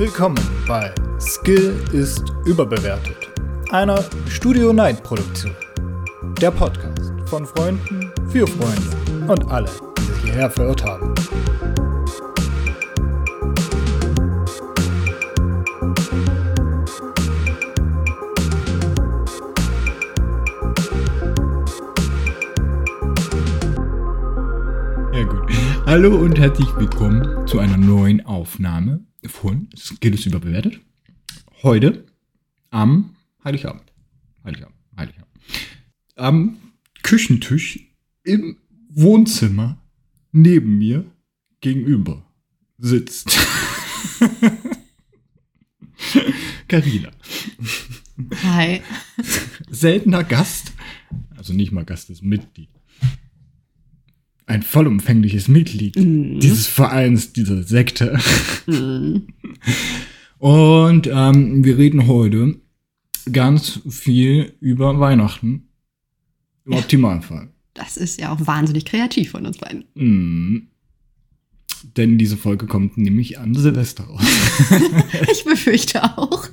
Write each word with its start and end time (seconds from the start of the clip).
Willkommen 0.00 0.40
bei 0.66 0.94
Skill 1.20 1.78
ist 1.92 2.32
überbewertet, 2.46 3.18
einer 3.70 4.02
Studio 4.30 4.72
Night 4.72 5.02
Produktion. 5.02 5.54
Der 6.40 6.50
Podcast 6.50 7.12
von 7.26 7.44
Freunden 7.44 8.10
für 8.30 8.46
Freunde 8.46 9.30
und 9.30 9.50
alle, 9.50 9.68
die 9.98 10.02
sich 10.02 10.22
hierher 10.22 10.50
verirrt 10.50 10.82
haben. 10.86 11.14
Ja 25.12 25.24
gut. 25.24 25.52
Hallo 25.84 26.16
und 26.16 26.38
herzlich 26.38 26.74
willkommen 26.78 27.46
zu 27.46 27.58
einer 27.58 27.76
neuen 27.76 28.24
Aufnahme 28.24 29.09
von 29.26 29.68
Skill 29.76 30.14
ist 30.14 30.26
überbewertet. 30.26 30.80
Heute 31.62 32.06
am 32.70 33.16
Heiligabend. 33.44 33.92
Heiligabend, 34.44 34.76
Heiligabend. 34.96 35.28
Am 36.16 36.58
Küchentisch 37.02 37.80
im 38.24 38.58
Wohnzimmer 38.88 39.78
neben 40.32 40.78
mir 40.78 41.04
gegenüber 41.60 42.24
sitzt 42.78 43.30
Carina. 46.68 47.10
Hi. 48.42 48.82
Seltener 49.68 50.24
Gast, 50.24 50.72
also 51.36 51.52
nicht 51.52 51.72
mal 51.72 51.84
Gast, 51.84 52.10
ist 52.10 52.22
Mitglied. 52.22 52.70
Ein 54.50 54.62
vollumfängliches 54.64 55.46
Mitglied 55.46 55.94
dieses 55.94 56.66
Vereins, 56.66 57.32
dieser 57.32 57.62
Sekte. 57.62 58.18
Und 60.38 61.06
ähm, 61.06 61.64
wir 61.64 61.78
reden 61.78 62.08
heute 62.08 62.56
ganz 63.30 63.78
viel 63.88 64.54
über 64.58 64.98
Weihnachten. 64.98 65.68
Im 66.64 66.72
Optimalfall. 66.72 67.52
Das 67.74 67.96
ist 67.96 68.20
ja 68.20 68.32
auch 68.32 68.44
wahnsinnig 68.44 68.86
kreativ 68.86 69.30
von 69.30 69.46
uns 69.46 69.58
beiden. 69.58 69.84
Mhm. 69.94 70.66
Denn 71.96 72.18
diese 72.18 72.36
Folge 72.36 72.66
kommt 72.66 72.98
nämlich 72.98 73.38
an 73.38 73.54
Silvester 73.54 74.02
raus. 74.02 74.20
Ich 75.30 75.44
befürchte 75.44 76.02
auch. 76.18 76.48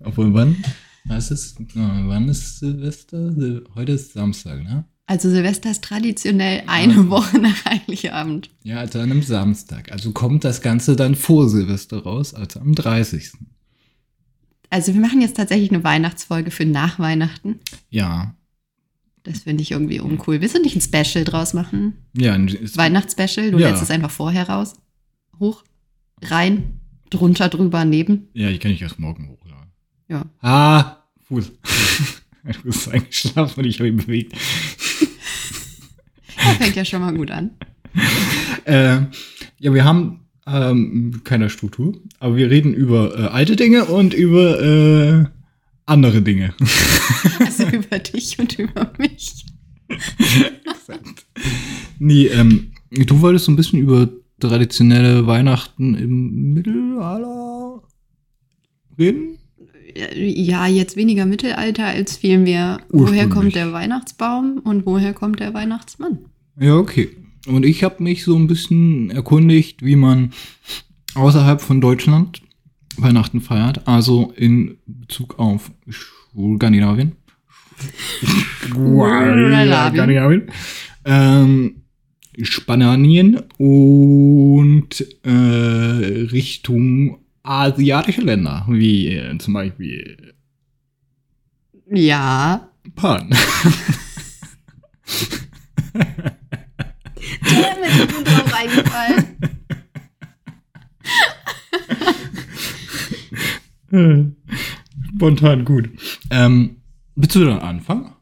Obwohl, 0.00 0.34
wann? 0.34 0.62
Was 1.06 1.30
ist, 1.30 1.56
wann 1.74 2.28
ist 2.28 2.58
Silvester? 2.58 3.32
Sil 3.32 3.64
Heute 3.74 3.92
ist 3.92 4.12
Samstag, 4.12 4.62
ne? 4.62 4.84
Also 5.10 5.30
Silvester 5.30 5.70
ist 5.70 5.82
traditionell 5.82 6.64
eine 6.66 7.08
Woche 7.08 7.38
nach 7.38 7.64
Heiligabend. 7.64 8.50
Ja, 8.62 8.76
also 8.76 8.98
an 9.00 9.10
einem 9.10 9.22
Samstag. 9.22 9.90
Also 9.90 10.12
kommt 10.12 10.44
das 10.44 10.60
Ganze 10.60 10.96
dann 10.96 11.14
vor 11.14 11.48
Silvester 11.48 12.02
raus, 12.02 12.34
also 12.34 12.60
am 12.60 12.74
30. 12.74 13.32
Also 14.68 14.92
wir 14.92 15.00
machen 15.00 15.22
jetzt 15.22 15.36
tatsächlich 15.38 15.70
eine 15.72 15.82
Weihnachtsfolge 15.82 16.50
für 16.50 16.66
nach 16.66 16.98
Weihnachten. 16.98 17.58
Ja. 17.88 18.34
Das 19.22 19.40
finde 19.40 19.62
ich 19.62 19.70
irgendwie 19.70 19.98
uncool. 20.00 20.42
Willst 20.42 20.54
du 20.56 20.60
nicht 20.62 20.76
ein 20.76 20.82
Special 20.82 21.24
draus 21.24 21.54
machen? 21.54 21.94
Ja, 22.14 22.36
es- 22.36 22.76
Weihnachtsspecial? 22.76 23.50
Du 23.50 23.58
Ja. 23.58 23.70
lädst 23.70 23.82
es 23.82 23.90
einfach 23.90 24.10
vorher 24.10 24.46
raus. 24.50 24.74
Hoch, 25.40 25.64
rein, 26.22 26.80
drunter, 27.08 27.48
drüber, 27.48 27.86
neben. 27.86 28.28
ja, 28.34 28.50
ich 28.50 28.60
kann 28.60 28.72
nicht 28.72 28.82
erst 28.82 28.98
morgen 28.98 29.28
hochladen. 29.30 29.70
Ja. 30.08 30.26
Ah, 30.42 30.96
Fuß. 31.28 31.50
du 32.44 32.62
bist 32.64 32.88
eingeschlafen 32.88 33.60
und 33.60 33.66
ich 33.66 33.78
habe 33.78 33.88
ihn 33.88 33.96
bewegt. 33.96 34.36
Fängt 36.58 36.76
ja 36.76 36.84
schon 36.84 37.00
mal 37.00 37.14
gut 37.14 37.30
an. 37.30 37.50
Äh, 38.64 39.06
ja, 39.60 39.72
wir 39.72 39.86
haben 39.86 40.26
ähm, 40.46 41.22
keine 41.24 41.48
Struktur, 41.48 41.98
aber 42.18 42.36
wir 42.36 42.50
reden 42.50 42.74
über 42.74 43.18
äh, 43.18 43.22
alte 43.28 43.56
Dinge 43.56 43.86
und 43.86 44.12
über 44.12 44.60
äh, 44.62 45.24
andere 45.86 46.20
Dinge. 46.20 46.52
Also 47.40 47.64
über 47.64 47.98
dich 47.98 48.38
und 48.38 48.58
über 48.58 48.92
mich. 48.98 49.46
nee, 51.98 52.26
ähm, 52.26 52.72
du 52.90 53.22
wolltest 53.22 53.46
so 53.46 53.52
ein 53.52 53.56
bisschen 53.56 53.78
über 53.78 54.10
traditionelle 54.38 55.26
Weihnachten 55.26 55.94
im 55.94 56.52
Mittelalter 56.52 57.82
reden? 58.98 59.37
Ja, 60.14 60.66
jetzt 60.66 60.96
weniger 60.96 61.26
Mittelalter 61.26 61.86
als 61.86 62.16
vielmehr, 62.16 62.80
woher 62.90 63.28
kommt 63.28 63.54
der 63.54 63.72
Weihnachtsbaum 63.72 64.60
und 64.64 64.86
woher 64.86 65.12
kommt 65.12 65.40
der 65.40 65.54
Weihnachtsmann? 65.54 66.18
Ja, 66.58 66.76
okay. 66.76 67.10
Und 67.46 67.64
ich 67.64 67.84
habe 67.84 68.02
mich 68.02 68.24
so 68.24 68.36
ein 68.36 68.46
bisschen 68.46 69.10
erkundigt, 69.10 69.82
wie 69.82 69.96
man 69.96 70.32
außerhalb 71.14 71.60
von 71.60 71.80
Deutschland 71.80 72.42
Weihnachten 72.96 73.40
feiert, 73.40 73.86
also 73.86 74.32
in 74.36 74.78
Bezug 74.86 75.38
auf 75.38 75.70
Skandinavien. 76.34 77.12
Skandinavien. 78.72 80.50
Ähm, 81.04 81.82
Spanien 82.42 83.42
und 83.56 85.06
äh, 85.24 85.30
Richtung 85.30 87.18
asiatische 87.42 88.22
Länder, 88.22 88.66
wie 88.68 89.08
äh, 89.08 89.38
zum 89.38 89.54
Beispiel 89.54 90.34
Ja. 91.90 92.68
Japan. 92.84 93.30
Der 97.50 97.86
ist 97.86 98.10
mir 98.16 98.24
drauf 98.24 98.54
eingefallen. 98.54 99.24
Spontan 105.14 105.64
gut. 105.64 105.90
Ähm, 106.30 106.76
willst 107.16 107.34
du 107.34 107.44
dann 107.44 107.58
anfangen? 107.60 108.12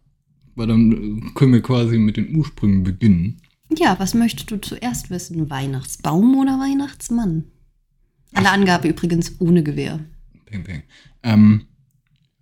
Weil 0.55 0.69
dann 0.69 0.93
äh, 0.93 1.21
können 1.34 1.53
wir 1.53 1.62
quasi 1.62 1.99
mit 1.99 2.16
den 2.16 2.37
Ursprüngen 2.37 2.84
beginnen. 2.84 3.41
Ja, 3.76 3.99
was 3.99 4.15
möchtest 4.15 4.50
du 4.50 4.60
zuerst 4.60 5.10
wissen? 5.10 5.50
Weihnachtsbaum 5.50 6.37
oder 6.37 6.59
Weihnachtsmann? 6.59 7.44
Alle 8.36 8.50
Angabe 8.50 8.88
übrigens 8.88 9.41
ohne 9.41 9.62
Gewehr. 9.62 10.04
Peng, 10.44 10.62
peng. 10.62 10.82
Ähm, 11.22 11.66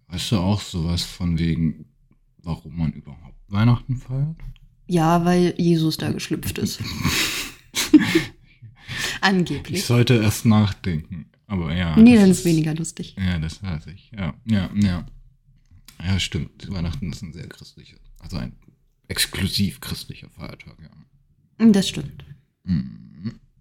weißt 0.08 0.32
du 0.32 0.38
auch 0.38 0.60
sowas 0.60 1.02
von 1.02 1.38
wegen, 1.38 1.86
warum 2.42 2.76
man 2.76 2.92
überhaupt 2.92 3.38
Weihnachten 3.48 3.96
feiert? 3.96 4.36
Ja, 4.86 5.24
weil 5.24 5.54
Jesus 5.56 5.96
da 5.96 6.10
geschlüpft 6.12 6.58
ist. 6.58 6.80
Ich 8.86 9.22
Angeblich. 9.22 9.84
sollte 9.84 10.14
erst 10.16 10.44
nachdenken. 10.44 11.26
Aber 11.46 11.74
ja. 11.74 11.96
Nee, 11.96 12.16
dann 12.16 12.30
ist 12.30 12.44
weniger 12.44 12.74
lustig. 12.74 13.16
Ja, 13.18 13.38
das 13.38 13.62
weiß 13.62 13.86
ich. 13.88 14.10
Ja, 14.14 14.34
ja, 14.44 14.70
ja. 14.74 15.06
Ja, 16.04 16.20
stimmt. 16.20 16.70
Weihnachten 16.70 17.10
ist 17.10 17.22
ein 17.22 17.32
sehr 17.32 17.48
christlicher, 17.48 17.96
also 18.18 18.36
ein 18.36 18.54
exklusiv 19.08 19.80
christlicher 19.80 20.28
Feiertag, 20.28 20.76
ja. 20.82 21.66
Das 21.70 21.88
stimmt. 21.88 22.24
Mhm. 22.64 23.13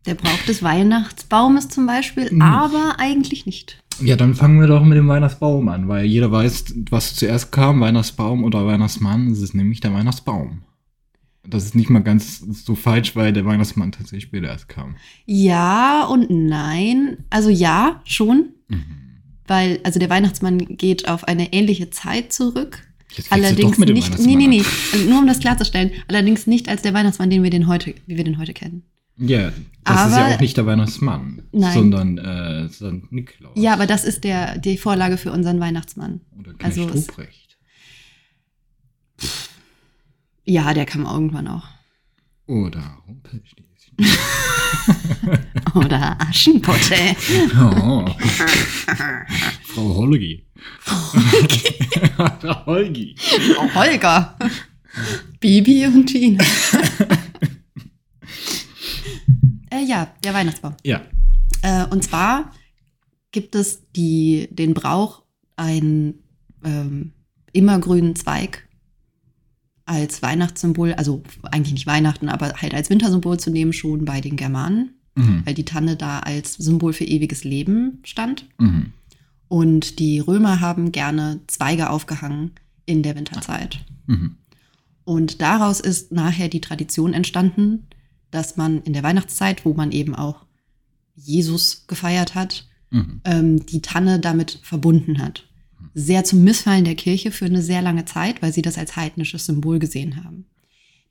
Der 0.05 0.15
Brauch 0.15 0.41
des 0.47 0.61
Weihnachtsbaumes 0.63 1.69
zum 1.69 1.85
Beispiel, 1.85 2.31
Mhm. 2.31 2.41
aber 2.41 2.95
eigentlich 2.99 3.45
nicht. 3.45 3.77
Ja, 4.01 4.15
dann 4.15 4.33
fangen 4.35 4.59
wir 4.59 4.67
doch 4.67 4.83
mit 4.83 4.97
dem 4.97 5.07
Weihnachtsbaum 5.07 5.67
an, 5.69 5.87
weil 5.87 6.05
jeder 6.05 6.31
weiß, 6.31 6.73
was 6.89 7.15
zuerst 7.15 7.51
kam, 7.51 7.79
Weihnachtsbaum 7.79 8.43
oder 8.43 8.65
Weihnachtsmann. 8.65 9.27
Es 9.31 9.41
ist 9.41 9.53
nämlich 9.53 9.79
der 9.81 9.93
Weihnachtsbaum. 9.93 10.63
Das 11.47 11.65
ist 11.65 11.75
nicht 11.75 11.89
mal 11.89 11.99
ganz 11.99 12.39
so 12.39 12.73
falsch, 12.75 13.15
weil 13.15 13.33
der 13.33 13.45
Weihnachtsmann 13.45 13.91
tatsächlich 13.91 14.23
später 14.23 14.47
erst 14.47 14.69
kam. 14.69 14.95
Ja 15.25 16.05
und 16.05 16.29
nein. 16.29 17.17
Also 17.29 17.49
ja, 17.49 18.01
schon. 18.05 18.49
Weil, 19.45 19.79
also 19.83 19.99
der 19.99 20.09
Weihnachtsmann 20.09 20.57
geht 20.57 21.07
auf 21.07 21.25
eine 21.27 21.51
ähnliche 21.53 21.89
Zeit 21.89 22.31
zurück. 22.33 22.87
Jetzt 23.15 23.31
Allerdings 23.31 23.71
doch 23.71 23.77
mit 23.77 23.89
dem 23.89 23.95
nicht, 23.95 24.17
nee, 24.19 24.35
nee, 24.35 24.47
nee. 24.47 24.63
Also 24.93 25.07
nur 25.07 25.19
um 25.19 25.27
das 25.27 25.39
klarzustellen, 25.39 25.91
allerdings 26.07 26.47
nicht 26.47 26.67
als 26.67 26.81
der 26.81 26.93
Weihnachtsmann, 26.93 27.29
den 27.29 27.43
wir 27.43 27.49
den 27.51 27.67
heute, 27.67 27.93
wie 28.07 28.17
wir 28.17 28.23
den 28.23 28.39
heute 28.39 28.53
kennen. 28.53 28.83
Ja, 29.17 29.51
das 29.83 30.07
ist 30.07 30.15
ja 30.17 30.25
Aber- 30.25 30.35
auch 30.35 30.39
nicht 30.39 30.57
der 30.57 30.65
Weihnachtsmann, 30.65 31.43
Nein. 31.51 31.73
sondern 31.73 32.17
äh, 32.17 32.69
St. 32.69 33.11
Niklaus. 33.11 33.51
Ja, 33.55 33.73
aber 33.73 33.85
das 33.85 34.03
ist 34.05 34.23
der, 34.23 34.57
die 34.57 34.77
Vorlage 34.77 35.17
für 35.17 35.31
unseren 35.31 35.59
Weihnachtsmann. 35.59 36.21
Oder 36.39 36.53
Knecht 36.53 36.65
also 36.79 36.89
es- 36.89 37.07
Ruprecht. 37.09 37.57
Ja, 40.45 40.73
der 40.73 40.85
kam 40.85 41.05
irgendwann 41.05 41.47
auch. 41.47 41.63
Oder 42.47 42.97
Rumpelstilzchen. 43.07 43.95
Oder 45.75 46.17
Aschenpotte. 46.19 46.95
Oh. 47.57 48.05
Frau 49.65 49.95
Holgi. 49.95 50.45
Frau 50.79 52.65
Holgi. 52.65 53.15
Oh, 53.59 53.73
Holger. 53.75 54.37
Bibi 55.39 55.85
und 55.87 56.05
Tina. 56.07 56.43
äh, 59.73 59.83
ja, 59.85 60.13
der 60.23 60.33
Weihnachtsbaum. 60.33 60.75
Ja. 60.83 61.01
Äh, 61.61 61.85
und 61.87 62.03
zwar 62.03 62.51
gibt 63.31 63.55
es 63.55 63.83
die, 63.95 64.47
den 64.51 64.73
Brauch, 64.73 65.23
einen 65.55 66.15
ähm, 66.63 67.13
immergrünen 67.51 68.15
Zweig 68.15 68.67
als 69.85 70.21
Weihnachtssymbol, 70.21 70.93
also 70.93 71.21
eigentlich 71.43 71.73
nicht 71.73 71.87
Weihnachten, 71.87 72.29
aber 72.29 72.53
halt 72.53 72.73
als 72.73 72.89
Wintersymbol 72.89 73.39
zu 73.39 73.51
nehmen, 73.51 73.73
schon 73.73 74.05
bei 74.05 74.21
den 74.21 74.35
Germanen. 74.35 74.95
Mhm. 75.15 75.43
weil 75.45 75.53
die 75.53 75.65
Tanne 75.65 75.95
da 75.95 76.19
als 76.19 76.53
Symbol 76.55 76.93
für 76.93 77.05
ewiges 77.05 77.43
Leben 77.43 77.99
stand. 78.03 78.47
Mhm. 78.57 78.93
Und 79.47 79.99
die 79.99 80.19
Römer 80.19 80.59
haben 80.59 80.91
gerne 80.91 81.41
Zweige 81.47 81.91
aufgehangen 81.91 82.51
in 82.85 83.03
der 83.03 83.15
Winterzeit. 83.15 83.85
Mhm. 84.07 84.37
Und 85.03 85.41
daraus 85.41 85.79
ist 85.79 86.11
nachher 86.11 86.47
die 86.47 86.61
Tradition 86.61 87.13
entstanden, 87.13 87.85
dass 88.33 88.57
man 88.57 88.81
in 88.83 88.93
der 88.93 89.03
Weihnachtszeit, 89.03 89.65
wo 89.65 89.73
man 89.73 89.91
eben 89.91 90.15
auch 90.15 90.45
Jesus 91.15 91.85
gefeiert 91.87 92.35
hat, 92.35 92.67
Mhm. 92.93 93.21
ähm, 93.25 93.65
die 93.65 93.81
Tanne 93.81 94.19
damit 94.19 94.59
verbunden 94.61 95.17
hat. 95.17 95.47
Sehr 95.95 96.23
zum 96.23 96.43
Missfallen 96.43 96.85
der 96.85 96.95
Kirche 96.95 97.31
für 97.31 97.45
eine 97.45 97.61
sehr 97.61 97.81
lange 97.81 98.05
Zeit, 98.05 98.41
weil 98.41 98.53
sie 98.53 98.61
das 98.61 98.77
als 98.77 98.95
heidnisches 98.95 99.45
Symbol 99.47 99.79
gesehen 99.79 100.23
haben. 100.23 100.45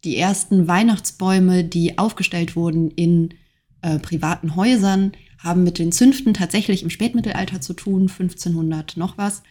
Die 0.04 0.16
ersten 0.16 0.68
Weihnachtsbäume, 0.68 1.64
die 1.64 1.98
aufgestellt 1.98 2.56
wurden 2.56 2.90
in 2.92 3.34
äh, 3.82 3.98
privaten 3.98 4.54
Häusern, 4.56 5.12
haben 5.38 5.64
mit 5.64 5.78
den 5.78 5.90
Zünften 5.90 6.34
tatsächlich 6.34 6.84
im 6.84 6.90
Spätmittelalter 6.90 7.60
zu 7.60 7.74
tun, 7.74 8.02
1500 8.02 8.96
noch 8.96 9.18
was, 9.18 9.42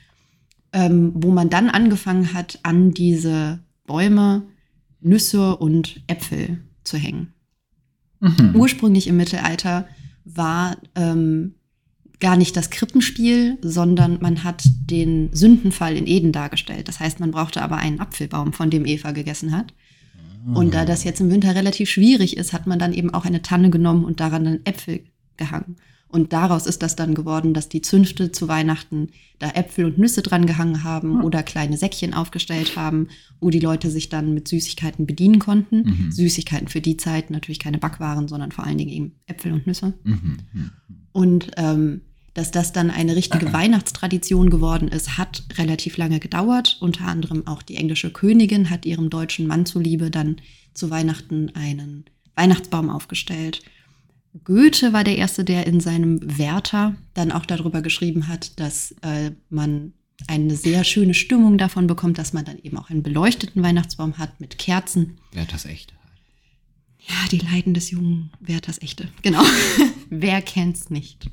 ähm, 0.71 1.11
wo 1.15 1.31
man 1.31 1.49
dann 1.49 1.69
angefangen 1.69 2.33
hat, 2.33 2.59
an 2.63 2.91
diese 2.93 3.59
Bäume 3.85 4.43
Nüsse 5.01 5.57
und 5.57 6.01
Äpfel 6.07 6.61
zu 6.85 6.97
hängen. 6.97 7.33
Mhm. 8.21 8.55
Ursprünglich 8.55 9.07
im 9.07 9.17
Mittelalter 9.17 9.87
war 10.23 10.77
ähm, 10.95 11.55
gar 12.19 12.37
nicht 12.37 12.55
das 12.55 12.69
Krippenspiel, 12.69 13.57
sondern 13.61 14.19
man 14.21 14.43
hat 14.43 14.63
den 14.89 15.29
Sündenfall 15.33 15.97
in 15.97 16.07
Eden 16.07 16.31
dargestellt. 16.31 16.87
Das 16.87 16.99
heißt, 16.99 17.19
man 17.19 17.31
brauchte 17.31 17.61
aber 17.61 17.77
einen 17.77 17.99
Apfelbaum, 17.99 18.53
von 18.53 18.69
dem 18.69 18.85
Eva 18.85 19.11
gegessen 19.11 19.55
hat. 19.57 19.73
Und 20.53 20.73
da 20.73 20.85
das 20.85 21.03
jetzt 21.03 21.21
im 21.21 21.29
Winter 21.29 21.53
relativ 21.53 21.89
schwierig 21.89 22.35
ist, 22.35 22.51
hat 22.51 22.65
man 22.65 22.79
dann 22.79 22.93
eben 22.93 23.13
auch 23.13 23.25
eine 23.25 23.43
Tanne 23.43 23.69
genommen 23.69 24.03
und 24.03 24.19
daran 24.19 24.43
dann 24.43 24.59
Äpfel 24.63 25.01
gehangen. 25.37 25.75
Und 26.11 26.33
daraus 26.33 26.67
ist 26.67 26.83
das 26.83 26.95
dann 26.95 27.15
geworden, 27.15 27.53
dass 27.53 27.69
die 27.69 27.81
Zünfte 27.81 28.31
zu 28.31 28.47
Weihnachten 28.47 29.09
da 29.39 29.49
Äpfel 29.51 29.85
und 29.85 29.97
Nüsse 29.97 30.21
dran 30.21 30.45
gehangen 30.45 30.83
haben 30.83 31.23
oder 31.23 31.41
kleine 31.41 31.77
Säckchen 31.77 32.13
aufgestellt 32.13 32.75
haben, 32.75 33.07
wo 33.39 33.49
die 33.49 33.59
Leute 33.59 33.89
sich 33.89 34.09
dann 34.09 34.33
mit 34.33 34.47
Süßigkeiten 34.47 35.07
bedienen 35.07 35.39
konnten. 35.39 35.83
Mhm. 35.83 36.11
Süßigkeiten 36.11 36.67
für 36.67 36.81
die 36.81 36.97
Zeit, 36.97 37.29
natürlich 37.31 37.59
keine 37.59 37.77
Backwaren, 37.77 38.27
sondern 38.27 38.51
vor 38.51 38.65
allen 38.65 38.77
Dingen 38.77 38.91
eben 38.91 39.15
Äpfel 39.25 39.53
und 39.53 39.67
Nüsse. 39.67 39.93
Mhm. 40.03 40.37
Mhm. 40.53 40.71
Und 41.13 41.51
ähm, 41.55 42.01
dass 42.33 42.51
das 42.51 42.71
dann 42.71 42.91
eine 42.91 43.15
richtige 43.15 43.51
Weihnachtstradition 43.51 44.49
geworden 44.49 44.87
ist, 44.87 45.17
hat 45.17 45.43
relativ 45.57 45.97
lange 45.97 46.19
gedauert. 46.19 46.77
Unter 46.79 47.05
anderem 47.05 47.45
auch 47.45 47.61
die 47.61 47.75
englische 47.75 48.11
Königin 48.11 48.69
hat 48.69 48.85
ihrem 48.85 49.09
deutschen 49.09 49.47
Mann 49.47 49.65
zuliebe 49.65 50.11
dann 50.11 50.37
zu 50.73 50.89
Weihnachten 50.89 51.51
einen 51.55 52.05
Weihnachtsbaum 52.35 52.89
aufgestellt. 52.89 53.61
Goethe 54.43 54.93
war 54.93 55.03
der 55.03 55.17
Erste, 55.17 55.43
der 55.43 55.67
in 55.67 55.79
seinem 55.79 56.37
Werther 56.37 56.95
dann 57.13 57.31
auch 57.31 57.45
darüber 57.45 57.81
geschrieben 57.81 58.27
hat, 58.27 58.59
dass 58.59 58.95
äh, 59.01 59.31
man 59.49 59.93
eine 60.27 60.55
sehr 60.55 60.83
schöne 60.83 61.13
Stimmung 61.13 61.57
davon 61.57 61.87
bekommt, 61.87 62.17
dass 62.17 62.33
man 62.33 62.45
dann 62.45 62.59
eben 62.59 62.77
auch 62.77 62.89
einen 62.89 63.03
beleuchteten 63.03 63.63
Weihnachtsbaum 63.63 64.17
hat 64.17 64.39
mit 64.39 64.57
Kerzen. 64.57 65.17
Wer 65.31 65.43
hat 65.43 65.53
das 65.53 65.65
echt? 65.65 65.93
Ja, 66.99 67.15
die 67.31 67.39
Leiden 67.39 67.73
des 67.73 67.89
jungen 67.89 68.31
Werthers 68.39 68.81
Echte. 68.81 69.09
Genau. 69.23 69.43
Wer 70.09 70.41
kennt's 70.41 70.89
nicht? 70.89 71.29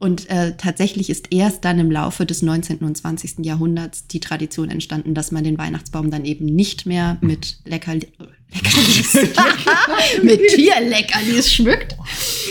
Und 0.00 0.30
äh, 0.30 0.56
tatsächlich 0.56 1.10
ist 1.10 1.30
erst 1.30 1.62
dann 1.66 1.78
im 1.78 1.90
Laufe 1.90 2.24
des 2.24 2.40
19. 2.40 2.78
und 2.78 2.96
20. 2.96 3.44
Jahrhunderts 3.44 4.06
die 4.06 4.18
Tradition 4.18 4.70
entstanden, 4.70 5.12
dass 5.14 5.30
man 5.30 5.44
den 5.44 5.58
Weihnachtsbaum 5.58 6.10
dann 6.10 6.24
eben 6.24 6.46
nicht 6.46 6.86
mehr 6.86 7.18
mit 7.20 7.58
Leckerli 7.66 8.08
Leckerlis, 8.52 9.12
mit 10.22 10.40
Tierleckerlis 10.48 11.52
schmückt. 11.52 11.96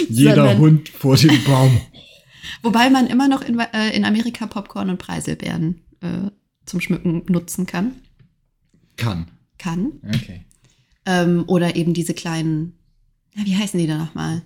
Jeder 0.10 0.36
Sondern- 0.36 0.58
Hund 0.60 0.90
vor 0.90 1.18
dem 1.18 1.44
Baum. 1.44 1.82
Wobei 2.62 2.90
man 2.92 3.08
immer 3.08 3.28
noch 3.28 3.42
in, 3.42 3.60
äh, 3.60 3.96
in 3.96 4.06
Amerika 4.06 4.46
Popcorn 4.46 4.90
und 4.92 5.00
Preiselbeeren 5.00 5.82
äh, 6.02 6.30
zum 6.66 6.82
Schmücken 6.82 7.24
nutzen 7.28 7.66
kann. 7.66 7.96
Kann. 8.96 9.28
Kann. 9.58 9.94
Okay. 10.08 10.46
Ähm, 11.06 11.46
oder 11.48 11.76
eben 11.76 11.94
diese 11.96 12.14
kleinen, 12.14 12.78
wie 13.46 13.56
heißen 13.56 13.80
die 13.80 13.88
da 13.88 13.98
nochmal? 13.98 14.42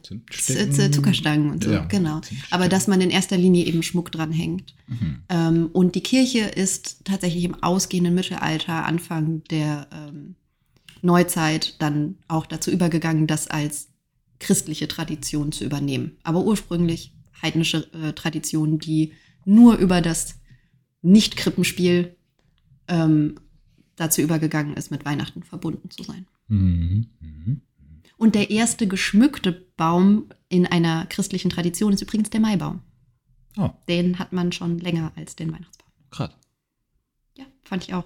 Zuckerstangen 0.92 1.52
und 1.52 1.64
so, 1.64 1.72
Ja. 1.72 1.86
genau. 1.86 2.22
Aber 2.52 2.68
dass 2.70 2.88
man 2.88 3.02
in 3.02 3.10
erster 3.10 3.38
Linie 3.38 3.66
eben 3.66 3.84
Schmuck 3.84 4.12
dranhängt. 4.12 4.74
Mhm. 4.88 5.24
Ähm, 5.30 5.70
und 5.74 5.96
die 5.96 6.02
Kirche 6.02 6.40
ist 6.40 7.06
tatsächlich 7.06 7.44
im 7.44 7.56
ausgehenden 7.64 8.14
Mittelalter, 8.16 8.86
Anfang 8.86 9.44
der 9.46 9.88
ähm, 9.92 10.36
Neuzeit, 11.02 11.76
dann 11.80 12.18
auch 12.28 12.46
dazu 12.46 12.72
übergegangen, 12.72 13.28
das 13.28 13.48
als 13.48 13.90
christliche 14.40 14.88
Tradition 14.88 15.52
zu 15.52 15.64
übernehmen. 15.64 16.18
Aber 16.24 16.44
ursprünglich 16.44 17.14
heidnische 17.42 17.88
äh, 17.94 18.14
Tradition, 18.14 18.80
die 18.80 19.14
nur 19.46 19.78
über 19.78 20.02
das 20.02 20.40
Nicht-Krippenspiel 21.02 22.16
ähm, 22.88 23.36
dazu 23.96 24.22
übergegangen 24.22 24.76
ist, 24.76 24.92
mit 24.92 25.06
Weihnachten 25.06 25.44
verbunden 25.44 25.90
zu 25.90 26.04
sein. 26.04 26.26
Mhm. 26.48 27.08
Mhm. 27.20 27.62
Und 28.18 28.36
der 28.36 28.50
erste 28.50 28.88
geschmückte 28.88 29.52
Baum 29.76 30.30
in 30.50 30.66
einer 30.66 31.06
christlichen 31.08 31.50
Tradition 31.50 31.94
ist 31.94 32.02
übrigens 32.02 32.30
der 32.30 32.40
Maibaum. 32.42 32.82
Oh, 33.58 33.70
Den 33.88 34.20
hat 34.20 34.34
man 34.34 34.52
schon 34.52 34.80
länger 34.80 35.12
als 35.16 35.36
den 35.36 35.52
Weihnachtsbaum. 35.52 35.90
krass. 36.10 36.32
Ja, 37.38 37.46
fand 37.64 37.84
ich 37.84 37.94
auch 37.94 38.06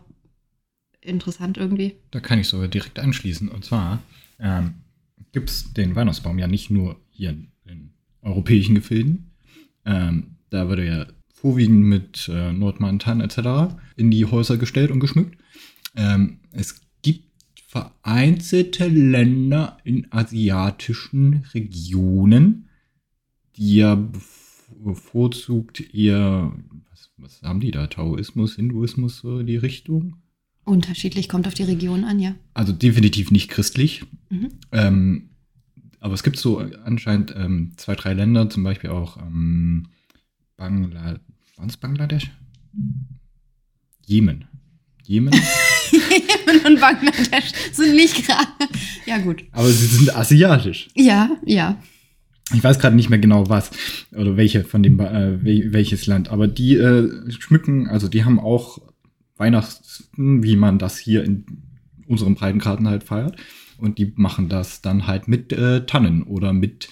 interessant 1.02 1.58
irgendwie. 1.58 1.96
Da 2.12 2.20
kann 2.20 2.40
ich 2.40 2.48
sogar 2.48 2.68
direkt 2.68 3.00
anschließen. 3.00 3.48
Und 3.50 3.64
zwar 3.64 4.02
ähm, 4.40 4.76
gibt 5.32 5.50
es 5.50 5.74
den 5.74 5.96
Weihnachtsbaum 5.96 6.38
ja 6.40 6.48
nicht 6.48 6.70
nur 6.70 7.00
hier 7.10 7.30
in, 7.32 7.52
in 7.66 7.94
europäischen 8.22 8.76
Gefilden. 8.76 9.32
Ähm, 9.86 10.38
da 10.50 10.68
wurde 10.68 10.86
ja 10.86 11.06
vorwiegend 11.34 11.84
mit 11.86 12.28
äh, 12.30 12.52
Nordmantan 12.52 13.22
etc. 13.22 13.76
in 13.96 14.12
die 14.12 14.26
Häuser 14.26 14.58
gestellt 14.58 14.92
und 14.92 15.00
geschmückt. 15.00 15.38
Ähm, 15.96 16.40
es 16.52 16.76
gibt 16.76 16.87
vereinzelte 17.78 18.88
Länder 18.88 19.78
in 19.84 20.12
asiatischen 20.12 21.46
Regionen, 21.54 22.70
die 23.56 23.76
ja 23.76 23.96
bevorzugt 24.84 25.94
eher, 25.94 26.52
was, 26.90 27.12
was 27.18 27.42
haben 27.44 27.60
die 27.60 27.72
da? 27.72 27.88
Taoismus, 27.88 28.56
Hinduismus, 28.56 29.20
so 29.20 29.44
die 29.44 29.58
Richtung? 29.58 30.16
Unterschiedlich 30.66 31.30
kommt 31.30 31.48
auf 31.48 31.54
die 31.54 31.64
Region 31.64 32.04
an, 32.04 32.20
ja. 32.20 32.36
Also 32.54 32.74
definitiv 32.74 33.32
nicht 33.32 33.50
christlich. 33.50 34.04
Mhm. 34.30 34.50
Ähm, 34.72 35.30
aber 36.00 36.14
es 36.14 36.24
gibt 36.24 36.38
so 36.38 36.60
anscheinend 36.84 37.34
ähm, 37.38 37.74
zwei, 37.78 37.96
drei 37.96 38.14
Länder, 38.14 38.50
zum 38.50 38.64
Beispiel 38.64 38.90
auch 38.90 39.18
ähm, 39.18 39.88
Bangla 40.56 41.20
Bangladesch? 41.80 42.32
Jemen. 44.06 44.46
Jemen? 45.04 45.34
Jemen 45.92 46.66
und 46.66 46.80
Bangladesch 46.82 47.52
sind 47.74 47.96
nicht 47.96 48.26
gerade. 48.26 48.48
Ja, 49.06 49.18
gut. 49.20 49.44
aber 49.52 49.68
sie 49.70 49.86
sind 49.86 50.16
asiatisch. 50.16 50.88
Ja, 50.96 51.30
ja. 51.46 51.78
Ich 52.54 52.64
weiß 52.64 52.80
gerade 52.80 52.96
nicht 52.96 53.10
mehr 53.10 53.20
genau 53.20 53.50
was 53.50 53.72
oder 54.16 54.38
welche 54.38 54.64
von 54.64 54.82
dem 54.82 55.00
äh, 55.00 55.38
wel- 55.44 55.74
welches 55.74 56.06
Land, 56.08 56.30
aber 56.30 56.48
die 56.48 56.76
äh, 56.76 57.30
schmücken, 57.32 57.88
also 57.90 58.08
die 58.08 58.24
haben 58.24 58.40
auch 58.40 58.80
Weihnachten, 59.36 60.44
wie 60.44 60.56
man 60.56 60.80
das 60.80 60.98
hier 60.98 61.24
in 61.24 61.46
unseren 62.08 62.36
Breitengraden 62.36 62.88
halt 62.88 63.04
feiert. 63.04 63.36
Und 63.78 64.00
die 64.00 64.12
machen 64.16 64.50
das 64.50 64.82
dann 64.82 65.06
halt 65.08 65.28
mit 65.28 65.54
äh, 65.54 65.86
Tannen 65.86 66.24
oder 66.24 66.52
mit 66.54 66.90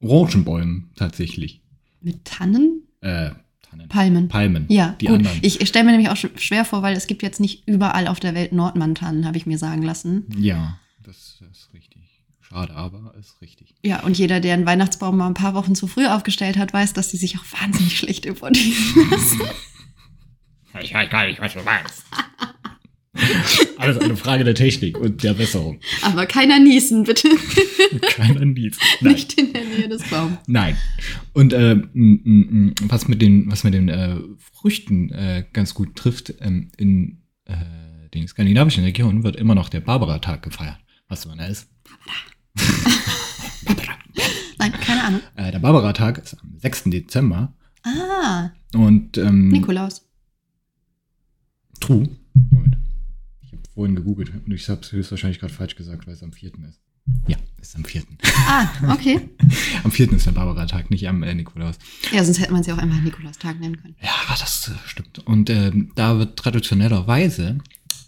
Orangenbäumen 0.00 0.90
tatsächlich. 0.94 1.62
Mit 2.00 2.24
Tannen? 2.24 2.82
Äh, 3.00 3.30
Tannen. 3.70 3.88
Palmen. 3.88 4.28
Palmen. 4.28 4.64
Ja, 4.68 4.96
die 5.00 5.06
gut. 5.06 5.16
anderen. 5.18 5.38
Ich 5.42 5.66
stelle 5.68 5.84
mir 5.84 5.92
nämlich 5.92 6.08
auch 6.10 6.16
sch- 6.16 6.38
schwer 6.38 6.64
vor, 6.64 6.82
weil 6.82 6.96
es 6.96 7.06
gibt 7.06 7.22
jetzt 7.22 7.40
nicht 7.40 7.66
überall 7.66 8.06
auf 8.08 8.20
der 8.20 8.34
Welt 8.34 8.52
Nordmantannen, 8.52 9.26
habe 9.26 9.36
ich 9.36 9.46
mir 9.46 9.58
sagen 9.58 9.82
lassen. 9.82 10.26
ja, 10.38 10.78
das 11.02 11.40
ist 11.50 11.68
richtig. 11.74 12.02
Schade, 12.40 12.74
aber 12.74 13.14
ist 13.20 13.40
richtig. 13.42 13.74
Ja, 13.82 14.00
und 14.00 14.16
jeder, 14.16 14.40
der 14.40 14.54
einen 14.54 14.64
Weihnachtsbaum 14.66 15.16
mal 15.18 15.26
ein 15.26 15.34
paar 15.34 15.54
Wochen 15.54 15.74
zu 15.74 15.86
früh 15.86 16.06
aufgestellt 16.06 16.56
hat, 16.56 16.72
weiß, 16.72 16.94
dass 16.94 17.08
die 17.08 17.16
sich 17.18 17.38
auch 17.38 17.44
wahnsinnig 17.60 17.98
schlecht 17.98 18.24
überleben 18.24 18.74
lassen. 19.10 19.40
Ich 20.82 20.94
weiß 20.94 21.10
gar 21.10 21.26
nicht, 21.26 21.40
was 21.40 21.54
du 21.54 21.62
meinst. 21.62 22.04
Alles 23.78 23.98
eine 23.98 24.16
Frage 24.16 24.44
der 24.44 24.54
Technik 24.54 24.98
und 24.98 25.22
der 25.22 25.34
Besserung. 25.34 25.80
Aber 26.02 26.26
keiner 26.26 26.58
niesen, 26.58 27.04
bitte. 27.04 27.28
Keiner 28.16 28.44
Nies. 28.44 28.76
Nein. 29.00 29.12
Nicht 29.14 29.34
in 29.40 29.52
der 29.52 29.64
Nähe 29.64 29.88
des 29.88 30.02
Baums. 30.08 30.36
Nein. 30.46 30.76
Und 31.32 31.52
äh, 31.52 31.72
m, 31.72 31.84
m, 31.94 32.48
m, 32.50 32.74
was 32.88 33.08
mit 33.08 33.22
den, 33.22 33.50
was 33.50 33.64
mit 33.64 33.74
den 33.74 33.88
äh, 33.88 34.16
Früchten 34.38 35.10
äh, 35.10 35.44
ganz 35.52 35.74
gut 35.74 35.96
trifft, 35.96 36.34
ähm, 36.40 36.70
in 36.76 37.22
äh, 37.44 37.54
den 38.14 38.26
skandinavischen 38.28 38.84
Regionen 38.84 39.22
wird 39.24 39.36
immer 39.36 39.54
noch 39.54 39.68
der 39.68 39.80
Barbara-Tag 39.80 40.42
gefeiert. 40.42 40.78
Weißt 41.08 41.24
du, 41.24 41.28
wann 41.30 41.38
er 41.38 41.48
ist? 41.48 41.68
Nein, 44.58 44.72
keine 44.72 45.04
Ahnung. 45.04 45.20
Äh, 45.36 45.52
der 45.52 45.60
Barbara-Tag 45.60 46.18
ist 46.18 46.34
am 46.42 46.58
6. 46.58 46.84
Dezember. 46.84 47.54
Ah, 47.84 48.50
Und 48.74 49.16
ähm, 49.18 49.48
Nikolaus. 49.48 50.04
True. 51.80 52.08
Vorhin 53.78 53.94
gegoogelt 53.94 54.32
und 54.44 54.52
ich 54.52 54.68
habe 54.68 54.80
es 54.80 54.90
höchstwahrscheinlich 54.90 55.38
gerade 55.38 55.54
falsch 55.54 55.76
gesagt, 55.76 56.04
weil 56.04 56.14
es 56.14 56.24
am 56.24 56.32
4. 56.32 56.50
ist. 56.68 56.80
Ja, 57.28 57.36
ist 57.60 57.76
am 57.76 57.84
4. 57.84 58.02
Ah, 58.48 58.92
okay. 58.92 59.20
am 59.84 59.92
4. 59.92 60.14
ist 60.14 60.26
der 60.26 60.32
Barbara-Tag, 60.32 60.90
nicht 60.90 61.06
am 61.06 61.22
äh, 61.22 61.32
Nikolaus. 61.32 61.78
Ja, 62.12 62.24
sonst 62.24 62.40
hätte 62.40 62.52
man 62.52 62.64
ja 62.64 62.74
auch 62.74 62.78
einfach 62.78 63.00
Nikolaustag 63.00 63.60
nennen 63.60 63.80
können. 63.80 63.94
Ja, 64.02 64.10
das 64.30 64.66
äh, 64.66 64.88
stimmt. 64.88 65.20
Und 65.20 65.48
ähm, 65.50 65.92
da 65.94 66.18
wird 66.18 66.36
traditionellerweise 66.36 67.58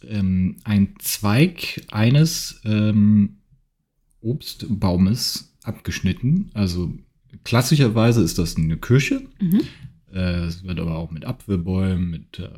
ähm, 0.09 0.57
ein 0.65 0.97
Zweig 0.99 1.87
eines 1.93 2.61
ähm, 2.65 3.37
Obstbaumes 4.23 5.57
abgeschnitten. 5.63 6.51
Also 6.53 6.99
klassischerweise 7.45 8.25
ist 8.25 8.41
das 8.41 8.57
eine 8.57 8.77
Kirche. 8.77 9.23
Mhm. 9.41 9.61
Äh, 10.13 10.47
Es 10.47 10.65
wird 10.65 10.81
aber 10.81 10.97
auch 10.97 11.13
mit 11.13 11.25
Apfelbäumen, 11.27 12.11
mit 12.11 12.41
äh, 12.41 12.49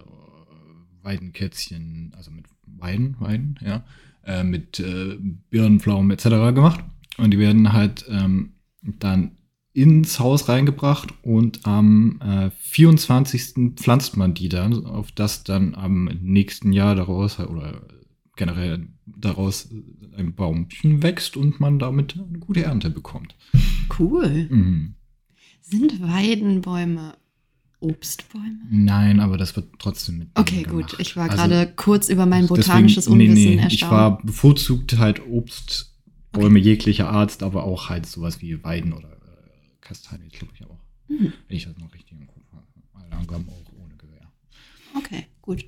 Weidenkätzchen, 1.03 2.15
also 2.17 2.31
mit 2.31 2.47
Weiden, 2.79 3.17
Weiden, 3.19 3.59
ja, 3.65 3.85
äh, 4.25 4.45
mit 4.45 4.81
äh, 4.81 5.17
Birnenpflaumen 5.51 6.11
etc. 6.11 6.55
gemacht. 6.55 6.81
Und 7.19 7.33
die 7.33 7.39
werden 7.39 7.73
halt 7.73 8.05
ähm, 8.09 8.53
dann 8.83 9.33
ins 9.75 10.21
Haus 10.21 10.49
reingebracht 10.49 11.15
und 11.23 11.67
am 11.67 12.21
äh, 12.21 12.51
24. 12.51 13.75
pflanzt 13.77 14.17
man 14.17 14.35
die 14.35 14.49
dann, 14.49 14.85
auf 14.87 15.13
das 15.13 15.45
dann 15.45 15.75
am 15.75 16.05
nächsten 16.21 16.73
Jahr 16.73 16.95
daraus 16.95 17.39
oder 17.39 17.83
generell 18.37 18.89
daraus 19.07 19.71
ein 20.17 20.35
Baumchen 20.35 21.03
wächst 21.03 21.37
und 21.37 21.61
man 21.61 21.79
damit 21.79 22.15
eine 22.19 22.39
gute 22.39 22.65
Ernte 22.65 22.91
bekommt. 22.91 23.35
Cool. 23.99 24.49
Mhm. 24.51 24.95
Sind 25.61 26.03
Weidenbäume 26.03 27.15
Obstbäume? 27.83 28.59
Nein, 28.71 29.21
aber 29.21 29.37
das 29.37 29.55
wird 29.57 29.67
trotzdem 29.79 30.19
mit. 30.19 30.29
Okay, 30.35 30.63
gemacht. 30.63 30.91
gut. 30.93 31.01
Ich 31.01 31.17
war 31.17 31.25
Also, 31.31 31.37
gerade 31.37 31.73
kurz 31.77 32.09
über 32.09 32.27
mein 32.27 32.43
deswegen- 32.43 32.61
botanisches 32.63 33.09
nee, 33.09 33.13
Unwissen 33.13 33.35
nee, 33.35 33.57
erstaunt. 33.57 33.73
Ich 33.73 33.91
war 33.91 34.23
bevorzugt 34.23 34.97
halt 34.99 35.21
Obstbäume 35.27 36.59
jeglicher 36.59 37.09
Art, 37.11 37.43
aber 37.43 37.65
auch 37.65 37.89
halt 37.89 38.07
sowas 38.07 38.41
wie 38.41 38.63
Weiden 38.65 38.93
oder 38.93 39.09
äh, 39.09 39.17
Kastanien, 39.81 40.29
glaube 40.31 40.53
ich 40.55 40.65
auch. 40.65 40.79
Mhm. 41.09 41.33
Wenn 41.49 41.57
ich 41.57 41.65
das 41.65 41.77
noch 41.79 41.93
richtig 41.93 42.13
im 42.19 42.27
Kopf 42.27 42.45
habe. 42.53 42.65
Alarmgaben 43.07 43.49
auch 43.49 43.73
ohne 43.85 43.95
Gewehr. 43.97 44.27
Okay, 44.97 45.27
gut. 45.43 45.65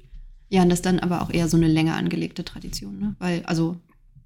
Ja, 0.50 0.62
und 0.62 0.68
das 0.68 0.78
ist 0.78 0.86
dann 0.86 1.00
aber 1.00 1.22
auch 1.22 1.30
eher 1.30 1.48
so 1.48 1.56
eine 1.56 1.68
länger 1.68 1.96
angelegte 1.96 2.44
Tradition, 2.44 2.98
ne? 2.98 3.16
Weil, 3.18 3.42
also 3.46 3.76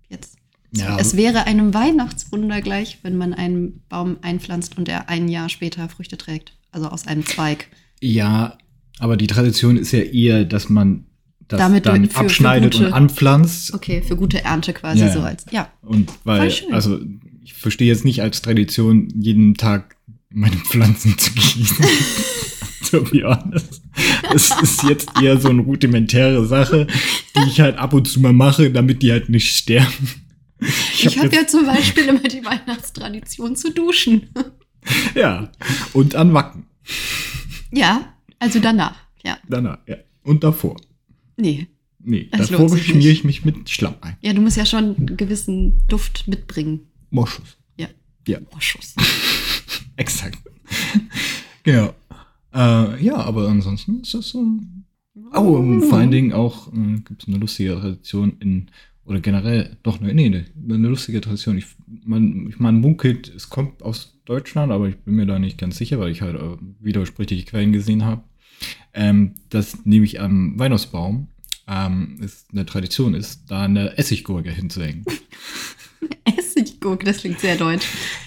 jetzt. 0.09 0.37
Ja, 0.73 0.99
es 0.99 1.17
wäre 1.17 1.45
einem 1.47 1.73
Weihnachtswunder 1.73 2.61
gleich, 2.61 2.99
wenn 3.03 3.17
man 3.17 3.33
einen 3.33 3.81
Baum 3.89 4.19
einpflanzt 4.21 4.77
und 4.77 4.87
er 4.87 5.09
ein 5.09 5.29
Jahr 5.29 5.49
später 5.49 5.89
Früchte 5.89 6.19
trägt. 6.19 6.53
Also 6.71 6.89
aus 6.89 7.07
einem 7.07 7.25
Zweig. 7.27 7.69
ja, 8.01 8.59
aber 9.01 9.17
die 9.17 9.27
Tradition 9.29 9.77
ist 9.77 9.93
ja 9.93 10.01
eher, 10.01 10.45
dass 10.45 10.69
man 10.69 11.05
das 11.47 11.59
Damit 11.59 11.87
dann 11.87 12.05
für- 12.07 12.11
für 12.11 12.19
abschneidet 12.21 12.73
gute- 12.75 12.87
und 12.89 12.93
anpflanzt. 12.93 13.73
Okay, 13.73 14.03
für 14.03 14.17
gute 14.17 14.43
Ernte 14.45 14.73
quasi 14.73 15.01
Ja, 15.01 15.13
so 15.13 15.21
ja. 15.21 15.25
als. 15.25 15.45
Ja. 15.51 15.73
Und 15.83 16.11
weil, 16.25 16.53
also 16.73 16.99
ich 17.45 17.55
verstehe 17.55 17.87
jetzt 17.89 18.05
nicht 18.05 18.21
als 18.23 18.43
Tradition, 18.43 19.09
jeden 19.19 19.55
Tag 19.55 19.97
meine 20.31 20.57
Pflanzen 20.57 21.17
zu 21.17 21.33
gießen. 21.33 21.77
to 22.91 23.03
be 23.05 23.23
honest. 23.25 23.81
Das 24.33 24.51
ist 24.63 24.83
jetzt 24.83 25.09
eher 25.23 25.41
so 25.41 25.49
eine 25.49 25.63
rudimentäre 25.63 26.45
Sache, 26.45 26.87
die 27.37 27.49
ich 27.49 27.61
halt 27.61 27.79
ab 27.79 27.93
und 27.95 28.07
zu 28.09 28.21
mal 28.21 28.33
mache, 28.33 28.71
damit 28.71 29.03
die 29.03 29.13
halt 29.13 29.29
nicht 29.29 29.57
sterben. 29.57 30.11
Ich, 30.93 31.07
hab 31.07 31.17
habe 31.25 31.35
ja 31.35 31.41
jetzt- 31.43 31.53
zum 31.53 31.65
Beispiel 31.67 32.05
immer 32.05 32.21
die 32.29 32.45
Weihnachtstradition 32.45 33.55
zu 33.57 33.73
duschen. 33.73 34.29
Ja. 35.15 35.51
Und 35.93 36.15
an 36.15 36.33
Wacken. 36.35 36.67
ja, 37.71 38.15
also 38.39 38.59
danach. 38.61 38.97
Ja. 39.25 39.39
Danach, 39.49 39.79
ja. 39.87 39.97
Und 40.23 40.45
davor. 40.45 40.77
Nee. 41.37 41.69
Nee, 42.01 42.29
Das 42.31 42.49
davor 42.49 42.77
schmiere 42.79 43.13
ich 43.13 43.25
mich 43.25 43.45
mit 43.45 43.69
Schlamm 43.69 43.97
ein. 44.01 44.17
Ja, 44.21 44.33
du 44.33 44.41
musst 44.41 44.57
ja 44.57 44.65
schon 44.65 44.97
einen 44.97 45.17
gewissen 45.17 45.87
Duft 45.89 46.29
mitbringen. 46.29 46.89
Moschus. 47.11 47.57
Ja. 47.77 47.89
Ja. 48.27 48.39
Schuss. 48.59 48.95
Exakt. 49.97 50.39
genau. 51.65 51.93
Äh, 52.55 53.05
ja, 53.05 53.17
aber 53.17 53.49
ansonsten 53.49 54.01
ist 54.01 54.15
das 54.15 54.29
so. 54.29 54.47
Oh, 55.35 55.81
vor 55.81 55.99
allen 55.99 56.11
Dingen 56.11 56.33
auch 56.33 56.73
äh, 56.73 57.01
gibt 57.05 57.23
es 57.23 57.29
eine 57.29 57.39
lustige 57.39 57.75
Tradition 57.75 58.37
in, 58.41 58.71
oder 59.09 59.21
generell, 59.21 59.77
doch, 59.83 60.01
nee, 60.01 60.13
nee, 60.13 60.45
eine 60.69 60.89
lustige 60.89 61.23
Tradition. 61.23 61.57
Ich, 61.57 61.65
man, 62.05 62.47
ich 62.49 62.59
man 62.61 62.79
munkelt, 62.79 63.33
es 63.35 63.49
kommt 63.49 63.83
aus 63.83 64.21
Deutschland, 64.27 64.71
aber 64.71 64.87
ich 64.89 64.97
bin 64.99 65.15
mir 65.15 65.25
da 65.25 65.39
nicht 65.39 65.57
ganz 65.57 65.79
sicher, 65.79 65.99
weil 65.99 66.11
ich 66.11 66.21
halt 66.21 66.37
äh, 66.37 66.57
widersprüchliche 66.81 67.47
Quellen 67.47 67.73
gesehen 67.73 68.05
habe. 68.05 68.23
Ähm, 68.93 69.35
dass 69.49 69.87
nämlich 69.87 70.21
am 70.21 70.59
Weihnachtsbaum 70.59 71.29
ähm, 71.67 72.19
es 72.23 72.47
eine 72.53 72.67
Tradition 72.67 73.15
ist, 73.15 73.51
da 73.51 73.63
eine 73.63 73.97
Essiggurke 73.97 74.51
hinzuhängen. 74.51 75.05
Essiggurke, 76.25 77.07
das 77.07 77.19
klingt 77.19 77.41
sehr 77.41 77.57
deutsch. 77.57 77.87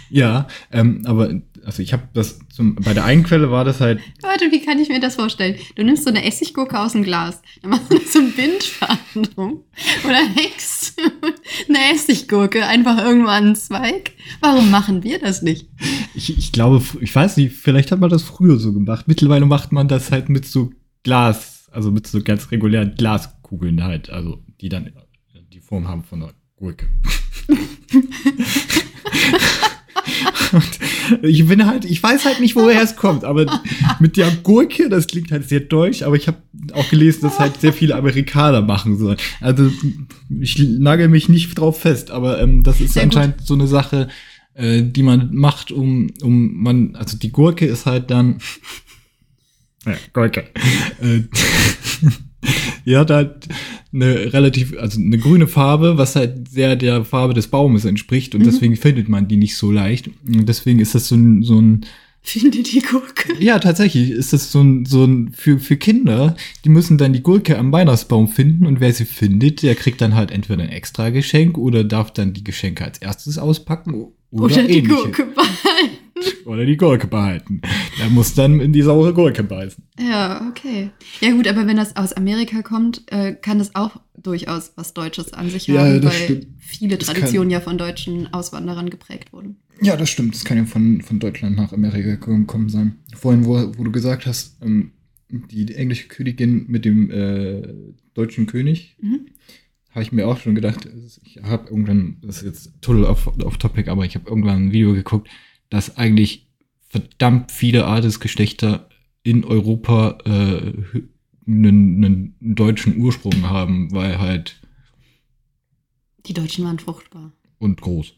ja, 0.09 0.47
ähm, 0.71 1.03
aber 1.05 1.41
also 1.65 1.82
ich 1.82 1.94
habe 1.94 2.03
das 2.13 2.39
zum, 2.50 2.75
bei 2.75 2.94
der 2.94 3.06
einen 3.06 3.24
Quelle 3.24 3.51
war 3.51 3.63
das 3.65 3.82
halt 3.82 4.00
Warte, 4.22 4.51
wie 4.51 4.62
kann 4.63 4.80
ich 4.80 4.89
mir 4.89 5.00
das 5.00 5.15
vorstellen? 5.15 5.56
Du 5.75 5.84
nimmst 5.84 6.03
so 6.03 6.10
eine 6.10 6.25
Essiggurke 6.25 6.80
aus 6.80 6.94
dem 6.94 7.03
Glas, 7.03 7.41
dann 7.62 7.72
machst 7.72 7.91
du 7.91 7.98
so 8.00 8.20
einen 8.20 8.34
Bindfaden 8.34 9.24
drum 9.36 9.63
oder 10.03 10.18
hängst 10.18 11.00
eine 11.70 11.94
Essiggurke 11.94 12.65
einfach 12.65 12.98
irgendwo 13.03 13.30
an 13.30 13.46
einen 13.46 13.56
Zweig. 13.56 14.12
Warum 14.39 14.72
machen 14.72 15.03
wir 15.03 15.20
das 15.20 15.41
nicht? 15.41 15.70
Ich, 16.13 16.38
ich 16.38 16.51
glaube, 16.51 16.84
ich 17.00 17.13
weiß 17.13 17.38
nicht, 17.38 17.56
vielleicht 17.56 17.91
hat 17.91 18.00
man 18.00 18.10
das 18.10 18.24
früher 18.24 18.58
so 18.58 18.74
gemacht. 18.74 19.08
Mittlerweile 19.08 19.46
macht 19.46 19.72
man 19.72 19.88
das 19.88 20.12
halt 20.12 20.30
mit 20.30 20.46
so 20.46 20.72
Glas, 21.03 21.70
also 21.72 21.91
mit 21.91 22.08
so 22.08 22.22
ganz 22.22 22.51
regulären 22.51 22.96
Glaskugeln 22.96 23.84
halt, 23.84 24.10
also 24.10 24.44
die 24.60 24.70
dann 24.70 24.91
die 25.51 25.60
Form 25.60 25.88
haben 25.88 26.03
von 26.03 26.24
einer 26.24 26.34
Gurke. 26.56 26.88
Und 30.51 30.80
ich 31.22 31.48
bin 31.48 31.65
halt, 31.65 31.86
ich 31.86 32.01
weiß 32.01 32.25
halt 32.25 32.39
nicht, 32.39 32.56
woher 32.56 32.82
es 32.82 32.96
kommt, 32.96 33.24
aber 33.24 33.62
mit 34.00 34.18
der 34.18 34.32
Gurke, 34.44 34.89
das 34.89 35.08
klingt 35.08 35.32
halt 35.32 35.48
sehr 35.48 35.60
deutsch, 35.60 36.03
aber 36.03 36.15
ich 36.15 36.27
habe 36.27 36.38
auch 36.74 36.89
gelesen, 36.89 37.22
dass 37.22 37.39
halt 37.39 37.60
sehr 37.60 37.74
viele 37.74 37.96
Amerikaner 37.96 38.62
machen 38.62 38.98
sollen. 38.98 39.18
Also 39.39 39.72
ich 40.39 40.58
nagel 40.60 41.08
mich 41.08 41.30
nicht 41.30 41.53
drauf 41.56 41.80
fest, 41.80 42.12
aber 42.12 42.41
ähm, 42.41 42.63
das 42.63 42.82
ist 42.82 42.94
Sehr 42.94 43.03
gut. 43.03 43.15
anscheinend 43.15 43.46
so 43.46 43.53
eine 43.53 43.68
Sache, 43.68 44.08
äh, 44.53 44.82
die 44.84 45.03
man 45.03 45.34
macht, 45.34 45.72
um, 45.72 46.08
um 46.22 46.62
man, 46.62 46.96
also 46.96 47.18
die 47.18 47.32
Gurke 47.32 47.65
ist 47.65 47.86
halt 47.86 48.12
dann, 48.12 48.39
ja, 49.86 49.96
Gurke. 50.13 50.46
Äh, 51.01 51.22
die 52.86 52.98
hat 52.98 53.10
halt 53.10 53.48
eine 53.93 54.33
relativ, 54.33 54.77
also 54.79 55.00
eine 55.00 55.17
grüne 55.17 55.48
Farbe, 55.48 55.98
was 55.98 56.15
halt 56.15 56.48
sehr 56.50 56.75
der 56.75 57.03
Farbe 57.05 57.33
des 57.33 57.48
Baumes 57.48 57.86
entspricht 57.86 58.33
und 58.36 58.41
Mhm. 58.41 58.45
deswegen 58.45 58.75
findet 58.77 59.10
man 59.10 59.27
die 59.27 59.38
nicht 59.38 59.55
so 59.57 59.71
leicht. 59.71 60.10
Und 60.27 60.48
deswegen 60.48 60.79
ist 60.79 60.95
das 60.95 61.07
so 61.07 61.15
ein, 61.15 61.43
so 61.43 61.60
ein, 61.60 61.86
Finde 62.24 62.62
die 62.62 62.81
Gurke. 62.81 63.33
ja, 63.39 63.57
tatsächlich 63.57 64.12
ist 64.12 64.31
das 64.31 64.51
so 64.51 64.62
ein, 64.62 64.86
so 64.86 65.03
ein, 65.05 65.31
für, 65.36 65.57
für 65.57 65.75
Kinder, 65.75 66.36
die 66.63 66.69
müssen 66.69 67.00
dann 67.00 67.13
die 67.13 67.24
Gurke 67.24 67.57
am 67.57 67.71
Weihnachtsbaum 67.71 68.27
finden 68.27 68.67
und 68.67 68.79
wer 68.79 68.93
sie 68.93 69.05
findet, 69.05 69.63
der 69.63 69.74
kriegt 69.74 70.01
dann 70.01 70.13
halt 70.13 70.29
entweder 70.29 70.62
ein 70.62 70.69
extra 70.69 71.10
Geschenk 71.10 71.57
oder 71.57 71.83
darf 71.83 72.12
dann 72.13 72.33
die 72.33 72.43
Geschenke 72.43 72.83
als 72.86 73.00
erstes 73.00 73.39
auspacken 73.39 73.93
oder, 74.29 74.43
Oder 74.45 74.63
die 74.63 74.77
ähnliche. 74.77 74.88
Gurke 75.01 75.25
behalten. 75.36 75.98
Oder 76.46 76.66
die 76.66 76.78
Gurke 76.78 77.08
behalten. 77.08 77.62
Der 78.00 78.10
muss 78.10 78.34
dann 78.34 78.60
in 78.60 78.74
die 78.74 78.82
saure 78.82 79.13
Gurke 79.13 79.44
beißen. 79.44 79.84
Ja, 80.00 80.48
okay. 80.50 80.90
Ja 81.20 81.32
gut, 81.32 81.48
aber 81.48 81.68
wenn 81.68 81.78
das 81.78 81.96
aus 81.96 82.13
Amerika 82.13 82.62
kommt, 82.62 83.04
äh, 83.12 83.34
kann 83.34 83.60
das 83.60 83.75
auch 83.75 84.00
durchaus 84.18 84.74
was 84.75 84.94
Deutsches 84.94 85.34
an 85.34 85.50
sich 85.50 85.68
Ja, 85.68 85.82
haben, 85.82 86.04
weil 86.04 86.12
stimmt. 86.12 86.48
viele 86.60 86.98
Traditionen 86.98 87.50
ja 87.50 87.60
von 87.60 87.78
deutschen 87.78 88.34
Auswanderern 88.34 88.90
geprägt 88.90 89.34
wurden. 89.34 89.58
Ja, 89.82 89.96
das 89.98 90.10
stimmt. 90.10 90.36
Das 90.36 90.44
kann 90.46 90.58
ja 90.58 90.66
von, 90.66 91.01
von 91.01 91.20
Deutschland 91.20 91.56
nach 91.56 91.74
Amerika 91.74 92.16
gekommen 92.16 92.70
sein. 92.70 92.98
Vorhin, 93.16 93.46
wo, 93.46 93.54
wo 93.78 93.84
du 93.84 93.92
gesagt 93.92 94.25
hast, 94.25 94.58
ähm, 94.62 94.92
die, 95.30 95.66
die 95.66 95.75
englische 95.75 96.08
Königin 96.08 96.66
mit 96.68 96.86
dem 96.86 97.10
äh, 97.10 97.68
deutschen 98.13 98.46
König, 98.48 98.96
Mhm. 99.01 99.28
habe 99.92 100.04
ich 100.04 100.12
mir 100.12 100.28
auch 100.28 100.38
schon 100.40 100.56
gedacht, 100.56 100.88
ich 101.24 101.40
habe 101.42 101.70
irgendwann, 101.70 102.18
das 102.22 102.38
ist 102.38 102.44
jetzt 102.46 102.82
total 102.82 103.06
off, 103.06 103.28
off 103.44 103.58
topic, 103.58 103.90
aber 103.90 104.06
ich 104.06 104.16
habe 104.16 104.30
irgendwann 104.30 104.68
ein 104.68 104.72
Video 104.72 104.94
geguckt, 104.94 105.30
dass 105.72 105.98
eigentlich 105.98 106.48
verdammt 106.90 107.51
viele 107.51 107.88
Adelsgeschlechter 107.88 108.88
in 109.24 109.44
Europa 109.44 110.20
äh, 110.25 110.74
einen, 111.48 112.04
einen 112.04 112.36
deutschen 112.40 112.98
Ursprung 112.98 113.50
haben, 113.50 113.92
weil 113.92 114.20
halt 114.20 114.60
Die 116.28 116.34
Deutschen 116.34 116.66
waren 116.66 116.78
fruchtbar. 116.78 117.32
und 117.58 117.82
groß. 117.82 118.13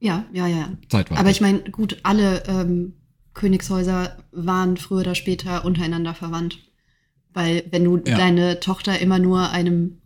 Ja, 0.00 0.26
ja, 0.32 0.46
ja. 0.46 0.76
Zeitweise. 0.88 1.18
Aber 1.20 1.30
ich 1.30 1.40
meine, 1.40 1.58
gut, 1.70 1.98
alle 2.04 2.44
ähm, 2.46 2.92
Königshäuser 3.34 4.16
waren 4.30 4.76
früher 4.76 5.00
oder 5.00 5.14
später 5.16 5.64
untereinander 5.64 6.14
verwandt. 6.14 6.58
Weil 7.32 7.64
wenn 7.70 7.84
du 7.84 7.96
Ja. 7.96 8.16
deine 8.16 8.60
Tochter 8.60 8.98
immer 9.00 9.18
nur 9.18 9.50
einem 9.50 9.98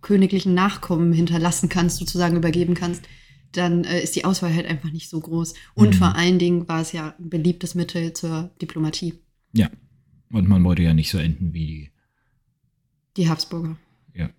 königlichen 0.00 0.54
Nachkommen 0.54 1.12
hinterlassen 1.12 1.68
kannst, 1.68 1.98
sozusagen 1.98 2.36
übergeben 2.36 2.74
kannst, 2.74 3.02
dann 3.52 3.84
äh, 3.84 4.00
ist 4.02 4.16
die 4.16 4.24
Auswahl 4.24 4.54
halt 4.54 4.66
einfach 4.66 4.90
nicht 4.90 5.08
so 5.08 5.20
groß. 5.20 5.54
Und 5.74 5.90
Mhm. 5.90 5.92
vor 5.94 6.14
allen 6.14 6.38
Dingen 6.38 6.68
war 6.68 6.80
es 6.80 6.92
ja 6.92 7.14
ein 7.18 7.28
beliebtes 7.30 7.74
Mittel 7.74 8.12
zur 8.12 8.50
Diplomatie. 8.60 9.14
Ja. 9.52 9.70
Und 10.30 10.48
man 10.48 10.64
wollte 10.64 10.82
ja 10.82 10.94
nicht 10.94 11.10
so 11.10 11.18
enden 11.18 11.52
wie 11.52 11.66
die. 11.66 11.90
Die 13.18 13.28
Habsburger. 13.28 13.76
Ja. 14.14 14.30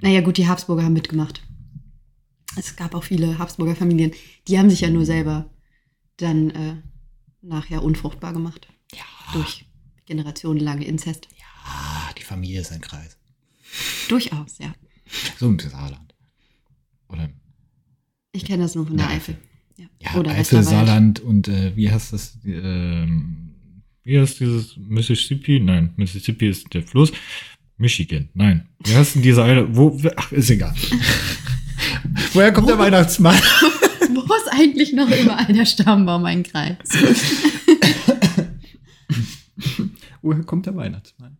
Naja, 0.00 0.20
gut, 0.20 0.36
die 0.36 0.48
Habsburger 0.48 0.82
haben 0.84 0.92
mitgemacht. 0.92 1.42
Es 2.56 2.74
gab 2.74 2.94
auch 2.94 3.04
viele 3.04 3.38
Habsburger 3.38 3.76
Familien, 3.76 4.12
die 4.48 4.58
haben 4.58 4.70
sich 4.70 4.80
ja 4.80 4.90
nur 4.90 5.04
selber 5.04 5.50
dann 6.16 6.50
äh, 6.50 6.82
nachher 7.42 7.82
unfruchtbar 7.84 8.32
gemacht. 8.32 8.66
Ja. 8.94 9.04
Durch 9.34 9.66
generationenlange 10.06 10.84
Inzest. 10.86 11.28
Ah, 11.64 12.12
die 12.18 12.22
Familie 12.22 12.60
ist 12.60 12.72
ein 12.72 12.80
Kreis. 12.80 13.18
Durchaus, 14.08 14.58
ja. 14.58 14.72
So 15.38 15.48
im 15.48 15.58
Saarland. 15.58 16.14
Oder 17.08 17.28
Ich 18.36 18.44
kenne 18.44 18.64
das 18.64 18.74
nur 18.74 18.86
von 18.86 18.98
der 18.98 19.08
Eifel. 19.08 19.36
Ja. 19.78 19.86
ja, 20.00 20.14
Oder 20.20 20.32
Eifel. 20.32 20.62
Saarland 20.62 21.20
und 21.20 21.48
äh, 21.48 21.74
wie 21.74 21.90
heißt 21.90 22.12
das? 22.12 22.38
Ähm, 22.44 23.54
wie 24.04 24.20
heißt 24.20 24.40
dieses 24.40 24.76
Mississippi? 24.76 25.58
Nein, 25.58 25.94
Mississippi 25.96 26.48
ist 26.48 26.72
der 26.74 26.82
Fluss. 26.82 27.12
Michigan, 27.78 28.28
nein. 28.34 28.68
Wie 28.84 28.94
heißt 28.94 29.14
denn 29.14 29.22
diese 29.22 29.42
eine? 29.42 29.74
Wo? 29.74 29.98
Ach, 30.16 30.32
ist 30.32 30.50
egal. 30.50 30.74
Woher 32.34 32.52
kommt 32.52 32.68
der 32.68 32.78
Weihnachtsmann? 32.78 33.36
Wo 34.14 34.34
ist 34.34 34.52
eigentlich 34.52 34.92
noch 34.92 35.08
überall 35.08 35.52
der 35.52 35.64
Stammbaum 35.64 36.26
ein 36.26 36.42
Kreis? 36.42 36.76
Woher 40.22 40.42
kommt 40.44 40.66
der 40.66 40.76
Weihnachtsmann? 40.76 41.38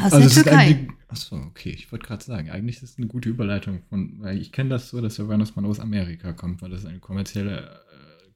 Aus 0.00 0.10
der 0.10 0.20
es 0.20 0.36
ist 0.36 0.42
Türkei. 0.44 0.88
Achso, 1.12 1.36
okay. 1.36 1.70
Ich 1.70 1.92
wollte 1.92 2.06
gerade 2.06 2.24
sagen, 2.24 2.50
eigentlich 2.50 2.76
ist 2.76 2.82
es 2.92 2.96
eine 2.98 3.06
gute 3.06 3.28
Überleitung 3.28 3.82
von, 3.90 4.16
weil 4.20 4.38
ich 4.38 4.50
kenne 4.50 4.70
das 4.70 4.88
so, 4.88 5.00
dass 5.02 5.16
der 5.16 5.28
Weihnachtsmann 5.28 5.66
aus 5.66 5.78
Amerika 5.78 6.32
kommt, 6.32 6.62
weil 6.62 6.70
das 6.70 6.86
eine 6.86 7.00
kommerzielle 7.00 7.58
äh, 7.60 8.30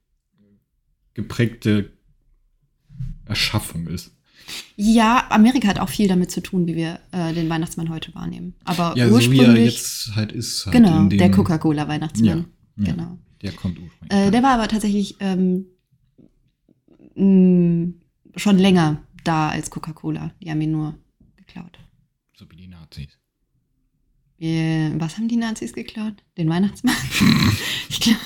geprägte 1.15 1.91
Erschaffung 3.25 3.87
ist. 3.87 4.13
Ja, 4.77 5.27
Amerika 5.31 5.69
hat 5.69 5.79
auch 5.79 5.89
viel 5.89 6.07
damit 6.07 6.31
zu 6.31 6.43
tun, 6.43 6.67
wie 6.67 6.77
wir 6.77 7.01
äh, 7.13 7.33
den 7.33 7.49
Weihnachtsmann 7.49 7.89
heute 7.89 8.15
wahrnehmen. 8.15 8.55
Aber 8.65 8.95
Ja, 8.97 9.07
so 9.09 9.13
wie 9.13 9.15
ursprünglich, 9.15 9.47
er 9.47 9.65
jetzt 9.65 10.15
halt 10.15 10.33
ist. 10.33 10.67
Halt 10.67 10.77
genau, 10.77 11.09
dem- 11.09 11.19
der 11.19 11.31
Coca-Cola-Weihnachtsmann. 11.31 12.47
Ja, 12.77 12.85
ja. 12.85 12.93
Genau. 12.93 13.19
Der 13.43 13.53
kommt 13.53 13.79
ursprünglich. 13.79 14.19
Äh, 14.19 14.31
der 14.31 14.43
war 14.43 14.51
aber 14.55 14.69
tatsächlich 14.69 15.17
ähm, 15.21 15.65
mh, 17.15 17.93
schon 18.37 18.59
länger 18.59 19.03
da 19.25 19.49
als 19.49 19.71
Coca-Cola. 19.71 20.33
Die 20.43 20.51
haben 20.51 20.61
ihn 20.61 20.73
nur 20.73 20.95
geklaut. 21.37 21.79
So 22.37 22.51
wie 22.51 22.57
die 22.57 22.69
Nazis. 22.69 23.19
Äh, 24.39 24.91
was 24.99 25.17
haben 25.17 25.29
die 25.29 25.37
Nazis 25.37 25.73
geklaut? 25.73 26.23
Den 26.37 26.49
Weihnachtsmann? 26.49 26.95
ich, 27.89 28.01
glaub, 28.01 28.19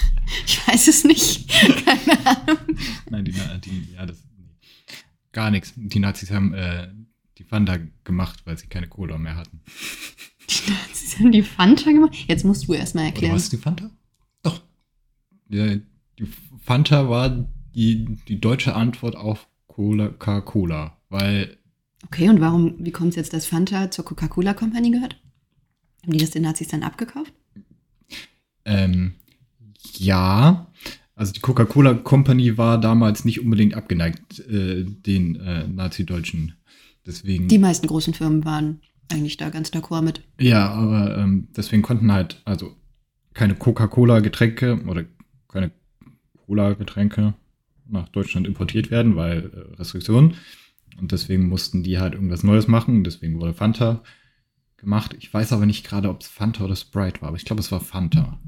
ich 0.46 0.66
weiß 0.66 0.88
es 0.88 1.04
nicht. 1.04 1.48
Keine 1.84 2.26
Ahnung. 2.26 2.58
Nein, 3.08 3.24
die, 3.24 3.32
die 3.64 3.92
ja, 3.94 4.06
das. 4.06 4.22
Gar 5.32 5.52
nichts. 5.52 5.72
Die 5.76 6.00
Nazis 6.00 6.32
haben 6.32 6.52
äh, 6.54 6.88
die 7.38 7.44
Fanta 7.44 7.78
gemacht, 8.02 8.40
weil 8.44 8.58
sie 8.58 8.66
keine 8.66 8.88
Cola 8.88 9.16
mehr 9.16 9.36
hatten. 9.36 9.60
Die 10.48 10.72
Nazis 10.72 11.20
haben 11.20 11.30
die 11.30 11.42
Fanta 11.42 11.92
gemacht. 11.92 12.16
Jetzt 12.26 12.44
musst 12.44 12.66
du 12.66 12.74
erst 12.74 12.96
mal 12.96 13.02
Oder 13.02 13.08
erklären. 13.10 13.34
was 13.34 13.44
ist 13.44 13.52
die 13.52 13.58
Fanta? 13.58 13.90
Doch. 14.42 14.60
Ja, 15.48 15.76
die 16.18 16.28
Fanta 16.64 17.08
war 17.08 17.48
die, 17.76 18.16
die 18.26 18.40
deutsche 18.40 18.74
Antwort 18.74 19.14
auf 19.14 19.46
Cola, 19.68 20.08
Coca-Cola, 20.08 20.98
weil 21.10 21.59
Okay, 22.06 22.28
und 22.28 22.40
warum, 22.40 22.74
wie 22.78 22.92
kommt 22.92 23.10
es 23.10 23.16
jetzt, 23.16 23.32
dass 23.32 23.46
Fanta 23.46 23.90
zur 23.90 24.04
Coca-Cola 24.04 24.54
Company 24.54 24.90
gehört? 24.90 25.20
Haben 26.02 26.12
die 26.12 26.18
das 26.18 26.30
den 26.30 26.42
Nazis 26.42 26.68
dann 26.68 26.82
abgekauft? 26.82 27.32
ähm, 28.64 29.14
ja, 29.96 30.66
also 31.14 31.32
die 31.32 31.40
Coca-Cola 31.40 31.94
Company 31.94 32.56
war 32.56 32.80
damals 32.80 33.24
nicht 33.24 33.40
unbedingt 33.40 33.74
abgeneigt 33.74 34.40
äh, 34.40 34.84
den 34.84 35.36
äh, 35.36 35.66
Nazi-Deutschen. 35.68 36.54
Deswegen. 37.06 37.48
Die 37.48 37.58
meisten 37.58 37.86
großen 37.86 38.14
Firmen 38.14 38.44
waren 38.44 38.80
eigentlich 39.10 39.36
da 39.36 39.50
ganz 39.50 39.70
d'accord 39.70 40.02
mit. 40.02 40.22
Ja, 40.38 40.70
aber 40.70 41.18
ähm, 41.18 41.48
deswegen 41.56 41.82
konnten 41.82 42.12
halt 42.12 42.40
also 42.44 42.76
keine 43.34 43.54
Coca-Cola-Getränke 43.54 44.82
oder 44.86 45.04
keine 45.48 45.72
Cola-Getränke 46.46 47.34
nach 47.88 48.08
Deutschland 48.08 48.46
importiert 48.46 48.90
werden, 48.90 49.16
weil 49.16 49.50
äh, 49.52 49.76
Restriktionen. 49.76 50.34
Und 50.98 51.12
deswegen 51.12 51.48
mussten 51.48 51.82
die 51.82 51.98
halt 51.98 52.14
irgendwas 52.14 52.42
Neues 52.42 52.68
machen. 52.68 53.04
Deswegen 53.04 53.38
wurde 53.40 53.54
Fanta 53.54 54.02
gemacht. 54.76 55.14
Ich 55.18 55.32
weiß 55.32 55.52
aber 55.52 55.64
nicht 55.66 55.86
gerade, 55.86 56.08
ob 56.10 56.20
es 56.22 56.28
Fanta 56.28 56.64
oder 56.64 56.76
Sprite 56.76 57.20
war, 57.22 57.28
aber 57.28 57.36
ich 57.36 57.44
glaube, 57.44 57.60
es 57.60 57.70
war 57.72 57.80
Fanta. 57.80 58.38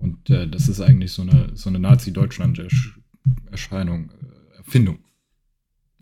Und 0.00 0.30
äh, 0.30 0.48
das 0.48 0.68
ist 0.68 0.80
eigentlich 0.80 1.12
so 1.12 1.22
eine, 1.22 1.50
so 1.54 1.68
eine 1.68 1.78
Nazi-Deutschland-Erscheinung, 1.78 4.10
äh, 4.10 4.56
Erfindung. 4.58 4.98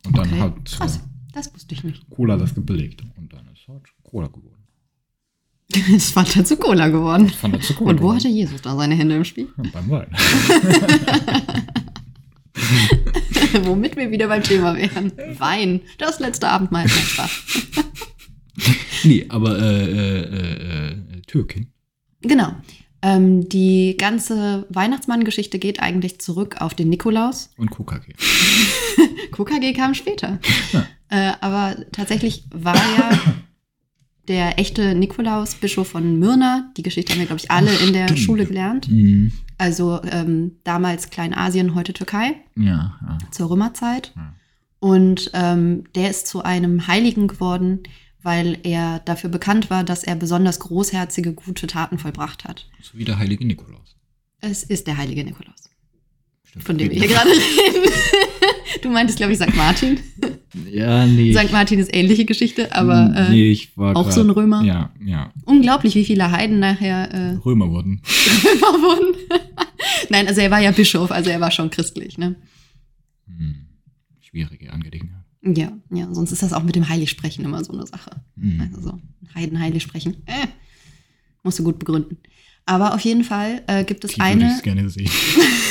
Und 0.07 0.17
dann 0.19 0.29
Okay, 0.29 0.41
hat 0.41 0.65
krass. 0.67 0.97
äh, 0.97 1.01
Das 1.33 1.53
wusste 1.55 1.75
ich 1.75 1.83
nicht. 1.85 2.09
Cola 2.11 2.37
das 2.37 2.55
gebilligt. 2.55 3.03
Und 3.17 3.33
dann 3.33 3.47
ist 3.53 3.67
halt 3.69 3.83
Cola 4.03 4.27
geworden. 4.29 4.49
Es 5.75 5.89
ist 5.89 6.11
Fanta 6.13 6.45
zu 6.45 6.57
Cola 6.59 6.89
geworden. 6.89 7.29
Fanta 7.31 7.59
zu 7.61 7.73
Cola 7.75 7.91
Und 7.91 7.97
wo 7.97 8.01
geworden. 8.09 8.19
hatte 8.19 8.29
Jesus 8.29 8.61
da 8.63 8.77
seine 8.77 8.95
Hände 8.95 9.17
im 9.17 9.25
Spiel? 9.25 9.49
Ja, 9.57 9.65
beim 9.73 9.89
Wein. 9.91 10.15
Womit 13.65 13.97
wir 13.97 14.11
wieder 14.11 14.29
beim 14.29 14.43
Thema 14.43 14.77
wären. 14.77 15.13
Wein. 15.39 15.81
Das 15.99 16.21
letzte 16.21 16.49
Abendmahl. 16.49 16.87
Nein, 16.87 17.05
Spaß. 17.05 17.31
nee, 19.05 19.27
aber 19.29 19.59
äh, 19.59 19.85
äh, 19.85 20.91
äh, 20.91 20.97
Türkin. 21.27 21.69
Genau. 22.23 22.55
Ähm, 23.03 23.49
die 23.49 23.97
ganze 23.99 24.65
Weihnachtsmann-Geschichte 24.69 25.59
geht 25.59 25.81
eigentlich 25.81 26.21
zurück 26.21 26.61
auf 26.61 26.75
den 26.75 26.89
Nikolaus. 26.89 27.51
Und 27.57 27.71
Kokake. 27.71 28.15
KKG 29.33 29.73
kam 29.77 29.95
später. 29.95 30.39
Ja. 30.73 30.87
Äh, 31.09 31.33
aber 31.41 31.77
tatsächlich 31.91 32.45
war 32.51 32.77
ja 32.77 33.19
der 34.29 34.59
echte 34.59 34.95
Nikolaus 34.95 35.55
Bischof 35.57 35.89
von 35.89 36.19
Myrna. 36.19 36.71
Die 36.77 36.83
Geschichte 36.83 37.13
haben 37.13 37.21
wir, 37.21 37.27
glaube 37.27 37.41
ich, 37.43 37.51
alle 37.51 37.75
in 37.79 37.93
der 37.93 38.05
Stimmt. 38.09 38.21
Schule 38.21 38.47
gelernt. 38.47 38.89
Mhm. 38.91 39.33
Also 39.59 40.01
ähm, 40.05 40.53
damals 40.65 41.11
Kleinasien, 41.11 41.75
heute 41.75 41.93
Türkei, 41.93 42.35
Ja, 42.57 42.99
ja. 43.03 43.19
zur 43.31 43.51
Römerzeit. 43.51 44.13
Ja. 44.17 44.35
Und 44.81 45.31
ähm, 45.35 45.85
der 45.95 46.11
ist 46.11 46.27
zu 46.27 46.43
einem 46.43 46.87
Heiligen 46.89 47.29
geworden, 47.29 47.81
weil 48.23 48.59
er 48.65 49.01
dafür 49.01 49.31
bekannt 49.31 49.71
war, 49.71 49.85
dass 49.85 50.03
er 50.05 50.15
besonders 50.17 50.59
großherzige, 50.61 51.33
gute 51.33 51.67
Taten 51.67 51.99
vollbracht 51.99 52.45
hat. 52.45 52.69
So 52.81 52.99
wie 52.99 53.05
der 53.05 53.19
heilige 53.19 53.45
Nikolaus. 53.47 53.97
Es 54.41 54.63
ist 54.65 54.87
der 54.89 54.97
heilige 54.97 55.25
Nikolaus, 55.25 55.71
Stimmt. 56.45 56.65
von 56.65 56.79
dem 56.79 56.91
wir 56.91 56.99
hier 56.99 57.09
gerade 57.09 57.31
reden. 57.31 57.93
Du 58.83 58.89
meintest, 58.91 59.19
glaube 59.19 59.33
ich, 59.33 59.39
St. 59.39 59.55
Martin. 59.55 60.01
Ja, 60.71 61.07
nee. 61.07 61.33
St. 61.35 61.51
Martin 61.53 61.79
ist 61.79 61.95
ähnliche 61.95 62.25
Geschichte, 62.27 62.75
aber 62.75 63.13
äh, 63.17 63.31
nee, 63.31 63.51
ich 63.51 63.77
war 63.77 63.97
auch 63.97 64.05
grad- 64.05 64.13
so 64.13 64.21
ein 64.21 64.31
Römer. 64.31 64.63
Ja, 64.65 64.93
ja. 65.05 65.33
unglaublich, 65.47 65.95
wie 65.95 66.05
viele 66.05 66.31
Heiden 66.31 66.59
nachher 66.59 67.13
äh, 67.13 67.35
Römer 67.45 67.71
wurden. 67.71 68.03
Römer 68.45 68.79
wurden. 68.83 69.15
Nein, 70.11 70.27
also 70.29 70.41
er 70.41 70.51
war 70.51 70.61
ja 70.61 70.71
Bischof, 70.73 71.11
also 71.11 71.31
er 71.31 71.41
war 71.41 71.51
schon 71.51 71.71
christlich, 71.71 72.19
ne? 72.19 72.37
Hm. 73.27 73.67
Schwierige 74.21 74.73
Angelegenheit. 74.73 75.23
Ja, 75.43 75.73
ja, 75.91 76.13
sonst 76.13 76.33
ist 76.33 76.43
das 76.43 76.53
auch 76.53 76.63
mit 76.63 76.77
dem 76.77 76.89
Heiligsprechen 76.89 77.45
immer 77.45 77.65
so 77.65 77.73
eine 77.73 77.87
Sache. 77.87 78.11
Hm. 78.39 78.61
Also 78.61 78.81
so 78.81 79.01
Heiden 79.35 79.59
heilig 79.59 79.83
sprechen. 79.83 80.17
Äh, 80.27 80.47
musst 81.43 81.59
du 81.59 81.65
gut 81.65 81.79
begründen. 81.79 82.19
Aber 82.67 82.95
auf 82.95 83.01
jeden 83.01 83.25
Fall 83.25 83.63
äh, 83.67 83.85
gibt 83.85 84.05
es 84.05 84.13
Die 84.13 84.19
würde 84.19 84.25
eine, 84.31 84.55
ich 84.57 84.63
gerne 84.63 84.89
sehen. 84.89 85.11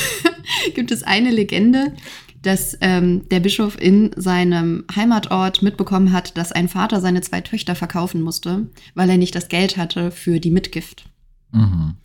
gibt 0.76 0.92
es 0.92 1.04
eine 1.04 1.32
Legende, 1.32 1.94
dass 2.42 2.78
ähm, 2.82 3.28
der 3.30 3.40
Bischof 3.40 3.80
in 3.80 4.12
seinem 4.16 4.84
Heimatort 4.96 5.62
mitbekommen 5.62 6.12
hat, 6.12 6.38
dass 6.38 6.52
ein 6.52 6.68
Vater 6.68 7.00
seine 7.00 7.22
zwei 7.22 7.42
Töchter 7.42 7.76
verkaufen 7.76 8.22
musste, 8.22 8.68
weil 8.96 9.10
er 9.10 9.18
nicht 9.18 9.36
das 9.36 9.48
Geld 9.48 9.78
hatte 9.78 10.12
für 10.12 10.40
die 10.40 10.52
Mitgift. 10.52 11.06
Mhm. 11.52 11.96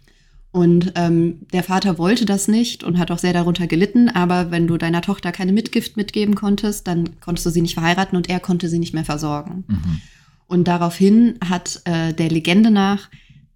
Und 0.53 0.93
ähm, 0.95 1.47
der 1.53 1.63
Vater 1.63 1.99
wollte 1.99 2.25
das 2.25 2.49
nicht 2.49 2.83
und 2.83 2.99
hat 2.99 3.11
auch 3.11 3.19
sehr 3.19 3.35
darunter 3.35 3.67
gelitten, 3.67 4.09
aber 4.09 4.51
wenn 4.51 4.67
du 4.67 4.79
deiner 4.79 5.03
Tochter 5.03 5.31
keine 5.31 5.53
Mitgift 5.53 5.97
mitgeben 5.97 6.35
konntest, 6.35 6.87
dann 6.87 7.21
konntest 7.21 7.45
du 7.45 7.51
sie 7.51 7.61
nicht 7.61 7.75
verheiraten 7.75 8.17
und 8.17 8.31
er 8.31 8.41
konnte 8.41 8.69
sie 8.69 8.79
nicht 8.79 8.95
mehr 8.95 9.05
versorgen. 9.05 9.65
Mhm. 9.69 10.01
Und 10.47 10.69
daraufhin 10.69 11.39
hat 11.45 11.83
äh, 11.85 12.15
der 12.15 12.31
Legende 12.31 12.71
nach 12.71 13.11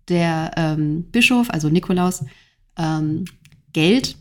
der 0.08 0.50
ähm, 0.56 1.04
Bischof, 1.04 1.50
also 1.50 1.68
Nikolaus, 1.68 2.24
ähm, 2.76 3.24
Geld, 3.72 4.16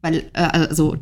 weil, 0.00 0.24
äh, 0.32 0.42
also 0.42 0.96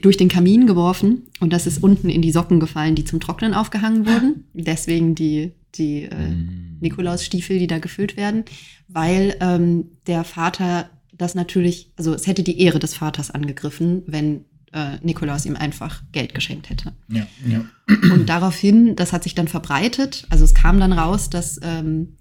durch 0.00 0.16
den 0.16 0.28
Kamin 0.28 0.66
geworfen 0.66 1.24
und 1.40 1.52
das 1.52 1.66
ist 1.66 1.82
unten 1.82 2.08
in 2.08 2.22
die 2.22 2.32
Socken 2.32 2.60
gefallen, 2.60 2.94
die 2.94 3.04
zum 3.04 3.20
Trocknen 3.20 3.54
aufgehangen 3.54 4.06
wurden. 4.06 4.44
Deswegen 4.54 5.14
die, 5.14 5.52
die 5.74 6.04
äh, 6.04 6.54
Mhm. 6.74 6.78
Nikolausstiefel, 6.80 7.58
die 7.58 7.66
da 7.66 7.78
gefüllt 7.78 8.16
werden, 8.16 8.44
weil 8.88 9.36
ähm, 9.40 9.86
der 10.06 10.24
Vater 10.24 10.90
das 11.12 11.34
natürlich, 11.34 11.90
also 11.96 12.12
es 12.14 12.26
hätte 12.26 12.42
die 12.42 12.60
Ehre 12.60 12.78
des 12.78 12.94
Vaters 12.94 13.30
angegriffen, 13.30 14.02
wenn 14.06 14.44
äh, 14.72 14.98
Nikolaus 15.02 15.46
ihm 15.46 15.56
einfach 15.56 16.02
Geld 16.12 16.34
geschenkt 16.34 16.70
hätte. 16.70 16.92
Ja, 17.08 17.26
ja. 17.46 17.64
Und 18.12 18.28
daraufhin, 18.28 18.96
das 18.96 19.12
hat 19.12 19.22
sich 19.22 19.34
dann 19.34 19.48
verbreitet, 19.48 20.26
also 20.30 20.44
es 20.44 20.54
kam 20.54 20.80
dann 20.80 20.92
raus, 20.92 21.30
dass 21.30 21.60
ähm, 21.62 22.16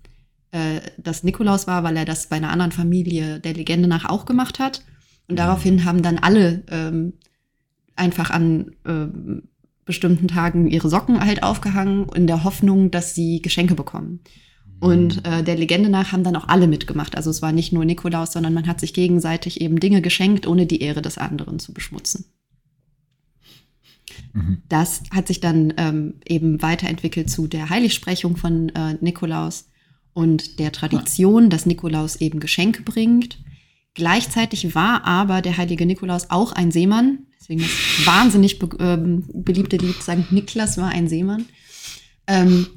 äh, 0.52 0.82
das 0.97 1.23
Nikolaus 1.23 1.65
war, 1.65 1.84
weil 1.84 1.97
er 1.97 2.06
das 2.06 2.28
bei 2.28 2.36
einer 2.36 2.52
anderen 2.52 2.71
Familie 2.71 3.39
der 3.39 3.54
Legende 3.54 3.88
nach 3.88 4.06
auch 4.06 4.26
gemacht 4.26 4.60
hat. 4.60 4.84
Und 5.28 5.39
daraufhin 5.39 5.86
haben 5.86 6.04
dann 6.04 6.19
alle 6.19 6.63
ähm, 6.69 7.13
einfach 7.95 8.29
an 8.29 8.71
ähm, 8.86 9.43
bestimmten 9.86 10.27
Tagen 10.27 10.67
ihre 10.67 10.89
Socken 10.89 11.19
halt 11.19 11.43
aufgehangen, 11.43 12.08
in 12.15 12.27
der 12.27 12.43
Hoffnung, 12.43 12.91
dass 12.91 13.15
sie 13.15 13.41
Geschenke 13.41 13.75
bekommen. 13.75 14.21
Und 14.79 15.25
äh, 15.25 15.43
der 15.43 15.56
Legende 15.56 15.89
nach 15.89 16.12
haben 16.12 16.25
dann 16.25 16.36
auch 16.36 16.49
alle 16.49 16.67
mitgemacht. 16.67 17.15
Also 17.15 17.29
es 17.29 17.41
war 17.41 17.53
nicht 17.53 17.71
nur 17.71 17.86
Nikolaus, 17.86 18.34
sondern 18.34 18.53
man 18.53 18.67
hat 18.67 18.82
sich 18.82 18.93
gegenseitig 18.93 19.62
eben 19.62 19.79
Dinge 19.79 20.01
geschenkt, 20.01 20.45
ohne 20.45 20.65
die 20.65 20.82
Ehre 20.82 21.01
des 21.01 21.17
anderen 21.17 21.60
zu 21.60 21.73
beschmutzen. 21.73 22.25
Mhm. 24.34 24.58
Das 24.67 25.03
hat 25.12 25.27
sich 25.27 25.39
dann 25.39 25.73
ähm, 25.77 26.15
eben 26.27 26.62
weiterentwickelt 26.62 27.29
zu 27.29 27.47
der 27.47 27.69
Heiligsprechung 27.69 28.36
von 28.36 28.69
äh, 28.69 28.97
Nikolaus 28.99 29.69
und 30.13 30.60
der 30.60 30.71
Tradition, 30.71 31.49
dass 31.49 31.65
Nikolaus 31.65 32.17
eben 32.17 32.39
Geschenke 32.39 32.84
bringt. 32.84 33.39
Gleichzeitig 33.93 34.73
war 34.73 35.06
aber 35.06 35.41
der 35.41 35.58
heilige 35.58 35.86
Nikolaus 35.86 36.29
auch 36.29 36.51
ein 36.51 36.71
Seemann. 36.71 37.19
Deswegen 37.39 37.62
das 37.62 38.06
wahnsinnig 38.06 38.58
be 38.58 38.69
ähm, 38.79 39.25
beliebte 39.34 39.77
Lied 39.77 40.01
St. 40.01 40.32
Niklas 40.32 40.77
war 40.77 40.89
ein 40.89 41.08
Seemann. 41.08 41.45
Ähm, 42.25 42.67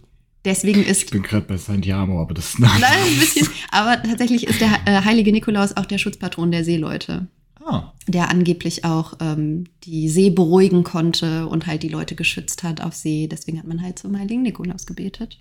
deswegen 0.45 0.83
ist 0.83 1.05
Ich 1.05 1.11
bin 1.11 1.23
gerade 1.23 1.47
bei 1.47 1.57
Santiago, 1.57 2.21
aber 2.21 2.35
das 2.35 2.55
ist. 2.55 2.59
Nein, 2.59 2.83
ein 2.83 3.21
bisschen. 3.21 3.49
Aber 3.71 4.03
tatsächlich 4.03 4.47
ist 4.47 4.61
der 4.61 4.81
äh, 4.87 5.03
heilige 5.05 5.33
Nikolaus 5.33 5.77
auch 5.77 5.87
der 5.87 5.99
Schutzpatron 5.99 6.51
der 6.51 6.65
Seeleute, 6.65 7.29
Ah, 7.65 7.93
der 8.07 8.29
angeblich 8.29 8.85
auch 8.85 9.15
ähm, 9.21 9.65
die 9.85 10.09
See 10.09 10.31
beruhigen 10.31 10.85
konnte 10.85 11.47
und 11.47 11.67
halt 11.67 11.83
die 11.83 11.89
Leute 11.89 12.15
geschützt 12.15 12.63
hat 12.63 12.81
auf 12.81 12.95
See. 12.95 13.27
Deswegen 13.27 13.59
hat 13.59 13.67
man 13.67 13.83
halt 13.83 13.99
zum 13.99 14.19
heiligen 14.19 14.43
Nikolaus 14.43 14.85
gebetet. 14.87 15.41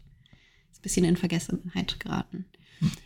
Ist 0.72 0.80
ein 0.80 0.84
bisschen 0.84 1.06
in 1.06 1.18
Vergessenheit 1.18 2.00
geraten. 2.00 2.46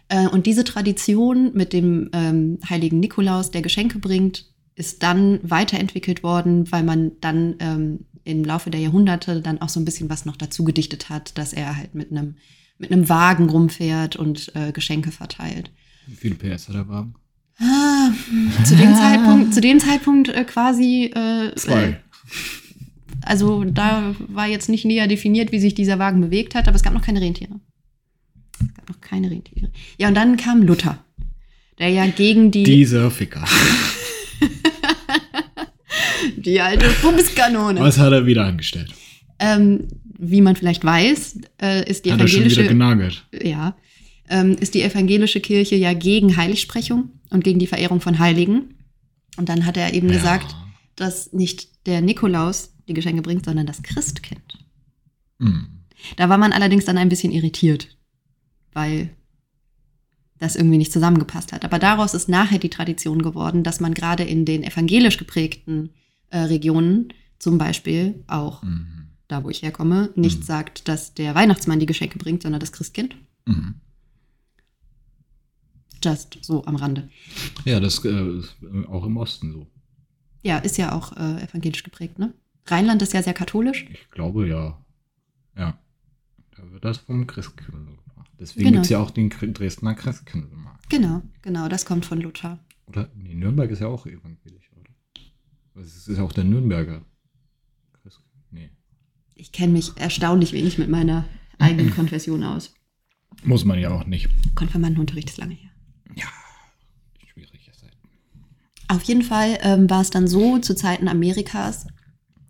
Äh, 0.08 0.28
und 0.28 0.46
diese 0.46 0.64
Tradition 0.64 1.52
mit 1.54 1.74
dem 1.74 2.10
ähm, 2.14 2.60
heiligen 2.70 3.00
Nikolaus, 3.00 3.52
der 3.52 3.62
Geschenke 3.62 4.00
bringt, 4.00 4.46
ist 4.76 5.04
dann 5.04 5.40
weiterentwickelt 5.44 6.24
worden, 6.24 6.72
weil 6.72 6.84
man 6.84 7.12
dann 7.22 7.56
ähm, 7.60 8.06
im 8.24 8.44
Laufe 8.44 8.70
der 8.70 8.80
Jahrhunderte 8.80 9.42
dann 9.42 9.62
auch 9.62 9.70
so 9.70 9.80
ein 9.80 9.86
bisschen 9.86 10.10
was 10.10 10.26
noch 10.26 10.38
dazu 10.38 10.64
gedichtet 10.64 11.10
hat, 11.10 11.38
dass 11.38 11.54
er 11.54 11.76
halt 11.76 11.96
mit 11.96 12.12
einem 12.12 12.36
mit 12.80 12.92
einem 12.92 13.10
Wagen 13.10 13.50
rumfährt 13.50 14.16
und 14.16 14.54
äh, 14.56 14.72
Geschenke 14.72 15.12
verteilt. 15.12 15.70
wie 16.08 16.16
viele 16.16 16.36
PS 16.36 16.70
hat 16.70 16.76
der 16.76 16.88
Wagen? 16.88 17.14
Ah, 17.60 18.10
zu 18.64 18.76
dem 18.78 18.96
Zeitpunkt, 18.96 19.54
zu 19.54 19.60
dem 19.60 19.80
Zeitpunkt 19.82 20.30
äh, 20.30 20.46
quasi. 20.46 21.12
Äh, 21.14 21.52
Äh, 21.90 21.96
also 23.22 23.66
da 23.66 24.16
war 24.30 24.48
jetzt 24.48 24.70
nicht 24.70 24.86
näher 24.86 25.08
definiert, 25.08 25.52
wie 25.52 25.60
sich 25.60 25.76
dieser 25.76 26.00
Wagen 26.00 26.22
bewegt 26.22 26.56
hat, 26.56 26.70
aber 26.70 26.76
es 26.76 26.84
gab 26.84 26.94
noch 26.94 27.02
keine 27.02 27.20
Rentiere. 27.20 27.60
Gab 28.90 28.96
noch 28.96 29.02
keine 29.02 29.30
Rentiere. 29.30 29.72
Ja, 30.00 30.08
und 30.08 30.16
dann 30.16 30.36
kam 30.38 30.64
Luther, 30.64 31.04
der 31.78 31.90
ja 31.90 32.08
gegen 32.08 32.50
die, 32.52 32.64
Dieser 32.64 33.12
Ficker. 33.12 33.46
die 36.38 36.60
alte 36.62 36.90
Bumskanone. 37.02 37.80
Was 37.80 37.98
hat 38.00 38.12
er 38.14 38.26
wieder 38.26 38.46
angestellt? 38.46 38.94
Ähm, 39.40 39.88
wie 40.18 40.42
man 40.42 40.56
vielleicht 40.56 40.84
weiß, 40.84 41.40
äh, 41.62 41.90
ist 41.90 42.06
die 42.06 42.12
Hat 42.14 42.20
er 42.20 42.28
schon 42.28 42.44
wieder 42.46 42.64
evangelische, 42.64 42.68
genagelt? 42.68 43.26
ja, 43.42 43.76
ähm, 44.30 44.56
ist 44.60 44.74
die 44.74 44.82
evangelische 44.82 45.40
Kirche 45.40 45.76
ja 45.76 45.94
gegen 45.94 46.36
Heiligsprechung 46.36 47.12
und 47.30 47.44
gegen 47.44 47.60
die 47.60 47.68
Verehrung 47.68 48.02
von 48.02 48.20
Heiligen. 48.20 48.76
Und 49.38 49.50
dann 49.50 49.66
hat 49.66 49.78
er 49.78 49.94
eben 49.94 50.10
Ja. 50.10 50.16
gesagt, 50.16 50.56
dass 50.96 51.32
nicht 51.32 51.70
der 51.86 52.02
Nikolaus 52.02 52.74
die 52.88 52.94
Geschenke 52.94 53.22
bringt, 53.22 53.46
sondern 53.46 53.66
das 53.66 53.82
Christkind. 53.84 54.42
Hm. 55.40 55.68
Da 56.18 56.28
war 56.28 56.38
man 56.38 56.52
allerdings 56.54 56.86
dann 56.86 56.98
ein 56.98 57.10
bisschen 57.10 57.32
irritiert, 57.32 57.88
weil 58.74 59.10
das 60.38 60.56
irgendwie 60.56 60.78
nicht 60.78 60.94
zusammengepasst 60.94 61.52
hat. 61.52 61.66
Aber 61.66 61.80
daraus 61.80 62.14
ist 62.14 62.30
nachher 62.30 62.60
die 62.60 62.70
Tradition 62.70 63.22
geworden, 63.22 63.64
dass 63.64 63.80
man 63.82 63.94
gerade 63.94 64.24
in 64.24 64.46
den 64.46 64.64
evangelisch 64.64 65.18
geprägten 65.18 65.90
äh, 66.30 66.40
Regionen, 66.40 67.14
zum 67.40 67.58
Beispiel 67.58 68.24
auch 68.28 68.64
Mhm. 68.64 69.10
da, 69.28 69.44
wo 69.44 69.50
ich 69.50 69.62
herkomme, 69.64 70.12
nicht 70.16 70.40
Mhm. 70.40 70.44
sagt, 70.44 70.88
dass 70.88 71.14
der 71.14 71.36
Weihnachtsmann 71.36 71.80
die 71.80 71.86
Geschenke 71.86 72.18
bringt, 72.20 72.44
sondern 72.44 72.60
das 72.60 72.72
Christkind. 72.72 73.16
Mhm. 73.46 73.76
Just 76.04 76.38
so 76.42 76.64
am 76.66 76.76
Rande. 76.78 77.10
Ja, 77.66 77.80
das 77.82 78.04
äh, 78.06 78.38
ist 78.40 78.56
auch 78.88 79.06
im 79.06 79.18
Osten 79.18 79.52
so. 79.52 79.68
Ja, 80.42 80.58
ist 80.60 80.78
ja 80.78 80.94
auch 80.94 81.18
äh, 81.18 81.44
evangelisch 81.44 81.84
geprägt, 81.84 82.18
ne? 82.20 82.34
Rheinland 82.68 83.02
ist 83.02 83.14
ja 83.14 83.22
sehr 83.22 83.34
katholisch. 83.34 83.86
Ich 83.92 84.10
glaube 84.12 84.48
ja. 84.48 84.80
Ja. 85.58 85.78
Da 86.56 86.72
wird 86.72 86.86
das 86.86 87.00
vom 87.00 87.28
Christkindl 87.28 87.72
gemacht. 87.86 87.99
Deswegen 88.40 88.66
Genau. 88.66 88.76
gibt 88.78 88.86
es 88.86 88.90
ja 88.90 89.00
auch 89.00 89.12
den 89.12 89.30
Dresdner 89.30 89.96
Christkindlmarkt. 89.96 90.90
Genau, 90.90 91.22
genau, 91.42 91.68
das 91.68 91.86
kommt 91.86 92.06
von 92.06 92.22
Luther. 92.22 92.60
Oder? 92.88 93.10
Nee, 93.16 93.34
Nürnberg 93.36 93.70
ist 93.70 93.80
ja 93.80 93.88
auch 93.88 94.06
evangelisch, 94.06 94.72
oder? 94.74 94.90
Das 95.76 96.08
ist 96.08 96.18
ja 96.18 96.24
auch 96.24 96.32
der 96.34 96.46
Nürnberger. 96.46 97.04
Nee. 98.52 98.72
Ich 99.36 99.52
kenne 99.52 99.74
mich 99.74 99.92
erstaunlich 99.98 100.54
wenig 100.54 100.78
mit 100.78 100.90
meiner 100.90 101.26
eigenen 101.60 101.92
Konfession 101.96 102.44
aus. 102.44 102.74
Muss 103.44 103.64
man 103.66 103.78
ja 103.80 103.92
auch 103.92 104.06
nicht. 104.06 104.30
Konfirmandenunterricht 104.56 105.30
ist 105.30 105.38
lange 105.38 105.54
her. 105.56 105.70
Ja. 106.16 106.26
Schwierige 107.28 107.72
Zeit. 107.74 107.96
Auf 108.88 109.04
jeden 109.04 109.22
Fall 109.22 109.60
ähm, 109.62 109.90
war 109.90 110.02
es 110.02 110.10
dann 110.10 110.28
so 110.28 110.58
zu 110.60 110.76
Zeiten 110.76 111.08
Amerikas 111.08 111.86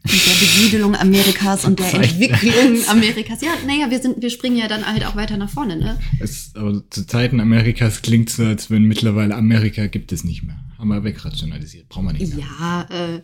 und 0.04 0.26
der 0.26 0.32
Besiedelung 0.32 0.96
Amerikas 0.96 1.66
und 1.66 1.80
der. 1.80 1.94
Entwicklung 1.94 2.88
Amerikas. 2.88 3.42
Ja, 3.42 3.52
naja, 3.68 3.92
wir 3.92 4.00
sind, 4.00 4.22
wir 4.22 4.30
springen 4.30 4.58
ja 4.58 4.68
dann 4.68 4.86
halt 4.86 5.06
auch 5.06 5.16
weiter 5.16 5.38
nach 5.38 5.50
vorne, 5.50 5.76
ne? 5.76 6.00
Es, 6.20 6.52
aber 6.56 6.84
zu 6.90 7.06
Zeiten 7.06 7.40
Amerikas 7.40 8.02
klingt 8.02 8.30
so, 8.30 8.44
als 8.44 8.70
wenn 8.70 8.84
mittlerweile 8.84 9.36
Amerika 9.36 9.88
gibt 9.88 10.12
es 10.12 10.24
nicht 10.24 10.44
mehr. 10.44 10.60
Haben 10.78 10.90
wir 10.90 11.04
wegrationalisiert. 11.04 11.90
Brauchen 11.90 12.06
wir 12.06 12.14
nicht 12.14 12.34
mehr. 12.34 12.46
Ja, 12.60 12.82
äh, 12.90 13.22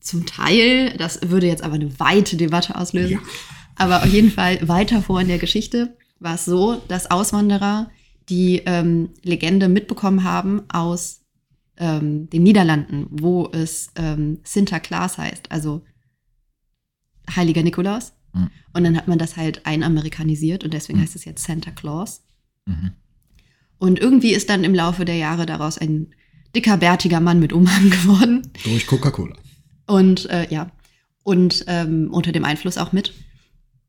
zum 0.00 0.26
Teil. 0.26 0.94
Das 0.98 1.20
würde 1.30 1.46
jetzt 1.46 1.62
aber 1.62 1.74
eine 1.74 1.98
weite 2.00 2.36
Debatte 2.36 2.76
auslösen. 2.76 3.12
Ja. 3.12 3.20
Aber 3.76 4.02
auf 4.02 4.12
jeden 4.12 4.30
Fall 4.30 4.66
weiter 4.66 5.02
vor 5.02 5.20
in 5.20 5.28
der 5.28 5.38
Geschichte 5.38 5.96
war 6.18 6.34
es 6.34 6.44
so, 6.44 6.82
dass 6.88 7.10
Auswanderer 7.10 7.90
die 8.28 8.62
ähm, 8.66 9.10
Legende 9.22 9.68
mitbekommen 9.68 10.24
haben 10.24 10.62
aus 10.68 11.22
ähm, 11.78 12.28
den 12.30 12.42
Niederlanden, 12.42 13.06
wo 13.10 13.48
es 13.52 13.88
ähm, 13.96 14.38
Sinterklaas 14.44 15.18
heißt, 15.18 15.50
also 15.50 15.82
Heiliger 17.34 17.62
Nikolaus. 17.62 18.12
Mhm. 18.32 18.50
Und 18.72 18.84
dann 18.84 18.96
hat 18.96 19.08
man 19.08 19.18
das 19.18 19.36
halt 19.36 19.66
einamerikanisiert 19.66 20.64
und 20.64 20.72
deswegen 20.72 21.00
heißt 21.00 21.16
es 21.16 21.24
jetzt 21.24 21.44
Santa 21.44 21.70
Claus. 21.70 22.22
Mhm. 22.66 22.92
Und 23.78 23.98
irgendwie 23.98 24.32
ist 24.32 24.50
dann 24.50 24.64
im 24.64 24.74
Laufe 24.74 25.04
der 25.04 25.16
Jahre 25.16 25.46
daraus 25.46 25.78
ein 25.78 26.08
dicker, 26.54 26.76
bärtiger 26.76 27.20
Mann 27.20 27.40
mit 27.40 27.52
Umhang 27.52 27.90
geworden. 27.90 28.42
Durch 28.64 28.86
Coca-Cola. 28.86 29.34
Und 29.86 30.28
äh, 30.30 30.46
ja, 30.50 30.70
und 31.22 31.64
ähm, 31.66 32.08
unter 32.12 32.32
dem 32.32 32.44
Einfluss 32.44 32.78
auch 32.78 32.92
mit. 32.92 33.12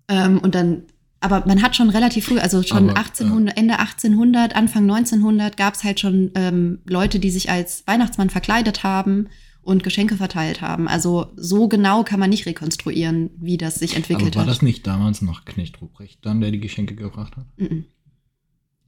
Ähm, 0.07 0.39
und 0.39 0.55
dann, 0.55 0.83
aber 1.19 1.43
man 1.45 1.61
hat 1.61 1.75
schon 1.75 1.89
relativ 1.89 2.25
früh, 2.25 2.39
also 2.39 2.63
schon 2.63 2.89
Aber, 2.89 2.99
1800, 2.99 3.57
Ende 3.57 3.79
1800, 3.79 4.55
Anfang 4.55 4.83
1900 4.83 5.57
gab 5.57 5.75
es 5.75 5.83
halt 5.83 5.99
schon 5.99 6.31
ähm, 6.35 6.79
Leute, 6.85 7.19
die 7.19 7.31
sich 7.31 7.49
als 7.49 7.85
Weihnachtsmann 7.85 8.29
verkleidet 8.29 8.83
haben 8.83 9.27
und 9.63 9.83
Geschenke 9.83 10.17
verteilt 10.17 10.61
haben. 10.61 10.87
Also 10.87 11.31
so 11.35 11.67
genau 11.67 12.03
kann 12.03 12.19
man 12.19 12.29
nicht 12.29 12.45
rekonstruieren, 12.45 13.29
wie 13.37 13.57
das 13.57 13.75
sich 13.75 13.95
entwickelt 13.95 14.29
Aber 14.29 14.35
war 14.37 14.41
hat. 14.43 14.49
das 14.49 14.61
nicht 14.61 14.85
damals 14.87 15.21
noch 15.21 15.45
Knecht 15.45 15.81
Ruprecht 15.81 16.25
dann, 16.25 16.41
der 16.41 16.51
die 16.51 16.59
Geschenke 16.59 16.95
gebracht 16.95 17.35
hat? 17.37 17.45
Mhm. 17.57 17.85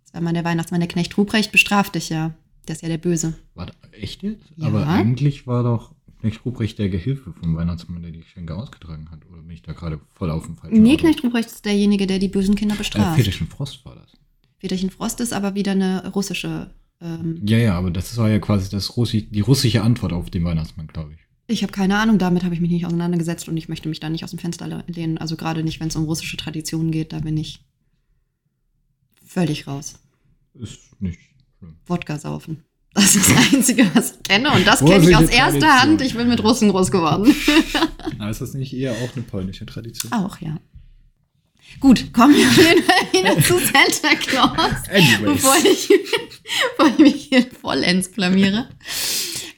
Das 0.05 0.13
war 0.15 0.21
mal 0.21 0.33
der 0.33 0.43
Weihnachtsmann, 0.45 0.79
der 0.81 0.89
Knecht 0.89 1.17
Ruprecht 1.17 1.51
bestraft 1.51 1.95
dich 1.95 2.09
ja. 2.09 2.33
Der 2.67 2.75
ist 2.75 2.81
ja 2.81 2.87
der 2.87 2.97
Böse. 2.97 3.33
War 3.55 3.65
das 3.67 3.75
echt 3.91 4.23
jetzt? 4.23 4.45
Ja. 4.55 4.67
Aber 4.67 4.87
eigentlich 4.87 5.45
war 5.47 5.63
doch 5.63 5.93
Knecht 6.21 6.45
Ruprecht 6.45 6.79
der 6.79 6.87
Gehilfe 6.89 7.33
vom 7.33 7.55
Weihnachtsmann, 7.57 8.01
der 8.01 8.11
die 8.11 8.21
Geschenke 8.21 8.55
ausgetragen 8.55 9.09
hat. 9.11 9.19
Oder 9.29 9.41
bin 9.41 9.51
ich 9.51 9.61
da 9.61 9.73
gerade 9.73 9.99
voll 10.13 10.31
auf 10.31 10.45
dem 10.45 10.55
falschen 10.55 10.81
Nee, 10.81 10.93
Auto? 10.93 11.01
Knecht 11.01 11.23
Ruprecht 11.23 11.49
ist 11.49 11.65
derjenige, 11.65 12.07
der 12.07 12.19
die 12.19 12.29
bösen 12.29 12.55
Kinder 12.55 12.75
Äh, 12.75 12.77
bestraft. 12.77 13.17
Fetischen 13.17 13.47
Frost 13.47 13.83
war 13.85 13.95
das. 13.95 14.13
Väterchen 14.59 14.89
Frost 14.89 15.19
ist 15.19 15.33
aber 15.33 15.55
wieder 15.55 15.73
eine 15.73 16.07
russische. 16.13 16.71
Ähm, 17.03 17.41
Ja, 17.45 17.57
ja, 17.57 17.77
aber 17.77 17.91
das 17.91 18.15
war 18.17 18.29
ja 18.29 18.39
quasi 18.39 18.69
das 18.69 18.95
Russi 18.97 19.27
die 19.29 19.41
russische 19.41 19.81
Antwort 19.83 20.13
auf 20.13 20.29
den 20.29 20.43
Weihnachtsmann, 20.45 20.87
glaube 20.87 21.11
ich. 21.13 21.19
ich 21.47 21.61
habe 21.63 21.73
keine 21.73 21.97
Ahnung, 21.97 22.17
damit 22.17 22.43
habe 22.45 22.55
ich 22.55 22.61
mich 22.61 22.71
nicht 22.71 22.85
auseinandergesetzt 22.85 23.47
und 23.49 23.57
ich 23.57 23.67
möchte 23.69 23.89
mich 23.89 23.99
da 23.99 24.09
nicht 24.09 24.23
aus 24.23 24.29
dem 24.31 24.39
Fenster 24.39 24.67
le- 24.67 24.83
lehnen. 24.87 25.17
Also 25.17 25.35
gerade 25.35 25.63
nicht, 25.63 25.79
wenn 25.81 25.89
es 25.89 25.95
um 25.97 26.05
russische 26.05 26.37
Traditionen 26.37 26.91
geht, 26.91 27.11
da 27.13 27.19
bin 27.19 27.35
ich 27.37 27.59
völlig 29.25 29.67
raus. 29.67 29.95
Ist 30.53 30.79
nicht 31.01 31.19
schlimm. 31.59 31.75
Wodka 31.85 32.17
saufen. 32.19 32.63
Das 32.93 33.15
ist 33.15 33.27
das 33.27 33.53
Einzige, 33.53 33.89
was 33.95 34.11
ich 34.17 34.23
kenne. 34.23 34.51
Und 34.51 34.67
das 34.67 34.79
kenne 34.85 35.09
ich 35.09 35.15
aus 35.15 35.27
erster? 35.29 35.81
Hand. 35.81 36.01
Ich 36.03 36.15
bin 36.15 36.27
mit 36.27 36.43
Russen 36.43 36.69
groß 36.69 36.91
geworden. 36.91 37.33
Aber 38.19 38.29
ist 38.29 38.39
das 38.41 38.53
nicht 38.53 38.71
eher 38.73 38.91
auch 38.91 39.15
eine 39.15 39.23
polnische 39.23 39.65
Tradition? 39.65 40.11
Auch, 40.13 40.37
ja. 40.41 40.57
Gut, 41.79 42.13
kommen 42.13 42.35
wir 42.35 42.47
auf 42.47 42.57
jeden 42.57 42.83
Fall 42.83 42.95
wieder 43.11 43.35
zu 43.41 43.57
Santa 43.59 44.15
Claus. 44.15 44.83
Bevor 45.23 45.55
ich, 45.63 45.89
bevor 46.77 46.91
ich 46.91 46.97
mich 46.99 47.23
hier 47.29 47.45
vollends 47.61 48.09
blamiere. 48.09 48.69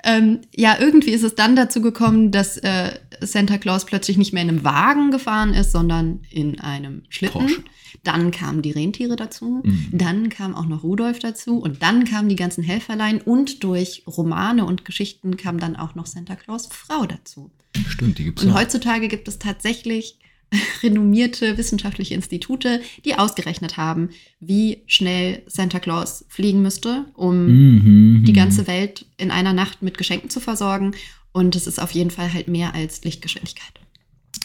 Ähm, 0.04 0.42
ja, 0.56 0.78
irgendwie 0.80 1.12
ist 1.12 1.24
es 1.24 1.36
dann 1.36 1.56
dazu 1.56 1.82
gekommen, 1.82 2.32
dass 2.32 2.58
äh, 2.58 2.92
Santa 3.22 3.58
Claus 3.58 3.86
plötzlich 3.86 4.18
nicht 4.18 4.34
mehr 4.34 4.44
in 4.44 4.50
einem 4.50 4.64
Wagen 4.64 5.10
gefahren 5.12 5.54
ist, 5.54 5.72
sondern 5.72 6.22
in 6.30 6.60
einem 6.60 7.04
Schlitten. 7.10 7.42
Porsche. 7.42 7.64
Dann 8.04 8.30
kamen 8.30 8.62
die 8.62 8.72
Rentiere 8.72 9.16
dazu, 9.16 9.62
Mhm. 9.64 9.88
dann 9.92 10.30
kam 10.30 10.54
auch 10.54 10.66
noch 10.68 10.84
Rudolf 10.84 11.18
dazu 11.20 11.58
und 11.58 11.82
dann 11.82 12.06
kamen 12.06 12.30
die 12.30 12.36
ganzen 12.36 12.64
Helferlein 12.64 13.20
und 13.20 13.64
durch 13.64 14.04
Romane 14.06 14.66
und 14.66 14.86
Geschichten 14.86 15.38
kam 15.38 15.60
dann 15.60 15.76
auch 15.76 15.96
noch 15.96 16.06
Santa 16.06 16.36
Claus 16.36 16.68
Frau 16.72 17.06
dazu. 17.08 17.50
Stimmt, 17.88 18.20
die 18.20 18.26
gibt's 18.26 18.44
Und 18.44 18.52
auch. 18.52 18.56
heutzutage 18.60 19.08
gibt 19.08 19.28
es 19.28 19.40
tatsächlich 19.40 20.20
renommierte 20.84 21.58
wissenschaftliche 21.58 22.14
Institute, 22.14 22.82
die 23.04 23.16
ausgerechnet 23.16 23.78
haben, 23.78 24.10
wie 24.40 24.84
schnell 24.88 25.44
Santa 25.48 25.80
Claus 25.80 26.26
fliegen 26.30 26.62
müsste, 26.62 27.06
um 27.14 27.46
Mhm, 27.48 28.24
die 28.26 28.32
mhm. 28.32 28.36
ganze 28.36 28.68
Welt 28.68 29.06
in 29.18 29.32
einer 29.32 29.54
Nacht 29.54 29.82
mit 29.82 29.98
Geschenken 29.98 30.30
zu 30.30 30.40
versorgen. 30.40 30.94
Und 31.32 31.56
es 31.56 31.68
ist 31.68 31.80
auf 31.82 31.92
jeden 31.92 32.12
Fall 32.12 32.32
halt 32.34 32.48
mehr 32.48 32.74
als 32.74 33.04
Lichtgeschwindigkeit. 33.04 33.74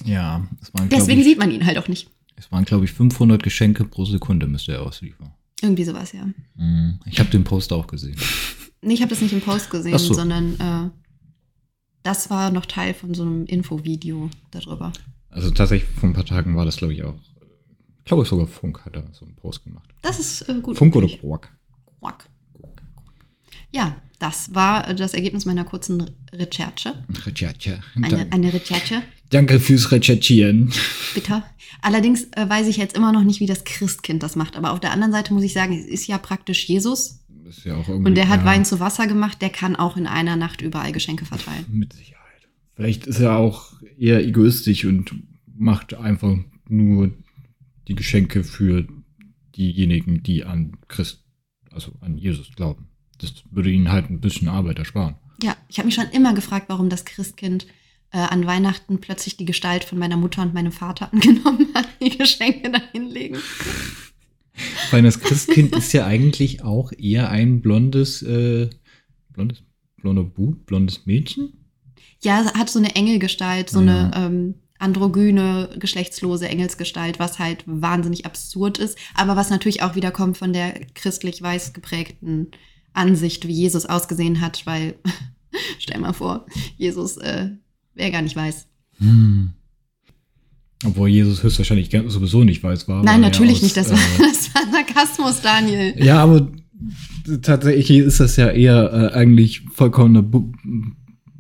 Ja, 0.05 0.47
es 0.61 0.73
waren, 0.75 0.89
Deswegen 0.89 1.21
ich, 1.21 1.27
sieht 1.27 1.39
man 1.39 1.51
ihn 1.51 1.65
halt 1.67 1.79
auch 1.79 1.89
nicht. 1.89 2.09
es 2.37 2.51
waren, 2.51 2.65
glaube 2.65 2.85
ich, 2.87 2.93
500 2.93 3.43
Geschenke 3.43 3.85
pro 3.85 4.05
Sekunde 4.05 4.47
müsste 4.47 4.73
er 4.73 4.83
ausliefern. 4.83 5.31
Irgendwie 5.63 5.85
sowas, 5.85 6.13
ja. 6.13 6.27
Mhm. 6.57 6.99
Ich 7.07 7.21
habe 7.21 7.31
den 7.31 7.45
Post 7.45 7.73
auch 7.73 7.87
gesehen. 7.87 8.17
Nee, 8.83 8.95
ich 8.95 9.03
habe 9.03 9.11
das 9.11 9.21
nicht 9.21 9.35
im 9.35 9.43
Post 9.43 9.69
gesehen, 9.69 9.99
so. 9.99 10.15
sondern 10.15 10.55
äh, 10.59 10.89
das 12.03 12.31
war 12.31 12.51
noch 12.51 12.65
Teil 12.65 12.95
von 12.95 13.13
so 13.13 13.23
einem 13.25 13.45
Infovideo 13.45 14.31
darüber. 14.53 14.91
Also 15.31 15.51
tatsächlich 15.51 15.89
vor 15.89 16.09
ein 16.09 16.13
paar 16.13 16.25
Tagen 16.25 16.57
war 16.57 16.65
das, 16.65 16.77
glaube 16.77 16.93
ich, 16.93 17.03
auch. 17.05 17.15
Ich 17.99 18.05
glaube 18.05 18.25
sogar 18.25 18.47
Funk 18.47 18.85
hat 18.85 18.97
da 18.97 19.05
so 19.13 19.25
einen 19.25 19.37
Post 19.37 19.65
gemacht. 19.65 19.89
Das 20.03 20.19
ist 20.19 20.49
äh, 20.49 20.55
gut. 20.61 20.77
Funk 20.77 20.97
oder. 20.97 21.07
Quark? 21.07 21.51
Quack. 22.01 22.29
Ja, 23.73 23.97
das 24.19 24.55
war 24.55 24.89
äh, 24.89 24.95
das 24.95 25.15
Ergebnis 25.15 25.45
meiner 25.45 25.65
kurzen 25.65 26.11
Recherche. 26.33 27.05
Recherche. 27.25 27.81
Eine, 27.95 28.27
eine 28.33 28.53
Recherche, 28.53 29.03
Danke 29.31 29.61
fürs 29.61 29.93
Recherchieren. 29.93 30.73
bitte. 31.15 31.43
Allerdings 31.83 32.25
äh, 32.33 32.49
weiß 32.49 32.67
ich 32.67 32.77
jetzt 32.77 32.97
immer 32.97 33.13
noch 33.13 33.23
nicht, 33.23 33.41
wie 33.41 33.47
das 33.47 33.65
Christkind 33.65 34.23
das 34.23 34.35
macht. 34.35 34.57
Aber 34.57 34.73
auf 34.73 34.81
der 34.81 34.91
anderen 34.93 35.13
Seite 35.13 35.33
muss 35.33 35.45
ich 35.45 35.53
sagen, 35.53 35.79
es 35.79 35.87
ist 35.87 36.07
ja 36.09 36.19
praktisch 36.19 36.69
Jesus. 36.69 37.21
Ist 37.49 37.65
ja 37.65 37.77
auch 37.77 37.89
irgendwie, 37.89 38.09
Und 38.09 38.15
der 38.17 38.29
hat 38.29 38.41
ja, 38.41 38.47
Wein 38.47 38.65
zu 38.65 38.81
Wasser 38.81 39.07
gemacht. 39.07 39.41
Der 39.41 39.51
kann 39.51 39.77
auch 39.77 39.97
in 39.97 40.07
einer 40.07 40.37
Nacht 40.37 40.61
überall 40.61 40.93
Geschenke 40.93 41.25
verteilen. 41.25 41.65
Mit 41.69 41.93
Sicherheit. 41.93 42.20
Vielleicht 42.81 43.07
ist 43.07 43.21
er 43.21 43.37
auch 43.37 43.75
eher 43.99 44.27
egoistisch 44.27 44.87
und 44.87 45.13
macht 45.55 45.93
einfach 45.93 46.35
nur 46.67 47.13
die 47.89 47.95
Geschenke 47.95 48.43
für 48.43 48.87
diejenigen, 49.55 50.23
die 50.23 50.47
an 50.47 50.79
Christ, 50.89 51.27
also 51.71 51.93
an 52.01 52.17
Jesus 52.17 52.51
glauben. 52.57 52.89
Das 53.19 53.35
würde 53.51 53.71
ihnen 53.71 53.93
halt 53.93 54.09
ein 54.09 54.23
bisschen 54.23 54.49
Arbeit 54.49 54.79
ersparen. 54.79 55.17
Ja, 55.43 55.59
ich 55.69 55.77
habe 55.77 55.89
mich 55.89 55.95
schon 55.95 56.09
immer 56.13 56.33
gefragt, 56.33 56.71
warum 56.71 56.89
das 56.89 57.05
Christkind 57.05 57.67
äh, 58.13 58.17
an 58.17 58.47
Weihnachten 58.47 58.99
plötzlich 58.99 59.37
die 59.37 59.45
Gestalt 59.45 59.85
von 59.85 59.99
meiner 59.99 60.17
Mutter 60.17 60.41
und 60.41 60.55
meinem 60.55 60.73
Vater 60.73 61.13
angenommen 61.13 61.69
hat, 61.75 61.87
die 62.01 62.17
Geschenke 62.17 62.71
dahinlegen. 62.71 63.37
Weil 64.91 65.03
das 65.03 65.21
Christkind 65.21 65.77
ist 65.77 65.93
ja 65.93 66.07
eigentlich 66.07 66.63
auch 66.63 66.93
eher 66.93 67.29
ein 67.29 67.61
blondes, 67.61 68.23
äh, 68.23 68.71
blondes, 69.35 69.65
blonder 69.99 70.25
Bub, 70.25 70.65
blondes 70.65 71.05
Mädchen. 71.05 71.60
Ja, 72.23 72.53
hat 72.55 72.69
so 72.69 72.79
eine 72.79 72.95
Engelgestalt, 72.97 73.71
so 73.71 73.79
eine 73.79 74.11
ähm, 74.15 74.55
androgyne, 74.79 75.71
geschlechtslose 75.79 76.49
Engelsgestalt, 76.49 77.19
was 77.19 77.39
halt 77.39 77.65
wahnsinnig 77.67 78.27
absurd 78.27 78.79
ist, 78.79 78.99
aber 79.15 79.37
was 79.37 79.51
natürlich 79.51 79.83
auch 79.83 79.95
wieder 79.95 80.11
kommt 80.11 80.39
von 80.39 80.53
der 80.53 80.73
christlich 80.95 81.41
weiß 81.41 81.73
geprägten 81.73 82.49
Ansicht, 82.93 83.47
wie 83.47 83.53
Jesus 83.53 83.87
ausgesehen 83.87 84.41
hat, 84.41 84.67
weil, 84.67 84.95
stell 85.79 86.01
mal 86.01 86.13
vor, 86.13 86.47
Jesus 86.77 87.19
äh, 87.19 87.51
wäre 87.95 88.11
gar 88.11 88.23
nicht 88.23 88.37
weiß. 88.37 88.67
Hm. 88.99 89.51
Obwohl 90.85 91.11
Jesus 91.11 91.43
höchstwahrscheinlich 91.43 91.91
sowieso 92.09 92.43
nicht 92.43 92.63
weiß 92.63 92.89
war. 92.89 93.05
Nein, 93.05 93.21
natürlich 93.21 93.57
aus, 93.57 93.63
nicht, 93.63 93.77
das 93.77 93.89
äh, 93.89 93.93
war, 93.93 93.99
das 94.19 94.55
war 94.55 94.63
Sarkasmus, 94.73 95.43
Daniel. 95.43 95.95
Ja, 96.03 96.23
aber 96.23 96.51
tatsächlich 97.43 97.99
ist 97.99 98.21
das 98.21 98.37
ja 98.37 98.49
eher 98.49 99.13
äh, 99.13 99.15
eigentlich 99.15 99.63
vollkommener 99.75 100.23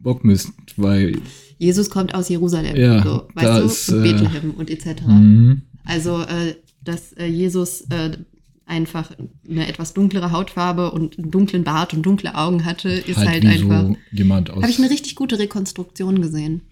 Bockmist, 0.02 0.52
weil 0.76 1.20
Jesus 1.58 1.90
kommt 1.90 2.14
aus 2.14 2.28
Jerusalem, 2.28 2.76
Ja, 2.76 3.02
so, 3.02 3.28
weißt 3.34 3.64
ist, 3.64 3.88
du, 3.88 3.96
und 3.96 4.04
äh, 4.04 4.12
Bethlehem 4.12 4.50
und 4.52 4.70
etc. 4.70 5.02
Mhm. 5.06 5.62
Also, 5.84 6.22
äh, 6.22 6.54
dass 6.82 7.12
äh, 7.12 7.26
Jesus 7.26 7.82
äh, 7.90 8.16
einfach 8.64 9.10
eine 9.48 9.66
etwas 9.66 9.92
dunklere 9.92 10.32
Hautfarbe 10.32 10.92
und 10.92 11.18
einen 11.18 11.30
dunklen 11.30 11.64
Bart 11.64 11.92
und 11.92 12.02
dunkle 12.02 12.34
Augen 12.34 12.64
hatte, 12.64 12.88
ist 12.88 13.18
halt, 13.18 13.42
wie 13.42 13.48
einfach. 13.48 13.88
so 13.88 13.96
jemand 14.12 14.50
aus. 14.50 14.62
Habe 14.62 14.70
ich 14.70 14.78
eine 14.78 14.90
richtig 14.90 15.16
gute 15.16 15.38
Rekonstruktion 15.38 16.22
gesehen. 16.22 16.62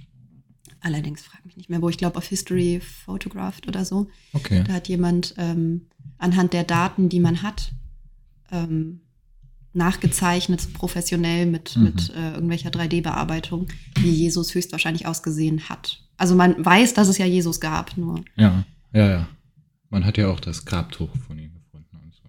Allerdings 0.80 1.22
frage 1.22 1.42
mich 1.44 1.56
nicht 1.56 1.68
mehr, 1.68 1.82
wo 1.82 1.88
ich 1.88 1.98
glaube, 1.98 2.16
auf 2.16 2.26
History 2.28 2.80
Photographed 2.80 3.66
oder 3.66 3.84
so. 3.84 4.08
okay. 4.32 4.62
Da 4.66 4.74
hat 4.74 4.88
jemand 4.88 5.34
ähm, 5.36 5.88
anhand 6.18 6.52
der 6.52 6.62
Daten, 6.62 7.08
die 7.08 7.20
man 7.20 7.42
hat, 7.42 7.72
ähm, 8.52 9.00
nachgezeichnet, 9.72 10.60
so 10.60 10.68
professionell 10.72 11.46
mit, 11.46 11.76
Mhm. 11.76 11.84
mit 11.84 12.10
äh, 12.14 12.32
irgendwelcher 12.34 12.70
3D-Bearbeitung, 12.70 13.68
wie 14.00 14.10
Jesus 14.10 14.54
höchstwahrscheinlich 14.54 15.06
ausgesehen 15.06 15.68
hat. 15.68 16.02
Also 16.16 16.34
man 16.34 16.64
weiß, 16.64 16.94
dass 16.94 17.08
es 17.08 17.18
ja 17.18 17.26
Jesus 17.26 17.60
gab, 17.60 17.96
nur 17.96 18.24
Ja, 18.36 18.64
ja, 18.92 19.08
ja. 19.08 19.28
Man 19.90 20.04
hat 20.04 20.18
ja 20.18 20.28
auch 20.28 20.40
das 20.40 20.64
Grabtuch 20.64 21.08
von 21.26 21.38
ihm 21.38 21.54
gefunden 21.54 21.96
und 22.02 22.12
so. 22.14 22.22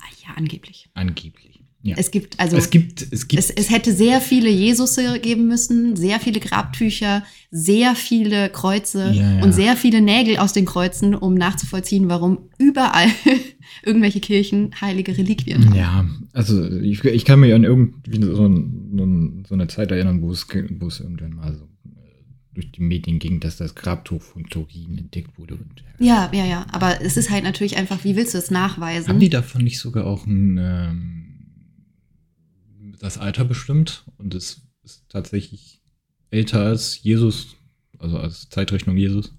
ah, 0.00 0.08
ja, 0.26 0.34
angeblich. 0.36 0.88
Angeblich. 0.94 1.49
Ja. 1.82 1.96
Es 1.98 2.10
gibt 2.10 2.38
also 2.38 2.58
es 2.58 2.68
gibt, 2.68 3.06
es 3.10 3.26
gibt. 3.26 3.42
es, 3.42 3.48
es 3.50 3.70
hätte 3.70 3.94
sehr 3.94 4.20
viele 4.20 4.50
Jesusse 4.50 5.18
geben 5.18 5.48
müssen, 5.48 5.96
sehr 5.96 6.20
viele 6.20 6.38
Grabtücher, 6.38 7.24
sehr 7.50 7.94
viele 7.94 8.50
Kreuze 8.50 9.12
Ja, 9.12 9.36
ja. 9.36 9.42
und 9.42 9.52
sehr 9.52 9.76
viele 9.76 10.02
Nägel 10.02 10.36
aus 10.36 10.52
den 10.52 10.66
Kreuzen, 10.66 11.14
um 11.14 11.34
nachzuvollziehen, 11.34 12.10
warum 12.10 12.50
überall 12.58 13.08
irgendwelche 13.82 14.20
Kirchen 14.20 14.72
heilige 14.78 15.16
Reliquien 15.16 15.64
haben. 15.70 15.74
ja, 15.74 16.06
also 16.34 16.70
ich, 16.70 17.02
ich 17.02 17.24
kann 17.24 17.40
mich 17.40 17.54
an 17.54 17.64
irgendwie 17.64 18.22
so, 18.22 18.46
ein, 18.46 19.44
so 19.48 19.54
eine 19.54 19.66
Zeit 19.68 19.90
erinnern, 19.90 20.20
wo 20.20 20.32
es, 20.32 20.46
wo 20.78 20.86
es 20.88 21.00
irgendwann 21.00 21.36
mal 21.36 21.54
so 21.54 21.64
äh, 21.64 21.98
durch 22.52 22.72
die 22.72 22.82
Medien 22.82 23.18
ging, 23.18 23.40
dass 23.40 23.56
das 23.56 23.74
Grabtuch 23.74 24.20
von 24.20 24.44
Turin 24.44 24.98
entdeckt 24.98 25.38
wurde. 25.38 25.54
Und, 25.54 25.82
Ja, 25.98 26.30
ja, 26.34 26.44
ja. 26.44 26.66
Aber 26.72 27.00
es 27.00 27.16
ist 27.16 27.30
halt 27.30 27.44
natürlich 27.44 27.78
einfach, 27.78 28.04
wie 28.04 28.16
willst 28.16 28.34
du 28.34 28.38
es 28.38 28.50
nachweisen? 28.50 29.08
Haben 29.08 29.20
die 29.20 29.30
davon 29.30 29.64
nicht 29.64 29.78
sogar 29.78 30.06
auch 30.06 30.26
ein, 30.26 30.58
ähm, 30.60 31.26
das 33.00 33.18
Alter 33.18 33.44
bestimmt? 33.44 34.04
Und 34.18 34.34
es 34.34 34.62
ist 34.84 35.04
tatsächlich 35.08 35.80
älter 36.30 36.60
als 36.60 37.02
Jesus, 37.02 37.56
also 37.98 38.18
als 38.18 38.48
Zeitrechnung 38.48 38.96
Jesus? 38.96 39.32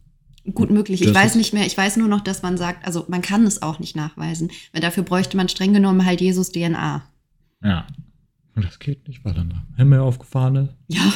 Gut 0.53 0.71
möglich. 0.71 1.01
Ich 1.01 1.07
Das 1.07 1.15
weiß 1.15 1.35
nicht 1.35 1.53
mehr. 1.53 1.67
Ich 1.67 1.77
weiß 1.77 1.97
nur 1.97 2.07
noch, 2.07 2.21
dass 2.21 2.41
man 2.41 2.57
sagt, 2.57 2.85
also 2.85 3.05
man 3.07 3.21
kann 3.21 3.45
es 3.45 3.61
auch 3.61 3.79
nicht 3.79 3.95
nachweisen, 3.95 4.51
weil 4.73 4.81
dafür 4.81 5.03
bräuchte 5.03 5.37
man 5.37 5.47
streng 5.49 5.73
genommen 5.73 6.05
halt 6.05 6.19
Jesus 6.19 6.51
DNA. 6.51 7.03
Ja. 7.63 7.87
Und 8.55 8.65
das 8.65 8.79
geht 8.79 9.07
nicht, 9.07 9.23
weil 9.23 9.35
dann 9.35 9.49
der 9.49 9.63
Himmel 9.77 9.99
aufgefahren 9.99 10.55
ist. 10.55 10.73
Ja. 10.87 11.13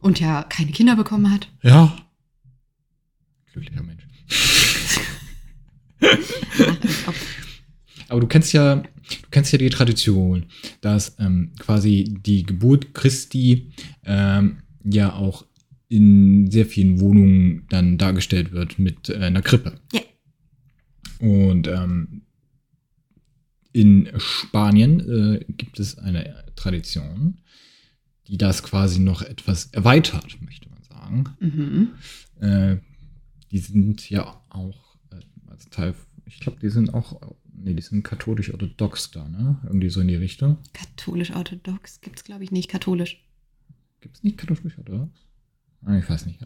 Und 0.00 0.20
ja 0.20 0.42
keine 0.42 0.72
Kinder 0.72 0.96
bekommen 0.96 1.30
hat. 1.30 1.48
Ja. 1.62 1.96
Glücklicher 3.52 3.82
Mensch. 3.82 4.06
Ach, 6.02 6.76
als 6.82 7.08
ob. 7.08 7.14
Aber 8.08 8.20
du 8.20 8.26
kennst 8.26 8.52
ja, 8.52 8.76
du 8.76 9.28
kennst 9.30 9.52
ja 9.52 9.58
die 9.58 9.70
Tradition, 9.70 10.46
dass 10.80 11.16
ähm, 11.18 11.52
quasi 11.58 12.18
die 12.24 12.42
Geburt 12.44 12.94
Christi 12.94 13.72
ähm, 14.04 14.58
ja 14.84 15.14
auch 15.14 15.46
in 15.88 16.50
sehr 16.50 16.66
vielen 16.66 17.00
Wohnungen 17.00 17.66
dann 17.68 17.98
dargestellt 17.98 18.52
wird 18.52 18.78
mit 18.78 19.08
äh, 19.08 19.16
einer 19.16 19.42
Krippe. 19.42 19.80
Ja. 19.92 20.00
Und 21.20 21.68
ähm, 21.68 22.22
in 23.72 24.08
Spanien 24.18 25.00
äh, 25.00 25.44
gibt 25.48 25.80
es 25.80 25.98
eine 25.98 26.44
Tradition, 26.54 27.40
die 28.28 28.38
das 28.38 28.62
quasi 28.62 29.00
noch 29.00 29.22
etwas 29.22 29.66
erweitert, 29.66 30.40
möchte 30.40 30.68
man 30.68 30.82
sagen. 30.82 31.24
Mhm. 31.40 31.88
Äh, 32.40 32.76
die 33.50 33.58
sind 33.58 34.08
ja 34.10 34.40
auch 34.48 34.96
äh, 35.10 35.16
als 35.48 35.68
Teil, 35.70 35.94
ich 36.24 36.40
glaube, 36.40 36.58
die 36.60 36.70
sind 36.70 36.94
auch, 36.94 37.20
nee, 37.56 37.74
die 37.74 37.82
sind 37.82 38.02
katholisch-orthodox 38.02 39.10
da, 39.10 39.28
ne? 39.28 39.60
Irgendwie 39.64 39.90
so 39.90 40.00
in 40.00 40.08
die 40.08 40.16
Richtung. 40.16 40.58
Katholisch-orthodox 40.72 42.00
gibt 42.00 42.18
es, 42.18 42.24
glaube 42.24 42.44
ich, 42.44 42.50
nicht. 42.50 42.68
Katholisch. 42.68 43.24
Gibt 44.00 44.16
es 44.16 44.22
nicht 44.22 44.38
katholisch-orthodox? 44.38 45.10
Ah, 45.84 45.98
ich 45.98 46.08
weiß 46.08 46.26
nicht. 46.26 46.40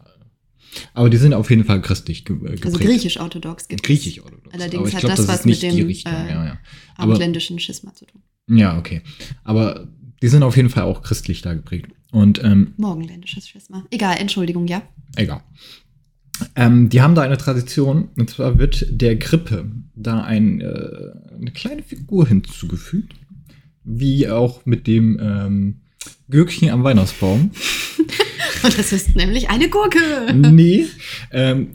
Aber 0.95 1.09
die 1.09 1.17
sind 1.17 1.35
auf 1.35 1.51
jeden 1.51 1.65
Fall 1.65 1.81
christlich 1.81 2.25
ge 2.25 2.37
äh, 2.37 2.39
geprägt. 2.41 2.67
Also 2.67 2.79
griechisch-orthodox 2.79 3.69
gibt 3.69 3.83
es. 3.83 3.87
Griechisch-orthodox. 3.87 4.55
Allerdings 4.55 4.95
hat 4.95 5.01
glaub, 5.01 5.17
das 5.17 5.29
was 5.29 5.45
mit 5.45 5.63
dem, 5.63 5.89
äh, 5.89 5.93
ja, 5.93 6.45
ja. 6.45 6.59
Aber, 6.97 7.13
Abendländischen 7.15 7.59
Schisma 7.59 7.95
zu 7.95 8.07
tun. 8.07 8.23
ja, 8.49 8.79
okay. 8.79 9.03
Aber 9.45 9.89
die 10.23 10.29
sind 10.29 10.43
auf 10.43 10.57
jeden 10.57 10.71
Fall 10.71 10.85
auch 10.85 11.03
christlich 11.03 11.43
da 11.43 11.55
geprägt. 11.55 11.93
Und 12.11 12.43
ähm, 12.43 12.75
Morgenländisches 12.77 13.49
Schisma. 13.49 13.85
Egal, 13.91 14.17
Entschuldigung, 14.19 14.67
ja. 14.67 14.83
Egal. 15.17 15.43
Ähm, 16.55 16.89
die 16.89 17.01
haben 17.01 17.15
da 17.15 17.23
eine 17.23 17.39
Tradition, 17.39 18.09
und 18.17 18.31
zwar 18.31 18.59
wird 18.59 18.87
der 18.91 19.19
Krippe 19.19 19.71
da 19.95 20.23
ein, 20.23 20.61
äh, 20.61 21.11
eine 21.35 21.51
kleine 21.53 21.83
Figur 21.83 22.27
hinzugefügt, 22.27 23.15
wie 23.85 24.29
auch 24.29 24.65
mit 24.67 24.87
dem 24.87 25.19
ähm, 25.21 25.81
Gürkchen 26.29 26.71
am 26.71 26.85
Weihnachtsbaum. 26.85 27.51
Und 28.63 28.77
das 28.77 28.93
ist 28.93 29.15
nämlich 29.15 29.51
eine 29.51 29.69
Gurke. 29.69 29.99
nee, 30.35 30.87
ähm, 31.31 31.69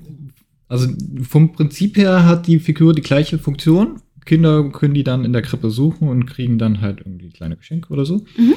also 0.68 0.88
vom 1.28 1.54
Prinzip 1.54 1.98
her 1.98 2.26
hat 2.26 2.48
die 2.48 2.60
Figur 2.60 2.94
die 2.94 3.02
gleiche 3.02 3.38
Funktion. 3.38 4.02
Kinder 4.26 4.70
können 4.70 4.94
die 4.94 5.04
dann 5.04 5.26
in 5.26 5.34
der 5.34 5.42
Krippe 5.42 5.70
suchen 5.70 6.08
und 6.08 6.26
kriegen 6.26 6.58
dann 6.58 6.82
halt 6.82 7.00
irgendwie 7.00 7.30
kleine 7.30 7.58
Geschenke 7.58 7.92
oder 7.92 8.06
so. 8.06 8.26
Mhm. 8.38 8.54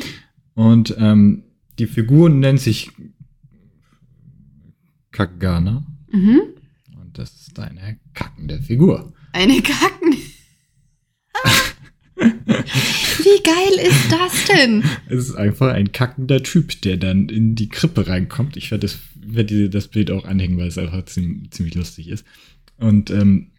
Und 0.54 0.96
ähm, 0.98 1.44
die 1.78 1.86
Figur 1.86 2.30
nennt 2.30 2.60
sich 2.60 2.90
Kagana. 5.10 5.86
Mhm. 6.12 6.42
das 7.12 7.34
ist 7.34 7.58
eine 7.58 7.98
kackende 8.14 8.60
Figur. 8.60 9.12
Eine 9.32 9.60
Kacken. 9.62 10.14
Wie 12.16 13.42
geil 13.42 13.86
ist 13.86 14.10
das 14.10 14.44
denn? 14.46 14.82
Es 15.08 15.28
ist 15.28 15.34
einfach 15.34 15.72
ein 15.72 15.92
kackender 15.92 16.42
Typ, 16.42 16.80
der 16.82 16.96
dann 16.96 17.28
in 17.28 17.54
die 17.54 17.68
Krippe 17.68 18.08
reinkommt. 18.08 18.56
Ich 18.56 18.70
werde 18.70 18.86
das, 18.86 18.98
werd 19.14 19.74
das 19.74 19.88
Bild 19.88 20.10
auch 20.10 20.24
anhängen, 20.24 20.56
weil 20.58 20.68
es 20.68 20.78
einfach 20.78 21.04
ziemlich, 21.04 21.50
ziemlich 21.50 21.74
lustig 21.74 22.08
ist. 22.08 22.24
Und 22.78 23.10
ähm, 23.10 23.50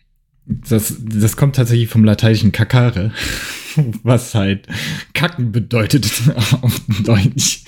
das, 0.46 0.96
das 1.00 1.36
kommt 1.36 1.58
tatsächlich 1.58 1.90
vom 1.90 2.06
lateinischen 2.06 2.52
Kakare, 2.52 3.12
was 4.04 4.34
halt 4.34 4.68
Kacken 5.14 5.52
bedeutet 5.52 6.10
auf 6.62 6.82
Deutsch. 7.04 7.64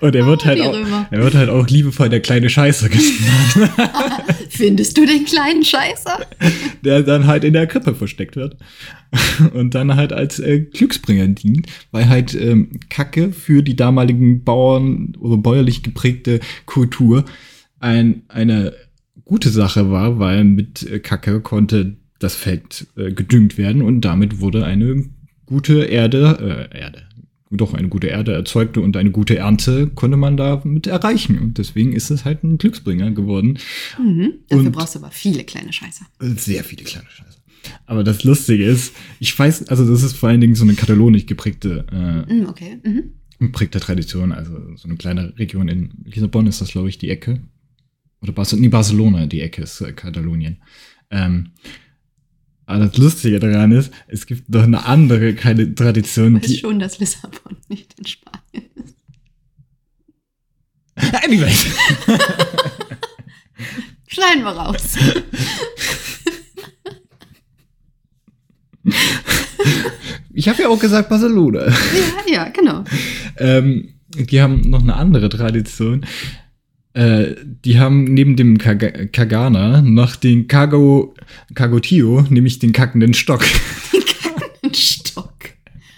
Und 0.00 0.14
er 0.14 0.26
wird 0.26 0.44
halt 0.44 0.60
auch, 0.60 0.76
er 1.10 1.22
wird 1.22 1.34
halt 1.34 1.48
auch 1.48 1.66
liebevoll 1.66 2.10
der 2.10 2.20
kleine 2.20 2.50
Scheiße 2.50 2.90
genannt, 2.90 3.72
Findest 4.50 4.96
du 4.98 5.06
den 5.06 5.24
kleinen 5.24 5.64
Scheißer? 5.64 6.26
der 6.84 7.02
dann 7.02 7.26
halt 7.26 7.44
in 7.44 7.54
der 7.54 7.66
Krippe 7.66 7.94
versteckt 7.94 8.36
wird. 8.36 8.56
Und 9.54 9.74
dann 9.74 9.96
halt 9.96 10.12
als 10.12 10.40
äh, 10.40 10.60
Glücksbringer 10.60 11.28
dient, 11.28 11.68
weil 11.90 12.08
halt 12.08 12.34
ähm, 12.34 12.80
Kacke 12.90 13.32
für 13.32 13.62
die 13.62 13.76
damaligen 13.76 14.44
Bauern 14.44 15.16
oder 15.18 15.36
bäuerlich 15.38 15.82
geprägte 15.82 16.40
Kultur 16.66 17.24
ein, 17.80 18.22
eine 18.28 18.74
gute 19.24 19.50
Sache 19.50 19.90
war, 19.90 20.18
weil 20.18 20.44
mit 20.44 20.82
äh, 20.90 20.98
Kacke 20.98 21.40
konnte 21.40 21.96
das 22.18 22.34
Feld 22.34 22.86
äh, 22.96 23.12
gedüngt 23.12 23.56
werden 23.58 23.82
und 23.82 24.00
damit 24.02 24.40
wurde 24.40 24.64
eine 24.64 25.04
gute 25.46 25.84
Erde, 25.84 26.68
äh, 26.72 26.78
Erde, 26.78 27.02
doch 27.56 27.74
eine 27.74 27.88
gute 27.88 28.06
Erde 28.08 28.32
erzeugte 28.32 28.80
und 28.80 28.96
eine 28.96 29.10
gute 29.10 29.36
Ernte 29.36 29.88
konnte 29.88 30.16
man 30.16 30.36
damit 30.36 30.86
erreichen. 30.86 31.38
Und 31.38 31.58
deswegen 31.58 31.92
ist 31.92 32.10
es 32.10 32.24
halt 32.24 32.42
ein 32.44 32.58
Glücksbringer 32.58 33.10
geworden. 33.12 33.58
Mhm. 34.02 34.34
Dafür 34.48 34.66
Und- 34.66 34.72
brauchst 34.72 34.94
du 34.94 34.98
aber 35.00 35.10
viele 35.10 35.44
kleine 35.44 35.72
Scheißer. 35.72 36.06
Sehr 36.20 36.64
viele 36.64 36.84
kleine 36.84 37.06
Scheiße. 37.10 37.38
Aber 37.86 38.04
das 38.04 38.24
Lustige 38.24 38.64
ist, 38.64 38.94
ich 39.20 39.36
weiß, 39.38 39.68
also 39.68 39.88
das 39.88 40.02
ist 40.02 40.16
vor 40.16 40.28
allen 40.28 40.40
Dingen 40.40 40.54
so 40.54 40.64
eine 40.64 40.74
katalonisch 40.74 41.24
geprägte, 41.26 41.86
äh, 41.90 42.32
Mhm, 42.34 42.46
okay. 42.48 42.78
Mhm. 42.84 43.12
geprägte 43.38 43.80
Tradition, 43.80 44.32
also 44.32 44.52
so 44.76 44.86
eine 44.88 44.96
kleine 44.98 45.32
Region 45.38 45.68
in 45.68 45.90
Lissabon 46.04 46.46
ist 46.46 46.60
das, 46.60 46.72
glaube 46.72 46.88
ich, 46.90 46.98
die 46.98 47.08
Ecke. 47.10 47.40
Oder 48.20 48.32
Barcelona, 48.32 48.62
nee, 48.62 48.68
Barcelona, 48.68 49.26
die 49.26 49.40
Ecke 49.40 49.62
ist 49.62 49.80
äh, 49.80 49.92
Katalonien. 49.92 50.58
Ähm, 51.10 51.48
aber 52.66 52.86
das 52.86 52.96
Lustige 52.96 53.38
daran 53.40 53.72
ist, 53.72 53.92
es 54.08 54.26
gibt 54.26 54.48
noch 54.48 54.62
eine 54.62 54.84
andere 54.86 55.34
keine 55.34 55.74
Tradition, 55.74 56.36
Ich 56.36 56.42
weiß 56.42 56.50
die. 56.50 56.58
schon, 56.58 56.78
dass 56.78 56.98
Lissabon 56.98 57.56
nicht 57.68 57.98
in 57.98 58.06
Spanien 58.06 58.70
ist. 58.84 58.96
Anyways. 61.24 61.66
Schneiden 64.06 64.44
wir 64.44 64.50
raus. 64.50 64.96
Ich 70.32 70.48
habe 70.48 70.62
ja 70.62 70.68
auch 70.68 70.78
gesagt 70.78 71.08
Barcelona. 71.08 71.66
ja, 71.66 71.74
ja, 72.32 72.48
genau. 72.48 72.84
Ähm, 73.38 73.94
die 74.08 74.40
haben 74.40 74.60
noch 74.68 74.82
eine 74.82 74.94
andere 74.96 75.28
Tradition. 75.28 76.04
Äh, 76.94 77.34
die 77.64 77.80
haben 77.80 78.04
neben 78.04 78.36
dem 78.36 78.56
Kaga 78.56 79.06
Kagana 79.06 79.82
noch 79.82 80.14
den 80.14 80.46
Kago 80.46 81.14
Kagotio, 81.54 82.24
nämlich 82.30 82.60
den 82.60 82.72
kackenden 82.72 83.14
Stock. 83.14 83.44
Ein 84.62 84.74
Stock. 84.74 85.34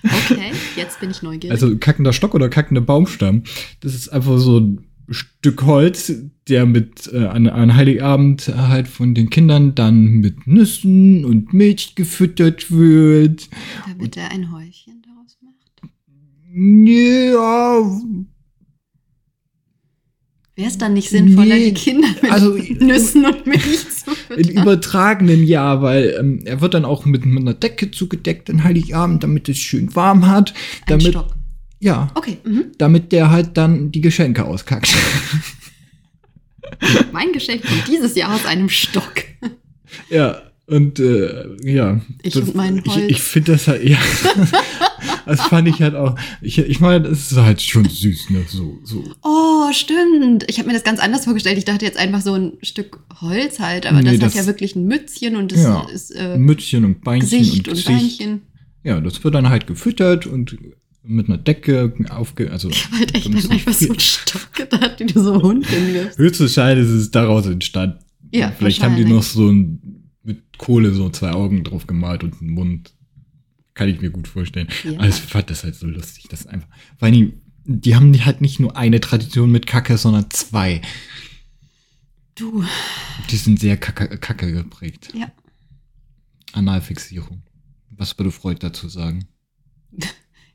Okay, 0.03 0.53
jetzt 0.75 0.99
bin 1.01 1.11
ich 1.11 1.23
neugierig. 1.23 1.51
Also 1.51 1.77
kackender 1.77 2.15
Stock 2.15 2.35
oder 2.35 2.49
kackender 2.49 2.81
Baumstamm. 2.81 3.43
Das 3.81 3.95
ist 3.95 4.09
einfach 4.09 4.39
so 4.39 4.59
ein 4.59 4.87
Stück 5.11 5.65
Holz, 5.65 6.13
der 6.49 6.65
mit 6.65 7.11
äh, 7.13 7.27
an, 7.27 7.47
an 7.47 7.75
Heiligabend 7.75 8.49
halt 8.57 8.89
von 8.89 9.15
den 9.15 9.29
Kindern 9.29 9.75
dann 9.75 10.05
mit 10.15 10.47
Nüssen 10.47 11.27
und 11.27 11.53
Milch 11.53 11.95
gefüttert 11.95 12.71
wird. 12.71 13.49
Damit 13.87 14.17
er 14.17 14.31
ein 14.31 14.51
Häufchen 14.51 15.03
daraus 15.03 15.37
macht. 15.43 15.91
Ja, 16.55 17.83
Wäre 20.57 20.69
es 20.71 20.79
dann 20.79 20.95
nicht 20.95 21.11
sinnvoller, 21.11 21.55
Nee, 21.57 21.71
die 21.71 21.75
Kinder 21.75 22.09
mit 22.23 22.33
also- 22.33 22.57
Nüssen 22.57 23.27
und 23.27 23.47
Milch 23.47 23.63
zu 23.91 24.11
Im 24.11 24.37
füttern? 24.45 24.63
übertragenen 24.63 25.45
Jahr, 25.45 25.83
weil 25.83 26.17
ähm, 26.19 26.41
er 26.47 26.63
wird 26.63 26.73
dann 26.73 26.87
auch 26.87 27.05
mit, 27.05 27.27
mit 27.27 27.43
einer 27.43 27.53
Decke 27.55 27.91
zugedeckt 27.91 28.49
an 28.49 28.65
Heiligabend, 28.65 29.23
damit 29.23 29.49
es 29.51 29.59
schön 29.59 29.95
warm 29.95 30.27
hat. 30.27 30.51
Ein 30.53 30.87
Damit, 30.99 31.07
Stock. 31.09 31.35
ja, 31.81 32.11
Okay, 32.15 32.39
mhm. 32.45 32.65
damit 32.79 33.13
der 33.13 33.31
halt 33.31 33.57
dann 33.59 33.93
die 33.93 34.01
Geschenke 34.01 34.47
auskackt. 34.47 34.95
mein 37.13 37.33
Geschenk 37.33 37.63
kommt 37.63 37.87
dieses 37.89 38.15
Jahr 38.17 38.35
aus 38.35 38.47
einem 38.47 38.69
Stock. 38.71 39.13
ja, 40.11 40.41
und 40.67 40.99
äh, 40.99 41.45
ja. 41.63 42.01
Ich 42.23 42.35
das, 42.35 42.43
und 42.49 42.55
mein 42.57 42.83
Ich, 42.85 42.95
Holz. 42.95 43.05
ich 43.09 43.21
finde 43.23 43.53
das 43.53 43.69
halt, 43.69 43.85
ja. 43.89 43.99
das 45.27 45.41
fand 45.43 45.69
ich 45.69 45.81
halt 45.81 45.95
auch. 45.95 46.17
Ich, 46.41 46.59
ich 46.59 46.81
meine, 46.81 47.09
das 47.09 47.31
ist 47.33 47.37
halt 47.39 47.61
schon 47.63 47.85
süß, 47.89 48.31
ne? 48.31 48.45
So, 48.49 48.79
so. 48.85 49.05
Oh, 49.23 49.73
stimmt. 49.73 50.45
Ich 50.49 50.59
habe 50.59 50.69
mir 50.69 50.75
das 50.75 50.85
ganz 50.85 51.01
anders 51.01 51.25
vorgestellt. 51.25 51.59
Ich 51.59 51.65
dachte 51.65 51.85
jetzt 51.85 51.99
einfach 51.99 52.21
so 52.21 52.35
ein 52.35 52.55
Stück 52.63 52.99
Holz 53.21 53.59
halt, 53.61 53.87
aber 53.87 53.99
Nee, 54.03 54.11
das, 54.13 54.19
das- 54.19 54.35
hat 54.35 54.41
ja 54.43 54.47
wirklich 54.47 54.77
ein 54.77 54.87
Mützchen 54.87 55.37
und 55.37 55.53
das 55.53 55.63
Ja. 55.63 55.87
ist 55.93 56.11
äh, 56.13 56.37
Mützchen 56.39 56.85
und 56.85 57.03
Beinchen 57.05 57.39
Gesicht 57.39 57.69
und 57.69 57.77
und, 57.77 57.85
Gesicht. 57.87 58.19
Beinchen. 58.19 58.43
Ja, 58.85 59.01
das 59.01 59.23
wird 59.25 59.35
dann 59.35 59.49
halt 59.49 59.67
gefüttert 59.67 60.27
und 60.27 60.57
mit 61.03 61.29
einer 61.29 61.39
Decke 61.39 61.93
aufge. 62.11 62.51
Also, 62.51 62.69
Ich 62.71 62.85
habe 62.87 62.99
halt 62.99 63.15
echt 63.15 63.29
nicht 63.33 63.51
einfach 63.51 63.73
so 63.73 63.87
einen. 63.91 64.01
Stock 64.01 64.53
gedacht, 64.53 64.99
den 65.01 65.07
du 65.09 65.23
so 65.23 65.41
Hund 65.43 65.67
hinwirfst. 65.67 66.19
Höchstwahrscheinlich 66.19 66.87
ist 66.87 66.93
es 66.93 67.11
daraus 67.13 67.47
entstanden. 67.47 67.99
Ja, 68.33 68.53
Vielleicht 68.59 68.83
haben 68.83 68.97
die 68.97 69.05
noch 69.05 69.23
so 69.23 69.49
ein, 69.49 69.81
mit 70.27 70.59
Kohle 70.59 70.93
so 70.93 71.09
zwei 71.11 71.31
Augen 71.33 71.65
drauf 71.65 71.87
gemalt 71.87 72.23
und 72.25 72.41
einen 72.41 72.51
Mund. 72.51 72.93
Kann 73.75 73.89
ich 73.89 74.01
mir 74.01 74.11
gut 74.11 74.27
vorstellen. 74.29 74.69
Ja. 74.85 74.95
Aber 74.99 75.09
ich 75.09 75.15
fand 75.17 75.51
das 75.51 75.63
halt 75.65 75.75
so 75.75 75.87
lustig. 75.87 76.27
Das 76.31 76.47
einfach. 76.47 76.69
Weil 76.99 77.13
die, 77.13 77.33
die 77.65 77.95
haben 77.95 78.13
halt 78.25 78.41
nicht 78.41 78.59
nur 78.59 78.77
eine 78.77 79.01
Tradition 79.01 79.51
mit 79.53 79.67
Kacke, 79.67 79.99
sondern 79.99 80.31
zwei. 80.31 80.81
Du, 82.35 82.65
Die 83.31 83.37
sind 83.37 83.61
sehr 83.61 83.77
Kacke, 83.77 84.19
Kacke 84.19 84.53
geprägt. 84.53 85.13
ja. 85.15 85.31
Analfixierung. 86.53 87.43
Was 87.91 88.19
würde 88.19 88.31
Freud 88.31 88.59
dazu 88.61 88.89
sagen? 88.89 89.27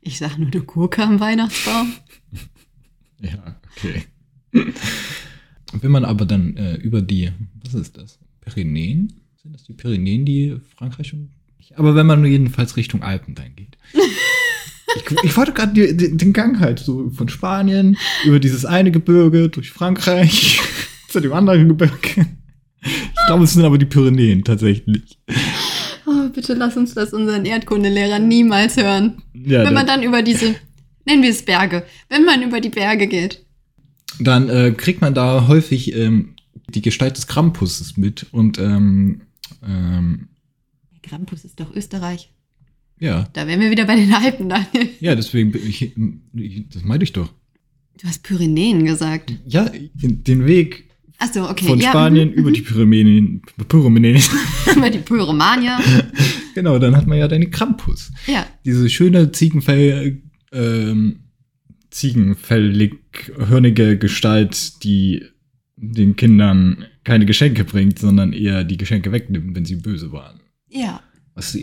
Ich 0.04 0.18
sag 0.18 0.36
nur 0.36 0.48
eine 0.50 0.62
Gurke 0.62 1.04
am 1.04 1.20
Weihnachtsbaum. 1.20 1.92
Ja, 3.20 3.54
okay. 3.76 4.02
Wenn 5.72 5.92
man 5.92 6.04
aber 6.04 6.26
dann 6.26 6.56
äh, 6.56 6.74
über 6.74 7.00
die, 7.02 7.30
was 7.62 7.74
ist 7.74 7.96
das? 7.96 8.18
Pyrenäen? 8.40 9.21
Sind 9.42 9.54
das 9.54 9.64
die 9.64 9.72
Pyrenäen, 9.72 10.24
die 10.24 10.56
Frankreich 10.76 11.12
und. 11.12 11.30
Aber 11.76 11.94
wenn 11.94 12.06
man 12.06 12.24
jedenfalls 12.24 12.76
Richtung 12.76 13.02
Alpen 13.02 13.34
dann 13.34 13.54
geht. 13.56 13.76
Ich, 14.94 15.24
ich 15.24 15.36
wollte 15.38 15.54
gerade 15.54 15.72
den 15.94 16.32
Gang 16.34 16.60
halt 16.60 16.78
so 16.78 17.08
von 17.08 17.26
Spanien 17.30 17.96
über 18.26 18.38
dieses 18.38 18.66
eine 18.66 18.90
Gebirge 18.90 19.48
durch 19.48 19.70
Frankreich 19.70 20.60
zu 21.08 21.18
dem 21.20 21.32
anderen 21.32 21.66
Gebirge. 21.68 22.26
Ich 22.82 23.26
glaube, 23.26 23.44
es 23.44 23.54
sind 23.54 23.64
aber 23.64 23.78
die 23.78 23.86
Pyrenäen 23.86 24.44
tatsächlich. 24.44 25.18
Oh, 26.04 26.28
bitte 26.28 26.52
lass 26.52 26.76
uns 26.76 26.92
das 26.92 27.14
unseren 27.14 27.46
Erdkundelehrer 27.46 28.18
niemals 28.18 28.76
hören. 28.76 29.22
Ja, 29.32 29.64
Wenn 29.64 29.72
man 29.72 29.86
dann, 29.86 30.00
dann 30.00 30.02
über 30.02 30.20
diese, 30.20 30.56
nennen 31.06 31.22
wir 31.22 31.30
es 31.30 31.42
Berge, 31.42 31.86
wenn 32.10 32.26
man 32.26 32.42
über 32.42 32.60
die 32.60 32.68
Berge 32.68 33.06
geht. 33.06 33.42
dann 34.20 34.50
äh, 34.50 34.72
kriegt 34.72 35.00
man 35.00 35.14
da 35.14 35.48
häufig 35.48 35.94
ähm, 35.96 36.34
die 36.68 36.82
Gestalt 36.82 37.16
des 37.16 37.26
Krampuses 37.28 37.96
mit 37.96 38.26
und 38.30 38.58
ähm, 38.58 39.22
ähm, 39.66 40.28
Krampus 41.02 41.44
ist 41.44 41.60
doch 41.60 41.74
Österreich. 41.74 42.30
ja, 42.98 43.28
Da 43.32 43.46
wären 43.46 43.60
wir 43.60 43.70
wieder 43.70 43.86
bei 43.86 43.96
den 43.96 44.12
Alpen, 44.12 44.48
Daniel. 44.48 44.90
Ja, 45.00 45.14
deswegen 45.14 45.52
bin 45.52 45.66
ich, 45.66 45.92
das 46.72 46.84
meinte 46.84 47.04
ich 47.04 47.12
doch. 47.12 47.32
Du 48.00 48.08
hast 48.08 48.22
Pyrenäen 48.22 48.84
gesagt. 48.84 49.32
Ja, 49.46 49.70
den 49.94 50.46
Weg 50.46 50.92
Achso, 51.22 51.48
okay. 51.48 51.66
von 51.66 51.78
ja, 51.78 51.90
Spanien 51.90 52.30
mhm, 52.30 52.34
über 52.38 52.50
mhm. 52.50 52.54
die 52.54 52.62
Pyrenäen, 52.62 53.42
Pyrenäen. 53.68 54.22
über 54.74 54.90
die 54.90 54.98
Pyromania. 54.98 55.80
genau, 56.54 56.80
dann 56.80 56.96
hat 56.96 57.06
man 57.06 57.18
ja 57.18 57.28
deine 57.28 57.48
Krampus. 57.48 58.10
Ja, 58.26 58.44
Diese 58.64 58.90
schöne 58.90 59.30
Ziegenfell, 59.30 60.20
ähm, 60.52 61.20
ziegenfellig 61.90 62.94
hörnige 63.38 63.98
Gestalt, 63.98 64.82
die 64.82 65.24
den 65.82 66.14
Kindern 66.14 66.86
keine 67.02 67.26
Geschenke 67.26 67.64
bringt, 67.64 67.98
sondern 67.98 68.32
eher 68.32 68.62
die 68.62 68.76
Geschenke 68.76 69.10
wegnimmt, 69.10 69.56
wenn 69.56 69.64
sie 69.64 69.76
böse 69.76 70.12
waren. 70.12 70.40
ja. 70.68 71.02
was, 71.34 71.58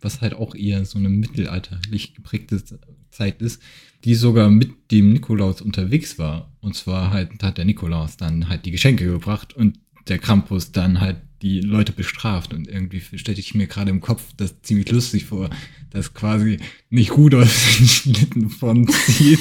was 0.00 0.20
halt 0.20 0.34
auch 0.34 0.54
eher 0.54 0.84
so 0.84 0.98
eine 0.98 1.08
mittelalterlich 1.08 2.14
geprägte 2.14 2.62
Zeit 3.10 3.42
ist, 3.42 3.60
die 4.04 4.14
sogar 4.14 4.48
mit 4.48 4.90
dem 4.92 5.12
Nikolaus 5.12 5.60
unterwegs 5.60 6.18
war. 6.18 6.52
Und 6.60 6.76
zwar 6.76 7.10
halt 7.10 7.42
hat 7.42 7.58
der 7.58 7.64
Nikolaus 7.64 8.16
dann 8.16 8.48
halt 8.48 8.64
die 8.64 8.70
Geschenke 8.70 9.04
gebracht 9.06 9.54
und 9.54 9.78
der 10.08 10.18
Krampus 10.18 10.70
dann 10.70 11.00
halt 11.00 11.16
die 11.42 11.60
Leute 11.60 11.92
bestraft. 11.92 12.54
Und 12.54 12.68
irgendwie 12.68 13.00
stelle 13.18 13.38
ich 13.38 13.54
mir 13.54 13.66
gerade 13.66 13.90
im 13.90 14.00
Kopf 14.00 14.32
das 14.36 14.62
ziemlich 14.62 14.90
lustig 14.90 15.24
vor, 15.24 15.50
dass 15.90 16.14
quasi 16.14 16.58
nicht 16.90 17.16
Rudolf 17.16 17.76
den 17.78 17.88
Schlitten 17.88 18.50
von 18.50 18.86
zieht, 18.88 19.40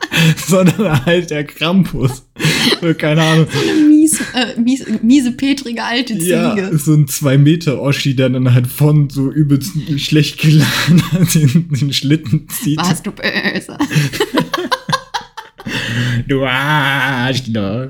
sondern 0.46 1.04
halt 1.04 1.30
der 1.30 1.44
Krampus. 1.44 2.24
So, 2.80 2.94
keine 2.94 3.22
Ahnung. 3.22 3.46
So 3.52 3.58
eine 3.58 3.88
mies, 3.88 4.20
äh, 4.34 4.60
mies, 4.60 4.84
miese, 5.02 5.32
petrige 5.32 5.82
alte 5.82 6.18
Ziege. 6.18 6.30
Ja, 6.32 6.76
so 6.76 6.94
ein 6.94 7.08
zwei 7.08 7.38
Meter 7.38 7.80
Oschi, 7.80 8.14
der 8.14 8.30
dann 8.30 8.52
halt 8.52 8.66
von 8.66 9.10
so 9.10 9.30
übelst 9.30 9.72
schlecht 9.98 10.40
geladen 10.40 11.02
den, 11.34 11.68
den 11.70 11.92
Schlitten 11.92 12.48
zieht. 12.48 12.78
Warst 12.78 13.06
du 13.06 13.12
böse? 13.12 13.76
Du 16.26 16.44
Arschloch. 16.44 17.88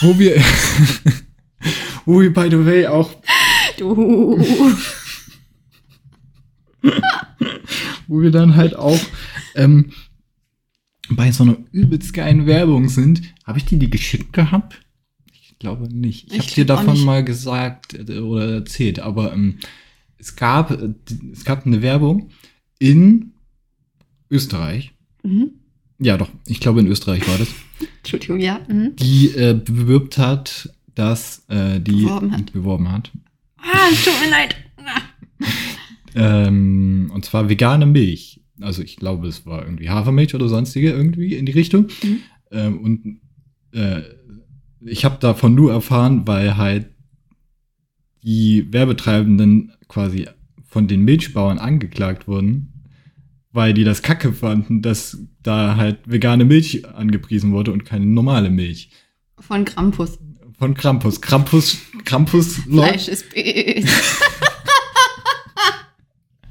wo 0.00 0.18
wir, 0.18 0.36
wo 2.06 2.20
wir 2.20 2.32
by 2.32 2.48
the 2.50 2.64
way 2.64 2.86
auch, 2.86 3.10
Du. 3.76 3.96
wo 8.08 8.20
wir 8.20 8.30
dann 8.30 8.56
halt 8.56 8.74
auch 8.74 8.98
ähm, 9.54 9.92
bei 11.10 11.32
so 11.32 11.44
einer 11.44 11.56
übelst 11.72 12.12
geilen 12.12 12.46
Werbung 12.46 12.88
sind. 12.88 13.22
Habe 13.44 13.58
ich 13.58 13.64
dir 13.64 13.78
die 13.78 13.90
geschickt 13.90 14.32
gehabt? 14.32 14.80
Ich 15.32 15.58
glaube 15.58 15.88
nicht. 15.92 16.32
Ich, 16.32 16.38
habe 16.38 16.50
dir 16.50 16.66
davon 16.66 17.04
mal 17.04 17.24
gesagt 17.24 17.94
äh, 17.94 18.18
oder 18.18 18.52
erzählt, 18.52 19.00
aber 19.00 19.32
ähm, 19.32 19.58
es 20.18 20.36
gab 20.36 20.70
äh, 20.70 20.94
es 21.32 21.44
gab 21.44 21.66
eine 21.66 21.82
Werbung 21.82 22.30
in 22.78 23.32
Österreich. 24.30 24.92
Mhm. 25.22 25.52
Ja, 25.98 26.16
doch. 26.16 26.30
Ich 26.46 26.60
glaube 26.60 26.80
in 26.80 26.86
Österreich 26.86 27.26
war 27.26 27.38
das. 27.38 27.48
Entschuldigung, 27.98 28.38
ja. 28.38 28.60
Mhm. 28.68 28.94
Die 28.96 29.30
äh, 29.30 29.54
bewirbt 29.54 30.18
hat, 30.18 30.72
dass 30.94 31.44
äh, 31.48 31.80
die 31.80 32.02
Beworben 32.02 32.32
hat. 32.32 32.52
beworben 32.52 32.92
hat. 32.92 33.10
Ah, 33.58 33.88
es 33.92 34.04
tut 34.04 34.14
mir 34.24 34.30
leid. 34.30 34.56
Ähm, 36.14 37.10
und 37.14 37.24
zwar 37.24 37.48
vegane 37.48 37.86
Milch. 37.86 38.37
Also 38.60 38.82
ich 38.82 38.96
glaube, 38.96 39.28
es 39.28 39.46
war 39.46 39.62
irgendwie 39.62 39.90
Hafermilch 39.90 40.34
oder 40.34 40.48
sonstige 40.48 40.90
irgendwie 40.90 41.34
in 41.34 41.46
die 41.46 41.52
Richtung. 41.52 41.88
Mhm. 42.02 42.18
Ähm, 42.50 42.78
und 42.80 43.20
äh, 43.72 44.02
ich 44.80 45.04
habe 45.04 45.18
davon 45.20 45.54
nur 45.54 45.72
erfahren, 45.72 46.26
weil 46.26 46.56
halt 46.56 46.90
die 48.22 48.72
Werbetreibenden 48.72 49.72
quasi 49.88 50.28
von 50.66 50.86
den 50.86 51.04
Milchbauern 51.04 51.58
angeklagt 51.58 52.28
wurden, 52.28 52.84
weil 53.52 53.74
die 53.74 53.84
das 53.84 54.02
Kacke 54.02 54.32
fanden, 54.32 54.82
dass 54.82 55.18
da 55.42 55.76
halt 55.76 55.98
vegane 56.06 56.44
Milch 56.44 56.86
angepriesen 56.86 57.52
wurde 57.52 57.72
und 57.72 57.84
keine 57.84 58.06
normale 58.06 58.50
Milch. 58.50 58.90
Von 59.38 59.64
Krampus. 59.64 60.18
Von 60.58 60.74
Krampus. 60.74 61.20
Krampus, 61.20 61.78
Krampus, 62.04 62.56
Fleisch 62.56 63.08
ist 63.08 63.30
böse. 63.30 63.88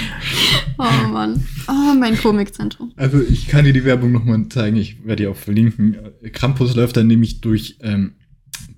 oh 0.79 1.09
Mann. 1.09 1.45
Oh, 1.69 1.95
mein 1.99 2.17
Komikzentrum. 2.17 2.93
Also 2.97 3.21
ich 3.21 3.49
kann 3.49 3.65
dir 3.65 3.73
die 3.73 3.85
Werbung 3.85 4.13
nochmal 4.13 4.49
zeigen, 4.49 4.77
ich 4.77 5.05
werde 5.05 5.23
die 5.23 5.27
auch 5.29 5.37
verlinken. 5.37 5.97
Krampus 6.33 6.75
läuft 6.75 6.97
dann 6.97 7.07
nämlich 7.07 7.41
durch, 7.41 7.77
ähm, 7.83 8.13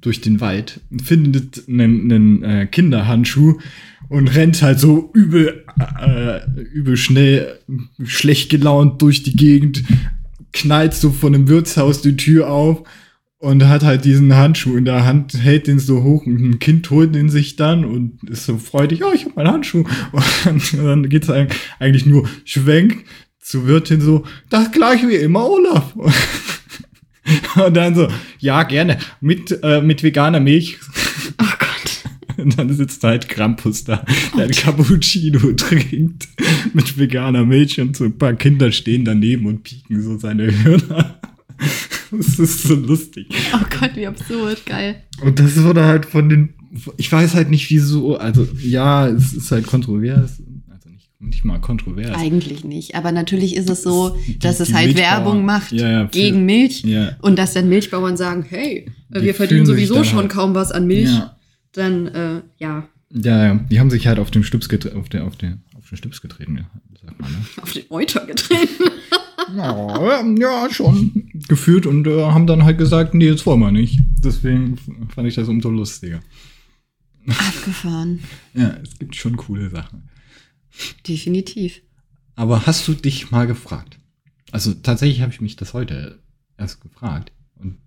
durch 0.01 0.21
den 0.21 0.41
Wald, 0.41 0.81
findet 1.03 1.69
einen, 1.69 2.11
einen 2.11 2.43
äh, 2.43 2.67
Kinderhandschuh 2.67 3.59
und 4.09 4.29
rennt 4.29 4.61
halt 4.63 4.81
so 4.81 5.11
übel, 5.15 5.65
äh, 6.01 6.41
übel 6.73 6.97
schnell, 6.97 7.59
schlecht 8.03 8.51
gelaunt 8.51 9.01
durch 9.03 9.23
die 9.23 9.37
Gegend, 9.37 9.85
knallt 10.53 10.95
so 10.95 11.11
von 11.11 11.33
dem 11.33 11.49
Wirtshaus 11.49 12.03
die 12.03 12.17
Tür 12.17 12.51
auf 12.51 12.83
und 13.41 13.67
hat 13.67 13.83
halt 13.83 14.05
diesen 14.05 14.37
Handschuh 14.37 14.77
in 14.77 14.85
der 14.85 15.07
Hand, 15.07 15.33
hält 15.43 15.67
den 15.67 15.79
so 15.79 16.03
hoch 16.03 16.27
und 16.27 16.37
ein 16.43 16.59
Kind 16.59 16.89
holt 16.91 17.15
den 17.15 17.31
sich 17.31 17.57
dann 17.57 17.87
und 17.87 18.23
ist 18.29 18.45
so 18.45 18.59
freudig, 18.59 19.03
oh, 19.03 19.13
ich 19.15 19.25
habe 19.25 19.35
meinen 19.37 19.49
Handschuh. 19.49 19.85
Und 20.47 20.75
dann 20.75 21.09
geht's 21.09 21.31
eigentlich 21.31 21.59
eigentlich 21.79 22.05
nur 22.05 22.29
Schwenk 22.45 23.05
zur 23.41 23.67
Wirtin 23.67 24.03
so, 24.03 24.25
das 24.51 24.71
gleich 24.73 25.09
wie 25.09 25.17
immer, 25.17 25.49
Olaf. 25.49 25.95
Und 27.65 27.77
dann 27.77 27.95
so, 27.95 28.09
ja, 28.39 28.63
gerne, 28.65 28.99
mit, 29.23 29.59
äh, 29.63 29.81
mit 29.81 30.03
veganer 30.03 30.41
Milch. 30.41 30.79
Oh 31.41 31.45
Gott. 31.59 32.37
Und 32.37 32.59
dann 32.59 32.71
sitzt 32.75 33.03
halt 33.05 33.31
Krampus 33.31 33.85
da, 33.85 34.05
der 34.37 34.45
ein 34.45 34.51
Cappuccino 34.51 35.53
trinkt 35.53 36.29
mit 36.75 36.99
veganer 36.99 37.47
Milch 37.47 37.81
und 37.81 37.97
so 37.97 38.05
ein 38.05 38.17
paar 38.17 38.35
Kinder 38.35 38.71
stehen 38.73 39.05
daneben 39.05 39.47
und 39.47 39.63
pieken 39.63 40.03
so 40.03 40.19
seine 40.19 40.51
Hörner. 40.63 41.20
Das 42.17 42.39
ist 42.39 42.63
so 42.65 42.75
lustig. 42.75 43.27
Oh 43.55 43.65
Gott, 43.79 43.91
wie 43.95 44.07
absurd. 44.07 44.65
Geil. 44.67 44.97
Und 45.23 45.39
das 45.39 45.63
wurde 45.63 45.85
halt 45.85 46.07
von 46.07 46.29
den, 46.29 46.55
ich 46.97 47.11
weiß 47.11 47.35
halt 47.35 47.51
nicht 47.51 47.71
wieso, 47.71 48.17
also 48.17 48.47
ja, 48.63 49.07
es 49.09 49.33
ist 49.33 49.51
halt 49.53 49.67
kontrovers, 49.67 50.43
also 50.69 50.89
nicht, 50.91 51.11
nicht 51.21 51.45
mal 51.45 51.61
kontrovers. 51.61 52.17
Eigentlich 52.17 52.65
nicht. 52.65 52.95
Aber 52.95 53.13
natürlich 53.13 53.55
ist 53.57 53.71
es 53.71 53.83
so, 53.83 54.17
Die- 54.27 54.39
dass 54.39 54.61
es 54.61 54.73
halt 54.73 54.89
Milchbauern- 54.95 54.97
Werbung 55.25 55.45
macht 55.45 55.73
Ja, 55.73 55.89
ja, 55.91 56.05
für- 56.07 56.11
gegen 56.13 56.45
Milch. 56.47 56.83
Ja. 56.85 57.17
Und 57.23 57.39
dass 57.39 57.53
dann 57.55 57.69
Milchbauern 57.69 58.17
sagen, 58.17 58.45
hey, 58.49 58.87
Die 59.15 59.23
wir 59.23 59.35
verdienen 59.35 59.67
sowieso 59.67 60.03
schon 60.05 60.19
halt- 60.21 60.31
kaum 60.31 60.55
was 60.55 60.73
an 60.73 60.87
Milch. 60.87 61.11
Ja. 61.11 61.37
Dann, 61.73 62.07
äh, 62.09 62.41
ja, 62.59 62.89
Ja, 63.13 63.45
ja, 63.45 63.55
die 63.71 63.81
haben 63.81 63.91
sich 63.91 64.07
halt 64.07 64.19
auf 64.21 64.31
den 64.31 64.43
Stups 64.45 64.69
getreten, 64.69 64.97
auf 64.97 65.09
den, 65.09 65.23
auf 65.23 65.33
auf 65.35 65.39
den 65.91 65.99
Stups 65.99 66.21
getreten, 66.21 66.57
ja, 66.59 66.71
sagt 67.03 67.21
man, 67.21 67.31
ne? 67.31 67.39
auf 67.63 67.73
den 67.73 67.85
Euter 67.91 68.27
getreten. 68.27 68.85
Ja, 69.57 70.23
ja, 70.39 70.69
schon 70.71 71.29
gefühlt 71.49 71.87
und 71.87 72.07
äh, 72.07 72.25
haben 72.27 72.47
dann 72.47 72.63
halt 72.63 72.79
gesagt, 72.79 73.15
nee, 73.15 73.27
jetzt 73.27 73.47
wollen 73.47 73.59
wir 73.59 73.73
nicht. 73.73 73.99
Deswegen 74.23 74.77
fand 75.09 75.27
ich 75.27 75.35
das 75.35 75.49
umso 75.49 75.71
lustiger. 75.71 76.21
Abgefahren. 77.27 78.21
Ja, 78.55 78.77
es 78.83 78.99
gibt 78.99 79.17
schon 79.17 79.37
coole 79.37 79.71
Sachen. 79.71 80.09
Definitiv. 81.09 81.83
Aber 82.37 82.67
hast 82.67 82.87
du 82.87 82.95
dich 82.95 83.31
mal 83.31 83.47
gefragt? 83.47 83.99
Also 84.53 84.73
tatsächlich 84.75 85.21
habe 85.21 85.33
ich 85.33 85.41
mich 85.41 85.57
das 85.57 85.75
heute 85.75 86.21
erst 86.57 86.81
gefragt 86.81 87.33
und 87.57 87.79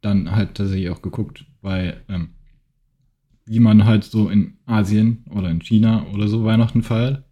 dann 0.00 0.32
halt 0.32 0.54
tatsächlich 0.54 0.90
auch 0.90 1.02
geguckt, 1.02 1.44
weil 1.60 2.02
ähm, 2.08 2.30
wie 3.44 3.60
man 3.60 3.84
halt 3.84 4.04
so 4.04 4.28
in 4.28 4.58
Asien 4.66 5.24
oder 5.30 5.50
in 5.50 5.60
China 5.60 6.06
oder 6.12 6.28
so 6.28 6.44
Weihnachten 6.44 6.82
feiert. 6.82 7.24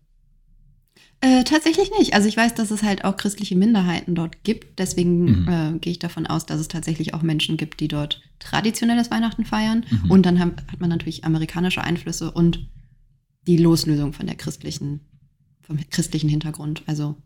Äh, 1.22 1.44
tatsächlich 1.44 1.90
nicht. 1.98 2.14
Also 2.14 2.28
ich 2.28 2.36
weiß, 2.36 2.54
dass 2.54 2.70
es 2.70 2.82
halt 2.82 3.04
auch 3.04 3.16
christliche 3.16 3.54
Minderheiten 3.56 4.14
dort 4.14 4.42
gibt. 4.42 4.78
Deswegen 4.78 5.42
Mhm. 5.42 5.48
äh, 5.48 5.78
gehe 5.78 5.92
ich 5.92 5.98
davon 5.98 6.26
aus, 6.26 6.46
dass 6.46 6.60
es 6.60 6.68
tatsächlich 6.68 7.12
auch 7.12 7.22
Menschen 7.22 7.56
gibt, 7.58 7.80
die 7.80 7.88
dort 7.88 8.22
traditionelles 8.38 9.10
Weihnachten 9.10 9.44
feiern. 9.44 9.84
Mhm. 9.90 10.10
Und 10.10 10.24
dann 10.24 10.38
haben, 10.40 10.52
hat 10.72 10.80
man 10.80 10.88
natürlich 10.88 11.24
amerikanische 11.24 11.82
Einflüsse 11.84 12.30
und 12.30 12.66
die 13.46 13.58
Loslösung 13.58 14.12
von 14.14 14.26
der 14.26 14.36
christlichen, 14.36 15.00
vom 15.60 15.78
christlichen 15.90 16.28
Hintergrund. 16.30 16.82
Also 16.86 17.16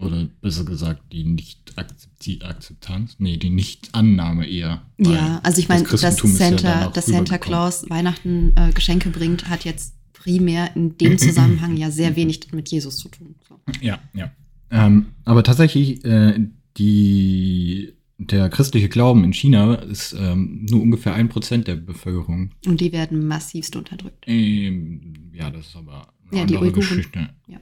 Oder 0.00 0.28
besser 0.40 0.64
gesagt, 0.64 1.12
die 1.12 1.24
Nicht-Akzeptanz, 1.24 3.16
nee, 3.18 3.36
die 3.36 3.50
Nicht-Annahme 3.50 4.46
eher. 4.46 4.82
Ja, 4.98 5.40
also 5.42 5.58
ich 5.60 5.68
meine, 5.68 5.84
das 5.84 6.00
dass 6.00 6.20
ja 6.22 6.28
Santa, 6.28 6.62
danach 6.72 6.92
dass 6.92 7.06
Santa. 7.06 7.38
Claus 7.38 7.88
Weihnachten 7.88 8.52
äh, 8.56 8.72
Geschenke 8.72 9.10
bringt, 9.10 9.48
hat 9.48 9.64
jetzt 9.64 9.94
primär 10.26 10.74
in 10.74 10.98
dem 10.98 11.18
Zusammenhang 11.18 11.76
ja 11.76 11.90
sehr 11.90 12.16
wenig 12.16 12.52
mit 12.52 12.68
Jesus 12.68 12.96
zu 12.96 13.08
tun. 13.08 13.36
So. 13.48 13.60
Ja, 13.80 14.00
ja. 14.12 14.32
Ähm, 14.70 15.06
aber 15.24 15.44
tatsächlich, 15.44 16.04
äh, 16.04 16.40
die, 16.76 17.94
der 18.18 18.48
christliche 18.50 18.88
Glauben 18.88 19.22
in 19.22 19.32
China 19.32 19.74
ist 19.74 20.14
ähm, 20.18 20.66
nur 20.68 20.82
ungefähr 20.82 21.14
ein 21.14 21.28
Prozent 21.28 21.68
der 21.68 21.76
Bevölkerung. 21.76 22.50
Und 22.66 22.80
die 22.80 22.92
werden 22.92 23.26
massivst 23.26 23.76
unterdrückt. 23.76 24.24
Ähm, 24.26 25.30
ja, 25.32 25.50
das 25.50 25.68
ist 25.68 25.76
aber 25.76 26.08
eine 26.30 26.40
Ja, 26.40 26.46
die 26.46 26.56
andere 26.56 26.70
Uiguren. 26.70 26.88
Geschichte. 26.88 27.28
Ja. 27.46 27.60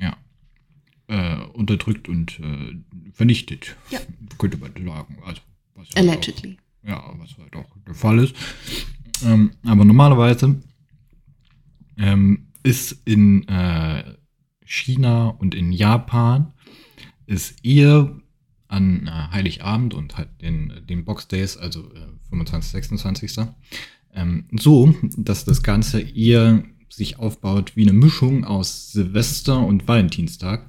Ja. 0.00 0.16
Äh, 1.08 1.44
unterdrückt 1.52 2.08
und 2.08 2.38
äh, 2.38 2.76
vernichtet. 3.12 3.76
Ja. 3.90 3.98
Könnte 4.38 4.56
man 4.58 4.72
sagen. 4.72 5.18
Also, 5.26 5.40
was 5.74 5.88
halt 5.88 5.98
Allegedly. 5.98 6.56
Auch, 6.84 6.88
ja, 6.88 7.14
was 7.18 7.36
halt 7.36 7.56
auch 7.56 7.76
der 7.86 7.94
Fall 7.94 8.20
ist. 8.20 8.34
Ähm, 9.24 9.50
aber 9.64 9.84
normalerweise 9.84 10.60
ähm, 11.96 12.46
ist 12.62 13.02
in 13.04 13.46
äh, 13.48 14.04
China 14.64 15.28
und 15.28 15.54
in 15.54 15.72
Japan 15.72 16.52
ist 17.26 17.64
eher 17.64 18.14
an 18.68 19.06
äh, 19.06 19.10
Heiligabend 19.32 19.94
und 19.94 20.16
halt 20.16 20.28
den, 20.40 20.72
den 20.88 21.04
Box 21.04 21.28
Days, 21.28 21.56
also 21.56 21.80
äh, 21.92 22.06
25, 22.30 22.72
26. 22.72 23.36
Ähm, 24.14 24.46
so, 24.58 24.94
dass 25.16 25.44
das 25.44 25.62
Ganze 25.62 26.00
eher 26.00 26.64
sich 26.88 27.18
aufbaut 27.18 27.72
wie 27.76 27.82
eine 27.82 27.92
Mischung 27.92 28.44
aus 28.44 28.92
Silvester 28.92 29.58
und 29.64 29.86
Valentinstag. 29.88 30.66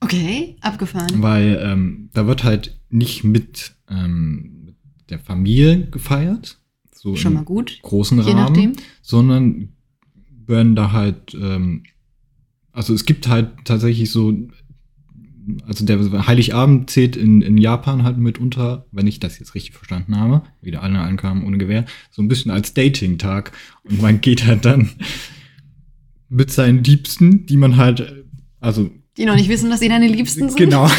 Okay, 0.00 0.56
abgefahren. 0.60 1.22
Weil 1.22 1.60
ähm, 1.62 2.08
da 2.14 2.26
wird 2.26 2.44
halt 2.44 2.80
nicht 2.88 3.22
mit, 3.24 3.76
ähm, 3.88 4.62
mit 4.64 4.76
der 5.10 5.18
Familie 5.18 5.86
gefeiert, 5.90 6.58
so 6.94 7.16
Schon 7.16 7.32
im 7.32 7.38
mal 7.38 7.44
gut. 7.44 7.78
großen 7.82 8.18
Rahmen, 8.20 8.36
nachdem. 8.36 8.72
sondern 9.02 9.72
werden 10.50 10.76
da 10.76 10.92
halt, 10.92 11.34
ähm, 11.34 11.84
also 12.72 12.92
es 12.92 13.06
gibt 13.06 13.28
halt 13.28 13.50
tatsächlich 13.64 14.10
so, 14.10 14.36
also 15.66 15.84
der 15.86 16.26
Heiligabend 16.26 16.90
zählt 16.90 17.16
in, 17.16 17.40
in 17.40 17.56
Japan 17.56 18.02
halt 18.02 18.18
mitunter, 18.18 18.86
wenn 18.92 19.06
ich 19.06 19.20
das 19.20 19.38
jetzt 19.38 19.54
richtig 19.54 19.74
verstanden 19.74 20.16
habe, 20.16 20.42
wieder 20.60 20.82
alle 20.82 20.98
ankamen 20.98 21.44
ohne 21.44 21.58
Gewehr, 21.58 21.86
so 22.10 22.20
ein 22.20 22.28
bisschen 22.28 22.50
als 22.50 22.74
Dating-Tag 22.74 23.52
und 23.84 24.02
man 24.02 24.20
geht 24.20 24.46
halt 24.46 24.64
dann 24.64 24.90
mit 26.28 26.50
seinen 26.50 26.84
Liebsten, 26.84 27.46
die 27.46 27.56
man 27.56 27.76
halt, 27.76 28.24
also 28.60 28.90
Die 29.16 29.24
noch 29.24 29.34
nicht 29.34 29.48
wissen, 29.48 29.70
dass 29.70 29.80
sie 29.80 29.88
deine 29.88 30.06
Liebsten 30.06 30.48
sind. 30.48 30.56
Genau. 30.58 30.88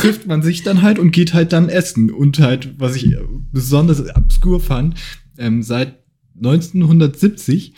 trifft 0.00 0.26
man 0.26 0.42
sich 0.42 0.62
dann 0.62 0.82
halt 0.82 0.98
und 0.98 1.10
geht 1.10 1.34
halt 1.34 1.52
dann 1.52 1.68
essen. 1.68 2.10
Und 2.10 2.38
halt, 2.38 2.78
was 2.78 2.96
ich 2.96 3.14
besonders 3.52 4.02
obskur 4.16 4.60
fand, 4.60 4.94
ähm, 5.38 5.62
seit 5.62 5.99
1970 6.40 7.74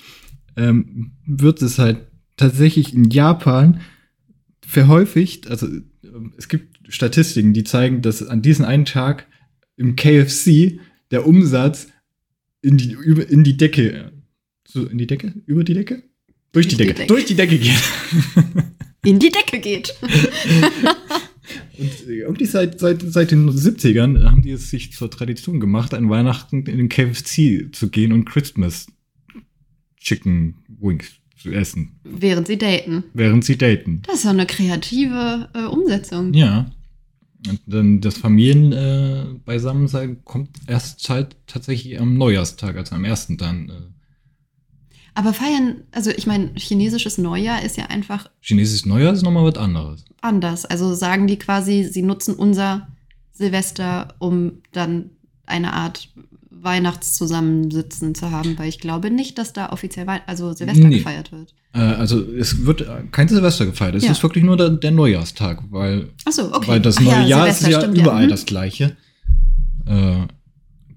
ähm, 0.57 1.13
wird 1.27 1.63
es 1.63 1.79
halt 1.79 2.07
tatsächlich 2.37 2.95
in 2.95 3.11
Japan 3.11 3.81
verhäufigt, 4.67 5.49
also 5.49 5.67
ähm, 5.67 6.33
es 6.37 6.49
gibt 6.49 6.79
Statistiken, 6.89 7.53
die 7.53 7.65
zeigen, 7.65 8.03
dass 8.03 8.23
an 8.27 8.43
diesem 8.43 8.65
einen 8.65 8.85
Tag 8.85 9.27
im 9.77 9.97
KFC 9.97 10.79
der 11.11 11.27
Umsatz 11.27 11.89
in 12.61 12.77
die, 12.77 12.93
über, 12.93 13.29
in 13.29 13.45
die 13.45 13.57
Decke, 13.57 14.13
so 14.67 14.87
in 14.87 14.99
die 14.99 15.07
Decke, 15.07 15.35
über 15.47 15.65
die 15.65 15.75
Decke? 15.75 16.03
Durch 16.53 16.69
die, 16.69 16.77
Durch 16.77 16.79
die 16.79 16.85
Decke, 16.85 16.95
Decke. 16.95 17.07
durch 17.09 17.25
die 17.25 17.35
Decke 17.35 17.59
geht. 17.59 17.83
In 19.05 19.19
die 19.19 19.31
Decke 19.31 19.59
geht. 19.59 19.95
Und 21.79 22.09
irgendwie 22.09 22.47
seit, 22.47 22.79
seit, 22.79 23.03
seit 23.03 23.31
den 23.33 23.51
70ern 23.51 24.25
haben 24.31 24.43
die 24.43 24.53
es 24.53 24.71
sich 24.71 24.93
zur 24.93 25.11
Tradition 25.11 25.59
gemacht, 25.61 25.93
an 25.95 26.09
Weihnachten 26.09 26.65
in 26.67 26.79
den 26.79 26.89
KFC 26.89 27.69
zu 27.73 27.89
gehen 27.91 28.13
und 28.13 28.27
Christmas 28.27 28.87
Chicken 29.99 30.57
Wings 30.81 31.11
zu 31.37 31.51
essen, 31.51 31.99
Während 32.05 32.47
sie 32.47 32.59
daten. 32.59 33.05
während 33.15 33.45
sie 33.45 33.59
daten. 33.59 34.03
Das 34.07 34.17
ist 34.17 34.25
ja 34.25 34.31
eine 34.31 34.47
kreative 34.47 35.49
äh, 35.55 35.65
Umsetzung. 35.65 36.33
Ja. 36.35 36.71
Und 37.49 37.61
dann 37.67 38.01
das 38.01 38.19
Familien 38.19 38.73
äh, 38.73 39.25
kommt 40.25 40.51
erst 40.69 41.09
halt 41.09 41.37
tatsächlich 41.49 41.99
am 42.01 42.17
Neujahrstag, 42.17 42.77
also 42.77 42.95
am 42.95 43.05
ersten 43.05 43.37
dann. 43.37 43.69
Äh, 43.69 43.73
Aber 45.15 45.33
feiern, 45.35 45.83
also 45.93 46.11
ich 46.11 46.27
meine, 46.27 46.51
chinesisches 46.55 47.19
Neujahr 47.19 47.63
ist 47.63 47.77
ja 47.77 47.87
einfach 47.87 48.31
chinesisches 48.41 48.87
Neujahr 48.87 49.13
ist 49.13 49.23
nochmal 49.23 49.45
was 49.45 49.57
anderes. 49.57 50.05
anders. 50.23 50.65
Also 50.65 50.95
sagen 50.95 51.27
die 51.27 51.37
quasi, 51.39 51.85
sie 51.85 52.03
nutzen 52.03 52.35
unser 52.35 52.89
Silvester, 53.33 54.15
um 54.19 54.53
dann 54.73 55.11
eine 55.47 55.73
Art 55.75 56.09
Weihnachtszusammensitzen 56.51 58.15
zu 58.15 58.31
haben, 58.31 58.59
weil 58.59 58.69
ich 58.69 58.79
glaube 58.79 59.11
nicht, 59.11 59.39
dass 59.39 59.53
da 59.53 59.71
offiziell 59.73 60.07
Wei 60.07 60.21
also 60.27 60.53
Silvester 60.53 60.89
Nee. 60.89 60.99
gefeiert 60.99 61.33
wird. 61.33 61.55
Äh, 61.75 61.79
also 61.81 62.21
es 62.23 62.65
wird 62.67 62.87
kein 63.13 63.29
Silvester 63.29 63.67
gefeiert, 63.67 63.95
es 63.95 64.05
Ja. 64.05 64.13
ist 64.13 64.23
wirklich 64.23 64.45
nur 64.45 64.57
der, 64.57 64.71
der 64.71 64.91
Neujahrstag, 64.91 65.63
weil 65.71 66.11
Achso, 66.25 66.55
okay. 66.55 66.69
Weil 66.69 66.81
das 66.81 67.01
neue 67.01 67.27
Jahr 67.27 67.49
ist 67.49 67.61
Silvester, 67.61 67.71
ja 67.71 67.81
stimmt, 67.81 67.99
überall 67.99 68.27
Mhm. 68.27 68.31
das 68.31 68.47
gleiche. 68.47 68.97
Äh, 69.87 70.27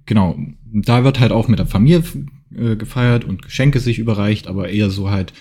genau. 0.06 0.38
Da 0.72 1.04
wird 1.04 1.20
halt 1.20 1.32
auch 1.32 1.48
mit 1.48 1.60
der 1.60 1.68
Familie 1.68 2.04
äh, 2.58 2.76
gefeiert 2.76 3.26
und 3.26 3.42
Geschenke 3.42 3.80
sich 3.80 4.00
überreicht, 4.00 4.48
aber 4.48 4.70
eher 4.70 4.90
so 4.90 5.10
halt, 5.10 5.34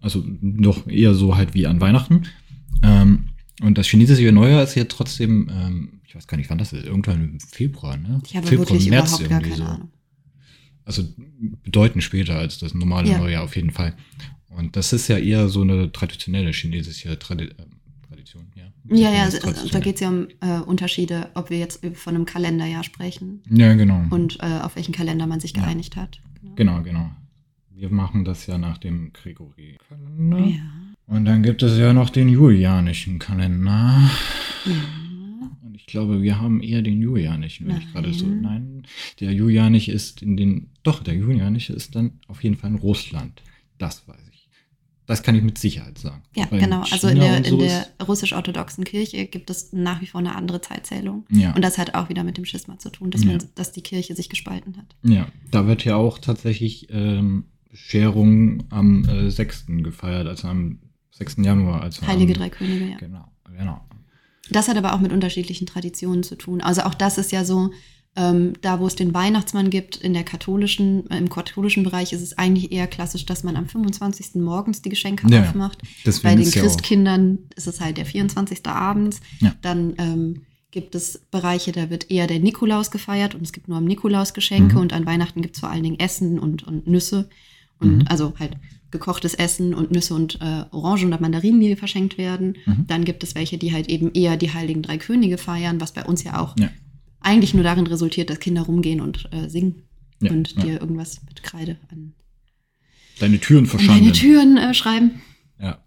also 0.00 0.24
doch 0.40 0.86
eher 0.86 1.14
so 1.14 1.36
halt 1.36 1.54
wie 1.54 1.66
an 1.66 1.80
Weihnachten. 1.80 2.22
Ähm, 2.82 3.28
und 3.62 3.78
das 3.78 3.86
chinesische 3.86 4.32
Neujahr 4.32 4.62
ist 4.62 4.74
ja 4.74 4.84
trotzdem, 4.84 5.50
ähm, 5.50 6.00
ich 6.06 6.14
weiß 6.14 6.26
gar 6.26 6.36
nicht, 6.36 6.50
wann 6.50 6.58
das 6.58 6.72
ist, 6.72 6.84
irgendwann 6.84 7.22
im 7.22 7.40
Februar, 7.40 7.96
ne? 7.96 8.20
Ich 8.24 8.36
habe 8.36 8.46
Februar, 8.46 8.68
wirklich 8.68 8.90
März 8.90 9.08
überhaupt 9.18 9.28
gar 9.28 9.40
irgendwie 9.40 9.58
keine 9.58 9.64
so. 9.64 9.72
Ahnung. 9.72 9.90
Also 10.84 11.02
bedeutend 11.64 12.04
später 12.04 12.38
als 12.38 12.58
das 12.58 12.74
normale 12.74 13.10
Ja. 13.10 13.18
Neujahr 13.18 13.42
auf 13.42 13.56
jeden 13.56 13.70
Fall. 13.72 13.94
Und 14.48 14.76
das 14.76 14.92
ist 14.92 15.08
ja 15.08 15.18
eher 15.18 15.48
so 15.48 15.62
eine 15.62 15.90
traditionelle 15.90 16.52
chinesische 16.52 17.18
Tradi 17.18 17.46
äh, 17.46 17.54
Tradition, 18.08 18.46
ja. 18.54 18.64
Ja, 18.96 19.10
ja, 19.12 19.24
ist 19.26 19.44
also, 19.44 19.68
da 19.68 19.80
geht 19.80 19.96
es 19.96 20.00
ja 20.00 20.08
um 20.08 20.28
äh, 20.40 20.60
Unterschiede, 20.60 21.30
ob 21.34 21.50
wir 21.50 21.58
jetzt 21.58 21.84
von 21.94 22.14
einem 22.14 22.24
Kalenderjahr 22.24 22.84
sprechen 22.84 23.42
Ja, 23.50 23.74
genau. 23.74 24.04
und 24.10 24.38
äh, 24.40 24.60
auf 24.62 24.76
welchen 24.76 24.92
Kalender 24.92 25.26
man 25.26 25.40
sich 25.40 25.54
Ja. 25.56 25.62
geeinigt 25.64 25.96
hat. 25.96 26.20
Genau, 26.54 26.82
genau. 26.82 27.10
Wir 27.70 27.90
machen 27.90 28.24
das 28.24 28.46
ja 28.46 28.56
nach 28.58 28.78
dem 28.78 29.12
Gregori-Kalender. 29.12 30.38
Ja. 30.38 30.62
Und 31.06 31.24
dann 31.24 31.42
gibt 31.42 31.62
es 31.62 31.78
ja 31.78 31.92
noch 31.92 32.10
den 32.10 32.28
julianischen 32.28 33.18
Kalender. 33.18 34.00
ja. 34.64 34.72
Und 35.62 35.74
ich 35.76 35.86
glaube, 35.86 36.22
wir 36.22 36.40
haben 36.40 36.60
eher 36.62 36.82
den 36.82 37.00
julianischen, 37.02 37.68
wenn 37.68 37.78
ich 37.78 37.92
gerade 37.92 38.12
so. 38.12 38.26
Nein. 38.26 38.40
Nein, 38.42 38.82
der 39.20 39.32
julianische 39.32 39.92
ist 39.92 40.22
in 40.22 40.36
den. 40.36 40.68
Doch, 40.82 41.02
der 41.02 41.14
julianische 41.14 41.72
ist 41.72 41.94
dann 41.94 42.12
auf 42.28 42.42
jeden 42.42 42.56
Fall 42.56 42.70
in 42.70 42.76
Russland. 42.76 43.42
Das 43.78 44.06
weiß 44.08 44.16
ich. 44.25 44.25
Das 45.06 45.22
kann 45.22 45.36
ich 45.36 45.42
mit 45.42 45.56
Sicherheit 45.56 45.98
sagen. 45.98 46.22
Ja, 46.34 46.46
Weil 46.50 46.60
genau. 46.60 46.82
Also 46.90 47.08
in 47.08 47.20
der, 47.20 47.38
in 47.38 47.44
so 47.44 47.56
der 47.58 47.86
russisch-orthodoxen 48.06 48.84
Kirche 48.84 49.26
gibt 49.26 49.50
es 49.50 49.72
nach 49.72 50.00
wie 50.00 50.06
vor 50.06 50.18
eine 50.20 50.34
andere 50.34 50.60
Zeitzählung. 50.60 51.24
Ja. 51.30 51.54
Und 51.54 51.62
das 51.62 51.78
hat 51.78 51.94
auch 51.94 52.08
wieder 52.08 52.24
mit 52.24 52.36
dem 52.36 52.44
Schisma 52.44 52.78
zu 52.78 52.90
tun, 52.90 53.10
dass, 53.10 53.22
Ja. 53.22 53.32
man, 53.32 53.44
dass 53.54 53.70
die 53.72 53.82
Kirche 53.82 54.16
sich 54.16 54.28
gespalten 54.28 54.76
hat. 54.76 54.96
Ja, 55.02 55.28
da 55.52 55.66
wird 55.68 55.84
ja 55.84 55.94
auch 55.96 56.18
tatsächlich 56.18 56.88
ähm, 56.90 57.44
Bescherung 57.70 58.64
am 58.70 59.04
äh, 59.08 59.30
6. 59.30 59.66
gefeiert, 59.68 60.26
also 60.26 60.48
am 60.48 60.80
6. 61.12 61.36
Januar. 61.38 61.82
Also 61.82 62.06
Heilige 62.06 62.32
am, 62.34 62.38
Drei 62.40 62.48
Könige, 62.50 62.90
ja. 62.90 62.96
Genau, 62.96 63.28
genau. 63.56 63.80
Das 64.50 64.68
hat 64.68 64.76
aber 64.76 64.94
auch 64.94 65.00
mit 65.00 65.12
unterschiedlichen 65.12 65.66
Traditionen 65.66 66.22
zu 66.22 66.36
tun. 66.36 66.60
Also 66.60 66.82
auch 66.82 66.94
das 66.94 67.18
ist 67.18 67.32
ja 67.32 67.44
so, 67.44 67.70
ähm, 68.16 68.54
da 68.62 68.80
wo 68.80 68.86
es 68.86 68.94
den 68.94 69.12
Weihnachtsmann 69.14 69.70
gibt, 69.70 69.96
in 69.96 70.14
der 70.14 70.24
katholischen, 70.24 71.08
äh, 71.10 71.18
im 71.18 71.28
katholischen 71.28 71.84
Bereich 71.84 72.12
ist 72.12 72.22
es 72.22 72.36
eigentlich 72.38 72.72
eher 72.72 72.86
klassisch, 72.86 73.26
dass 73.26 73.44
man 73.44 73.56
am 73.56 73.66
25. 73.68 74.36
morgens 74.42 74.82
die 74.82 74.88
Geschenke 74.88 75.28
Ja, 75.28 75.42
aufmacht. 75.42 75.78
Bei 76.22 76.34
den 76.34 76.40
ist 76.42 76.54
ja 76.54 76.62
auch- 76.62 76.66
Christkindern 76.66 77.38
ist 77.56 77.66
es 77.66 77.80
halt 77.80 77.98
der 77.98 78.06
24. 78.06 78.66
abends. 78.66 79.20
Ja. 79.40 79.54
Dann 79.62 79.94
ähm, 79.98 80.42
gibt 80.70 80.94
es 80.94 81.20
Bereiche, 81.30 81.72
da 81.72 81.90
wird 81.90 82.10
eher 82.10 82.26
der 82.26 82.40
Nikolaus 82.40 82.90
gefeiert 82.90 83.34
und 83.34 83.42
es 83.42 83.52
gibt 83.52 83.68
nur 83.68 83.78
am 83.78 83.84
Nikolaus 83.84 84.34
Geschenke 84.34 84.74
Mhm. 84.76 84.80
und 84.80 84.92
an 84.92 85.06
Weihnachten 85.06 85.42
gibt 85.42 85.56
es 85.56 85.60
vor 85.60 85.70
allen 85.70 85.82
Dingen 85.82 85.98
Essen 85.98 86.38
und, 86.38 86.66
und 86.66 86.86
Nüsse. 86.86 87.28
Und 87.78 87.98
Mhm. 87.98 88.04
also 88.08 88.32
halt 88.38 88.56
gekochtes 88.90 89.34
Essen 89.34 89.74
und 89.74 89.90
Nüsse 89.90 90.14
und 90.14 90.38
äh, 90.40 90.64
Orangen 90.70 91.08
oder 91.08 91.20
Mandarinen, 91.20 91.60
die 91.60 91.76
verschenkt 91.76 92.16
werden. 92.16 92.56
Mhm. 92.64 92.86
Dann 92.86 93.04
gibt 93.04 93.22
es 93.24 93.34
welche, 93.34 93.58
die 93.58 93.72
halt 93.74 93.88
eben 93.88 94.10
eher 94.14 94.36
die 94.38 94.52
Heiligen 94.54 94.80
Drei 94.82 94.96
Könige 94.96 95.36
feiern, 95.38 95.80
was 95.80 95.92
bei 95.92 96.04
uns 96.04 96.22
ja 96.24 96.38
auch 96.40 96.54
Ja. 96.58 96.70
Eigentlich 97.20 97.54
nur 97.54 97.64
darin 97.64 97.86
resultiert, 97.86 98.30
dass 98.30 98.38
Kinder 98.40 98.62
rumgehen 98.62 99.00
und 99.00 99.28
äh, 99.32 99.48
singen 99.48 99.82
Ja, 100.20 100.30
und 100.30 100.52
ja. 100.56 100.62
dir 100.62 100.80
irgendwas 100.80 101.20
mit 101.28 101.42
Kreide 101.42 101.78
an, 101.90 102.12
Deine 103.18 103.38
Türen 103.40 103.64
an 103.64 103.70
verschanden. 103.70 104.00
deine 104.00 104.12
Türen 104.12 104.56
äh, 104.58 104.74
schreiben. 104.74 105.20
Ja. 105.60 105.78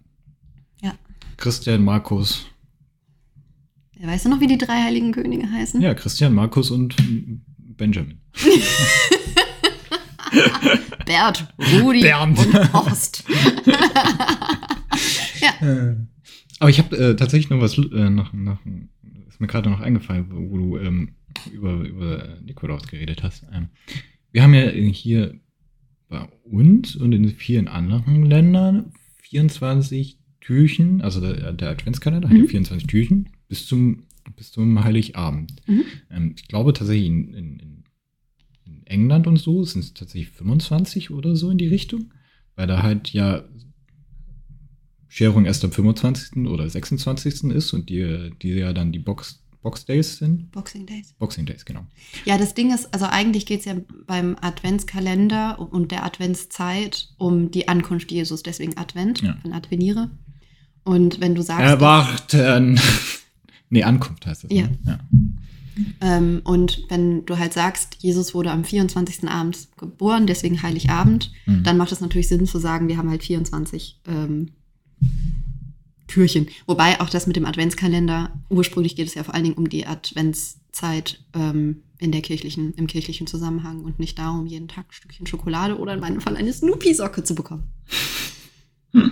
Ja. 0.81 0.93
Christian, 1.37 1.83
Markus. 1.83 2.45
Weißt 4.01 4.25
du 4.25 4.29
noch, 4.29 4.39
wie 4.39 4.47
die 4.47 4.57
drei 4.57 4.81
Heiligen 4.83 5.11
Könige 5.11 5.51
heißen? 5.51 5.81
Ja, 5.81 5.93
Christian, 5.93 6.33
Markus 6.33 6.71
und 6.71 6.95
Benjamin. 7.77 8.19
Bert, 11.05 11.47
Rudi 11.81 12.01
Bernd. 12.01 12.37
und 12.39 12.73
Horst. 12.73 13.23
Aber 16.59 16.69
ich 16.69 16.77
habe 16.79 16.95
äh, 16.97 17.15
tatsächlich 17.15 17.49
noch 17.49 17.61
was, 17.61 17.77
äh, 17.77 18.09
noch, 18.09 18.31
noch, 18.33 18.59
ist 19.27 19.39
mir 19.39 19.47
gerade 19.47 19.69
noch 19.69 19.79
eingefallen, 19.79 20.27
wo 20.29 20.57
du 20.57 20.77
ähm, 20.77 21.15
über, 21.47 21.73
über 21.81 22.37
Nikolaus 22.43 22.87
geredet 22.87 23.23
hast. 23.23 23.45
Ähm, 23.51 23.69
wir 24.31 24.43
haben 24.43 24.53
ja 24.53 24.69
hier 24.69 25.39
bei 26.07 26.27
uns 26.43 26.95
und 26.95 27.13
in 27.13 27.29
vielen 27.29 27.67
anderen 27.67 28.25
Ländern 28.25 28.93
24 29.23 30.17
Türchen, 30.41 31.01
also 31.01 31.21
der, 31.21 31.53
der 31.53 31.69
Adventskalender 31.69 32.29
hat 32.29 32.35
ja 32.35 32.43
Mhm. 32.43 32.49
24 32.49 32.87
Türchen 32.87 33.29
bis 33.47 33.67
zum, 33.67 34.03
bis 34.35 34.51
zum 34.51 34.83
Heiligabend. 34.83 35.55
Mhm. 35.67 35.83
Ähm, 36.09 36.33
ich 36.35 36.47
glaube 36.47 36.73
tatsächlich 36.73 37.07
in, 37.07 37.33
in, 37.33 37.59
in 37.59 37.83
in 38.65 38.85
England 38.85 39.25
und 39.27 39.37
so 39.37 39.63
sind 39.63 39.83
es 39.83 39.93
tatsächlich 39.93 40.29
25 40.29 41.11
oder 41.11 41.35
so 41.35 41.49
in 41.49 41.57
die 41.57 41.67
Richtung, 41.67 42.13
weil 42.55 42.67
da 42.67 42.83
halt 42.83 43.11
ja 43.13 43.43
Scherung 45.07 45.45
erst 45.45 45.65
am 45.65 45.71
25. 45.71 46.45
oder 46.45 46.69
26. 46.69 47.45
ist 47.45 47.73
und 47.73 47.89
die, 47.89 48.29
die 48.41 48.49
ja 48.49 48.73
dann 48.73 48.91
die 48.91 48.99
Box, 48.99 49.38
Box 49.61 49.85
Days 49.85 50.17
sind. 50.17 50.51
Boxing 50.51 50.85
Days. 50.85 51.13
Boxing 51.19 51.45
Days, 51.45 51.65
genau. 51.65 51.85
Ja, 52.25 52.37
das 52.37 52.53
Ding 52.53 52.73
ist, 52.73 52.93
also 52.93 53.05
eigentlich 53.05 53.45
geht 53.45 53.59
es 53.59 53.65
ja 53.65 53.75
beim 54.07 54.37
Adventskalender 54.39 55.59
und 55.59 55.91
der 55.91 56.05
Adventszeit 56.05 57.09
um 57.17 57.51
die 57.51 57.67
Ankunft 57.67 58.11
Jesus, 58.11 58.41
deswegen 58.43 58.77
Advent, 58.77 59.21
Ja. 59.21 59.37
von 59.41 59.51
Adveniere. 59.53 60.09
Und 60.83 61.19
wenn 61.19 61.35
du 61.35 61.41
sagst, 61.41 61.61
Erwarten! 61.65 62.79
nee, 63.69 63.83
Ankunft 63.83 64.25
heißt 64.25 64.45
das. 64.45 64.51
Ja. 64.51 64.63
Ne? 64.63 64.77
ja. 64.85 64.99
Ähm, 66.01 66.41
und 66.43 66.83
wenn 66.89 67.25
du 67.25 67.37
halt 67.37 67.53
sagst, 67.53 67.97
Jesus 67.99 68.33
wurde 68.33 68.51
am 68.51 68.63
24. 68.63 69.29
abends 69.29 69.69
geboren, 69.77 70.25
deswegen 70.27 70.61
Heiligabend, 70.61 71.31
Mhm. 71.45 71.63
dann 71.63 71.77
macht 71.77 71.91
es 71.91 72.01
natürlich 72.01 72.27
Sinn 72.29 72.45
zu 72.45 72.59
sagen, 72.59 72.87
wir 72.87 72.97
haben 72.97 73.09
halt 73.09 73.23
24 73.23 74.01
ähm, 74.07 74.51
Türchen. 76.09 76.47
Wobei 76.65 76.99
auch 76.99 77.09
das 77.09 77.27
mit 77.27 77.37
dem 77.37 77.45
Adventskalender, 77.45 78.33
ursprünglich 78.49 78.95
geht 78.95 79.07
es 79.07 79.13
ja 79.13 79.23
vor 79.23 79.33
allen 79.33 79.45
Dingen 79.45 79.57
um 79.57 79.69
die 79.69 79.85
Adventszeit 79.85 81.23
ähm, 81.33 81.83
in 81.97 82.11
der 82.11 82.21
kirchlichen, 82.21 82.73
im 82.73 82.87
kirchlichen 82.87 83.27
Zusammenhang 83.27 83.83
und 83.83 83.99
nicht 83.99 84.19
darum, 84.19 84.45
jeden 84.45 84.67
Tag 84.67 84.87
ein 84.89 84.93
Stückchen 84.93 85.27
Schokolade 85.27 85.77
oder 85.77 85.93
in 85.93 85.99
meinem 85.99 86.21
Fall 86.21 86.35
eine 86.35 86.51
Snoopy-Socke 86.51 87.23
zu 87.23 87.35
bekommen. 87.35 87.63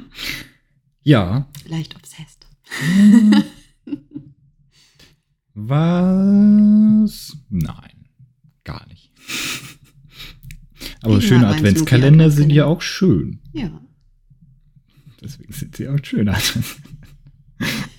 Ja. 1.07 1.47
Leicht 1.69 1.95
obsessed. 1.95 2.45
Was? 5.53 7.37
Nein, 7.49 8.09
gar 8.65 8.85
nicht. 8.89 9.13
Aber 11.01 11.21
schöne 11.21 11.47
Adventskalender 11.47 12.29
sind 12.29 12.49
ja 12.49 12.65
auch 12.65 12.81
schön. 12.81 13.39
Ja. 13.53 13.86
Deswegen 15.27 15.51
sind 15.53 15.75
sie 15.75 15.87
auch 15.89 15.97
schön. 16.03 16.29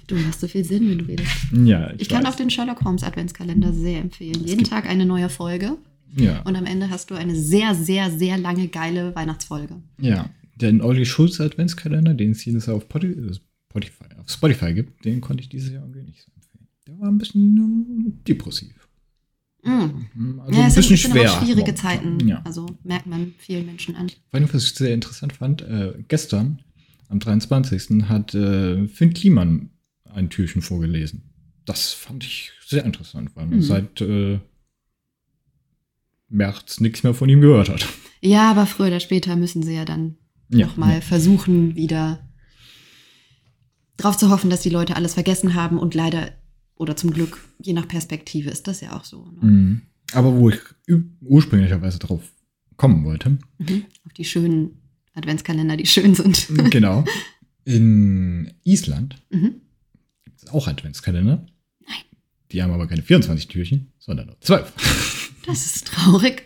Du 0.06 0.16
hast 0.24 0.40
so 0.40 0.48
viel 0.48 0.64
Sinn, 0.64 0.88
wenn 0.88 0.98
du 0.98 1.04
redest. 1.04 1.28
Ja, 1.64 1.92
Ich, 1.98 2.08
kann 2.08 2.24
weiß. 2.24 2.32
auch 2.32 2.36
den 2.36 2.48
Sherlock 2.48 2.82
Holmes 2.84 3.02
Adventskalender 3.02 3.72
sehr 3.74 4.00
empfehlen. 4.00 4.42
Jeden 4.44 4.58
gibt- 4.58 4.70
Tag 4.70 4.86
eine 4.88 5.04
neue 5.04 5.28
Folge 5.28 5.76
Ja, 6.16 6.40
und 6.42 6.56
am 6.56 6.64
Ende 6.64 6.88
hast 6.88 7.10
du 7.10 7.14
eine 7.14 7.34
sehr, 7.36 7.74
sehr, 7.74 8.10
sehr 8.10 8.38
lange 8.38 8.68
geile 8.68 9.14
Weihnachtsfolge. 9.14 9.76
ja. 9.98 10.30
Den 10.60 10.80
Olli 10.80 11.06
Schulz 11.06 11.40
Adventskalender, 11.40 12.14
den 12.14 12.32
es 12.32 12.44
jedes 12.44 12.66
Jahr 12.66 12.74
auf 12.76 12.86
äh, 12.92 13.32
Spotify, 13.70 14.04
auf 14.18 14.28
Spotify 14.28 14.74
gibt, 14.74 15.04
den 15.04 15.20
konnte 15.20 15.40
ich 15.42 15.48
dieses 15.48 15.70
Jahr 15.70 15.82
irgendwie 15.84 16.02
nicht 16.02 16.20
so 16.24 16.32
empfehlen. 16.34 16.66
Der 16.88 16.98
war 16.98 17.08
ein 17.08 17.18
bisschen 17.18 17.56
ähm, 17.56 18.12
depressiv. 18.26 18.88
Mm. 19.62 20.40
Also 20.40 20.52
ja, 20.58 20.62
ein 20.64 20.68
es 20.68 20.74
bisschen 20.74 20.96
sind, 20.96 21.12
schwer. 21.12 21.28
sind 21.28 21.44
schwierige. 21.44 21.74
Zeiten. 21.76 22.26
Ja. 22.26 22.42
Also 22.44 22.66
merkt 22.82 23.06
man 23.06 23.34
vielen 23.38 23.66
Menschen 23.66 23.94
an. 23.94 24.08
Vor 24.08 24.40
allem, 24.40 24.48
was 24.52 24.64
ich 24.64 24.74
sehr 24.74 24.92
interessant 24.94 25.32
fand, 25.34 25.62
äh, 25.62 25.92
gestern, 26.08 26.60
am 27.08 27.18
23. 27.20 28.04
hat 28.08 28.34
äh, 28.34 28.86
Finn 28.88 29.14
Kliman 29.14 29.70
ein 30.04 30.30
Türchen 30.30 30.62
vorgelesen. 30.62 31.30
Das 31.64 31.92
fand 31.92 32.24
ich 32.24 32.52
sehr 32.66 32.84
interessant, 32.84 33.30
weil 33.34 33.46
man 33.46 33.58
Mhm. 33.58 33.62
seit 33.62 34.00
äh, 34.00 34.38
März 36.28 36.80
nichts 36.80 37.02
mehr 37.02 37.14
von 37.14 37.28
ihm 37.28 37.40
gehört 37.40 37.68
hat. 37.70 37.86
Ja, 38.20 38.50
aber 38.50 38.66
früher 38.66 38.88
oder 38.88 39.00
später 39.00 39.36
müssen 39.36 39.62
sie 39.62 39.74
ja 39.74 39.84
dann 39.84 40.16
Ja, 40.50 40.66
nochmal 40.66 40.96
ja. 40.96 41.00
versuchen, 41.00 41.76
wieder 41.76 42.28
drauf 43.96 44.16
zu 44.16 44.30
hoffen, 44.30 44.50
dass 44.50 44.60
die 44.62 44.70
Leute 44.70 44.96
alles 44.96 45.14
vergessen 45.14 45.54
haben 45.54 45.78
und 45.78 45.94
leider 45.94 46.32
oder 46.76 46.96
zum 46.96 47.10
Glück, 47.12 47.38
je 47.60 47.72
nach 47.72 47.88
Perspektive, 47.88 48.50
ist 48.50 48.68
das 48.68 48.80
ja 48.80 48.96
auch 48.96 49.04
so. 49.04 49.24
Ne? 49.26 49.38
Mhm. 49.50 49.82
Aber 50.12 50.36
wo 50.36 50.48
ich 50.48 50.58
ursprünglicherweise 51.22 51.98
drauf 51.98 52.22
kommen 52.76 53.04
wollte, 53.04 53.38
Mhm. 53.58 53.84
Auf 54.06 54.12
die 54.12 54.24
schönen 54.24 54.80
Adventskalender, 55.14 55.76
die 55.76 55.86
schön 55.86 56.14
sind. 56.14 56.48
genau, 56.70 57.04
in 57.64 58.52
Island 58.64 59.16
Mhm. 59.30 59.60
gibt 60.24 60.38
es 60.42 60.48
auch 60.48 60.68
Adventskalender. 60.68 61.46
Nein. 61.86 61.96
Die 62.52 62.62
haben 62.62 62.72
aber 62.72 62.86
keine 62.86 63.02
24 63.02 63.48
Türchen, 63.48 63.92
sondern 63.98 64.26
nur 64.26 64.40
12. 64.40 64.72
Das 65.46 65.64
ist 65.64 65.86
traurig. 65.86 66.42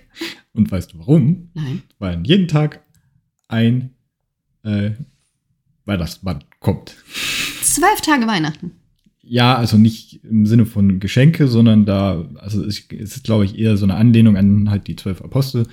Und 0.52 0.70
weißt 0.70 0.92
du 0.92 0.98
warum? 1.00 1.50
Nein. 1.54 1.82
weil 1.98 2.24
jeden 2.24 2.46
Tag 2.46 2.84
ein 3.48 3.90
äh, 4.62 4.92
Weihnachtsmann 5.86 6.44
kommt. 6.60 6.94
Zwölf 7.62 8.00
Tage 8.02 8.28
Weihnachten. 8.28 8.70
Ja, 9.22 9.56
also 9.56 9.76
nicht 9.76 10.22
im 10.24 10.46
Sinne 10.46 10.66
von 10.66 11.00
Geschenke, 11.00 11.48
sondern 11.48 11.84
da, 11.84 12.28
also 12.36 12.64
es 12.64 12.78
ist, 12.90 13.24
glaube 13.24 13.44
ich, 13.44 13.58
eher 13.58 13.76
so 13.76 13.84
eine 13.86 13.96
Anlehnung 13.96 14.36
an 14.36 14.70
halt 14.70 14.86
die 14.86 14.94
zwölf 14.94 15.20
Apostel, 15.20 15.66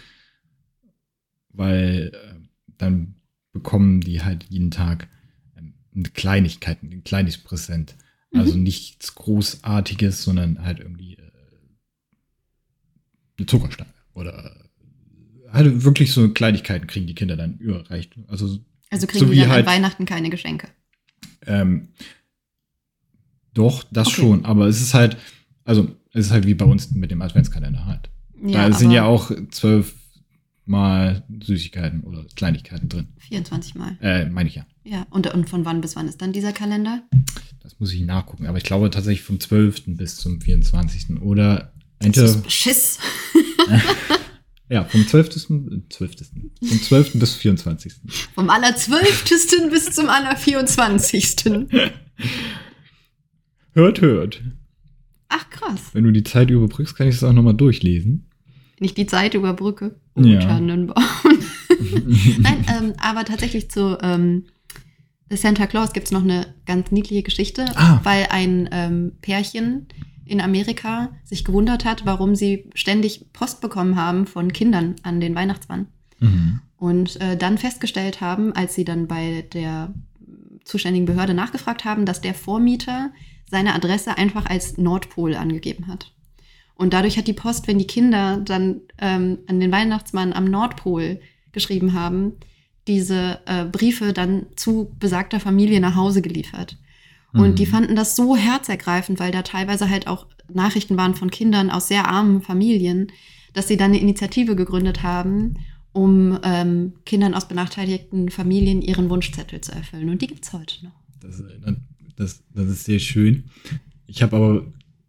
weil 1.49 2.11
äh, 2.13 2.38
dann 2.79 3.15
bekommen 3.51 4.01
die 4.01 4.23
halt 4.23 4.45
jeden 4.49 4.71
Tag 4.71 5.07
ähm, 5.57 5.75
eine 5.93 6.09
Kleinigkeit, 6.09 6.81
ein 6.81 7.03
kleines 7.03 7.37
Präsent. 7.37 7.95
Also 8.31 8.55
nichts 8.57 9.15
Großartiges, 9.15 10.23
sondern 10.23 10.61
halt 10.63 10.79
irgendwie 10.79 11.13
äh, 11.15 11.31
eine 13.37 13.47
Zuckerstange 13.47 13.89
oder 14.13 14.55
äh, 14.55 15.49
halt 15.51 15.83
wirklich 15.83 16.11
so 16.13 16.29
Kleinigkeiten 16.29 16.85
kriegen 16.87 17.07
die 17.07 17.15
Kinder 17.15 17.35
dann 17.37 17.57
überreicht. 17.57 18.13
Also 18.27 18.59
Also 18.91 19.07
kriegen 19.07 19.25
So 19.25 19.31
die 19.33 19.39
dann 19.39 19.49
halt- 19.49 19.67
an 19.67 19.73
Weihnachten 19.73 20.05
keine 20.05 20.29
Geschenke. 20.29 20.67
ähm, 21.47 21.87
doch, 23.55 23.83
das 23.91 24.07
Okay. 24.09 24.21
schon, 24.21 24.45
aber 24.45 24.67
es 24.67 24.79
ist 24.79 24.93
halt, 24.93 25.17
also 25.63 25.95
es 26.13 26.27
ist 26.27 26.31
halt 26.31 26.45
wie 26.45 26.53
bei 26.53 26.65
uns 26.65 26.91
mit 26.91 27.09
dem 27.11 27.21
Adventskalender 27.21 27.85
halt. 27.87 28.09
da 28.41 28.71
sind 28.71 28.91
ja 28.91 29.05
auch 29.05 29.31
zwölf 29.49 29.95
Mal 30.69 31.23
Süßigkeiten 31.43 32.01
oder 32.01 32.25
Kleinigkeiten 32.35 32.89
drin. 32.89 33.07
24 33.17 33.75
Mal. 33.75 33.97
Äh, 34.01 34.29
meine 34.29 34.47
ich 34.47 34.55
ja. 34.55 34.65
Ja, 34.83 35.05
und, 35.09 35.27
und 35.33 35.49
von 35.49 35.65
wann 35.65 35.81
bis 35.81 35.95
wann 35.95 36.07
ist 36.07 36.21
dann 36.21 36.31
dieser 36.31 36.53
Kalender? 36.53 37.03
Das 37.61 37.79
muss 37.79 37.91
ich 37.91 38.01
nachgucken. 38.01 38.45
Aber 38.45 38.57
ich 38.57 38.63
glaube 38.63 38.89
tatsächlich 38.89 39.23
vom 39.23 39.39
12. 39.39 39.97
bis 39.97 40.17
zum 40.17 40.39
24. 40.39 41.21
Oder 41.21 41.73
entweder, 41.99 42.25
ist 42.27 42.43
Beschiss. 42.43 42.99
ja, 44.69 44.85
vom 44.85 45.07
12. 45.07 45.29
12. 45.89 45.89
Vom 45.89 46.81
12. 46.81 47.19
bis 47.19 47.35
24. 47.35 47.93
Vom 48.35 48.49
allerzwölftesten 48.49 49.71
bis 49.71 49.91
zum 49.91 50.07
allervierundzwanzigsten. 50.07 51.69
Hört, 53.73 54.01
hört. 54.01 54.43
Ach 55.29 55.49
krass. 55.49 55.81
Wenn 55.93 56.03
du 56.03 56.11
die 56.11 56.23
Zeit 56.23 56.49
überbrückst, 56.49 56.95
kann 56.95 57.07
ich 57.07 57.15
es 57.15 57.23
auch 57.23 57.33
nochmal 57.33 57.55
durchlesen. 57.55 58.28
Wenn 58.79 58.85
ich 58.85 58.93
die 58.93 59.05
Zeit 59.05 59.33
überbrücke. 59.33 59.95
Oh, 60.15 60.21
Ja. 60.21 60.39
Tannenbaum. 60.39 61.03
Nein, 62.39 62.65
ähm, 62.77 62.93
aber 63.01 63.25
tatsächlich 63.25 63.69
zu 63.69 63.97
ähm, 64.01 64.45
Santa 65.29 65.67
Claus 65.67 65.93
gibt 65.93 66.07
es 66.07 66.11
noch 66.11 66.23
eine 66.23 66.53
ganz 66.65 66.91
niedliche 66.91 67.23
Geschichte, 67.23 67.65
Ah. 67.75 67.99
weil 68.03 68.27
ein 68.31 68.67
ähm, 68.71 69.11
Pärchen 69.21 69.87
in 70.25 70.41
Amerika 70.41 71.09
sich 71.23 71.43
gewundert 71.43 71.85
hat, 71.85 72.05
warum 72.05 72.35
sie 72.35 72.69
ständig 72.73 73.31
Post 73.33 73.61
bekommen 73.61 73.95
haben 73.95 74.25
von 74.27 74.53
Kindern 74.53 74.95
an 75.03 75.19
den 75.19 75.35
Weihnachtsmann. 75.35 75.87
Mhm. 76.19 76.59
Und 76.77 77.19
äh, 77.21 77.35
dann 77.35 77.57
festgestellt 77.57 78.21
haben, 78.21 78.53
als 78.53 78.75
sie 78.75 78.85
dann 78.85 79.07
bei 79.07 79.45
der 79.53 79.93
zuständigen 80.63 81.05
Behörde 81.05 81.33
nachgefragt 81.33 81.83
haben, 81.83 82.05
dass 82.05 82.21
der 82.21 82.33
Vormieter 82.33 83.11
seine 83.49 83.73
Adresse 83.73 84.17
einfach 84.17 84.45
als 84.45 84.77
Nordpol 84.77 85.35
angegeben 85.35 85.87
hat. 85.87 86.13
Und 86.79 86.93
dadurch 86.93 87.17
hat 87.17 87.27
die 87.27 87.33
Post, 87.33 87.67
wenn 87.67 87.77
die 87.77 87.87
Kinder 87.87 88.37
dann 88.37 88.79
ähm, 88.99 89.39
an 89.47 89.59
den 89.59 89.69
Weihnachtsmann 89.71 90.31
am 90.31 90.45
Nordpol 90.45 91.19
geschrieben 91.51 91.91
haben, 91.91 92.33
diese 92.87 93.39
äh, 93.45 93.65
Briefe 93.65 94.13
dann 94.13 94.45
zu 94.55 94.95
besagter 94.97 95.41
Familie 95.41 95.81
nach 95.81 95.95
Hause 95.95 96.21
geliefert. 96.21 96.77
Und 97.33 97.51
Mhm. 97.51 97.55
die 97.55 97.65
fanden 97.65 97.95
das 97.97 98.15
so 98.15 98.37
herzergreifend, 98.37 99.19
weil 99.19 99.33
da 99.33 99.41
teilweise 99.41 99.89
halt 99.89 100.07
auch 100.07 100.25
Nachrichten 100.51 100.95
waren 100.95 101.15
von 101.15 101.29
Kindern 101.29 101.69
aus 101.69 101.89
sehr 101.89 102.07
armen 102.07 102.41
Familien, 102.41 103.11
dass 103.53 103.67
sie 103.67 103.75
dann 103.75 103.91
eine 103.91 103.99
Initiative 103.99 104.55
gegründet 104.55 105.03
haben, 105.03 105.57
um 105.91 106.39
ähm, 106.43 106.93
Kindern 107.05 107.33
aus 107.33 107.49
benachteiligten 107.49 108.29
Familien 108.29 108.81
ihren 108.81 109.09
Wunschzettel 109.09 109.59
zu 109.59 109.73
erfüllen. 109.73 110.09
Und 110.09 110.21
die 110.21 110.27
gibt's 110.27 110.53
heute 110.53 110.85
noch. 110.85 110.93
Das, 111.19 111.43
das, 112.15 112.41
das 112.55 112.69
ist 112.69 112.85
sehr 112.85 112.99
schön. 112.99 113.43
Ich 114.07 114.23
habe 114.23 114.37
aber 114.37 114.65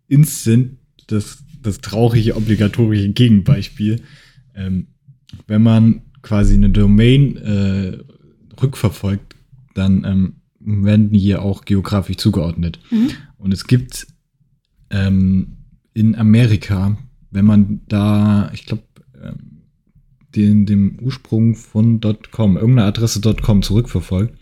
instant 0.09 0.79
das, 1.07 1.39
das 1.63 1.81
traurige, 1.81 2.37
obligatorische 2.37 3.11
Gegenbeispiel. 3.11 4.03
Ähm, 4.55 4.89
wenn 5.47 5.63
man 5.63 6.03
quasi 6.23 6.55
eine 6.55 6.71
Domain 6.71 7.37
äh, 7.37 7.99
rückverfolgt, 8.61 9.37
dann 9.75 10.05
ähm, 10.05 10.35
werden 10.61 11.11
die 11.11 11.19
hier 11.19 11.43
auch 11.43 11.65
geografisch 11.65 12.19
zugeordnet. 12.19 12.79
Mhm. 12.91 13.11
Und 13.39 13.53
es 13.53 13.67
gibt 13.67 14.07
ähm, 14.91 15.57
in 15.95 16.15
Amerika, 16.15 16.99
wenn 17.31 17.45
man 17.45 17.81
da, 17.89 18.51
ich 18.53 18.67
glaube, 18.67 18.83
ähm, 19.23 19.63
den, 20.35 20.67
dem 20.67 20.99
Ursprung 21.01 21.55
von 21.55 22.01
.com, 22.31 22.57
irgendeine 22.57 22.89
Adresse 22.89 23.21
.com 23.21 23.63
zurückverfolgt, 23.63 24.37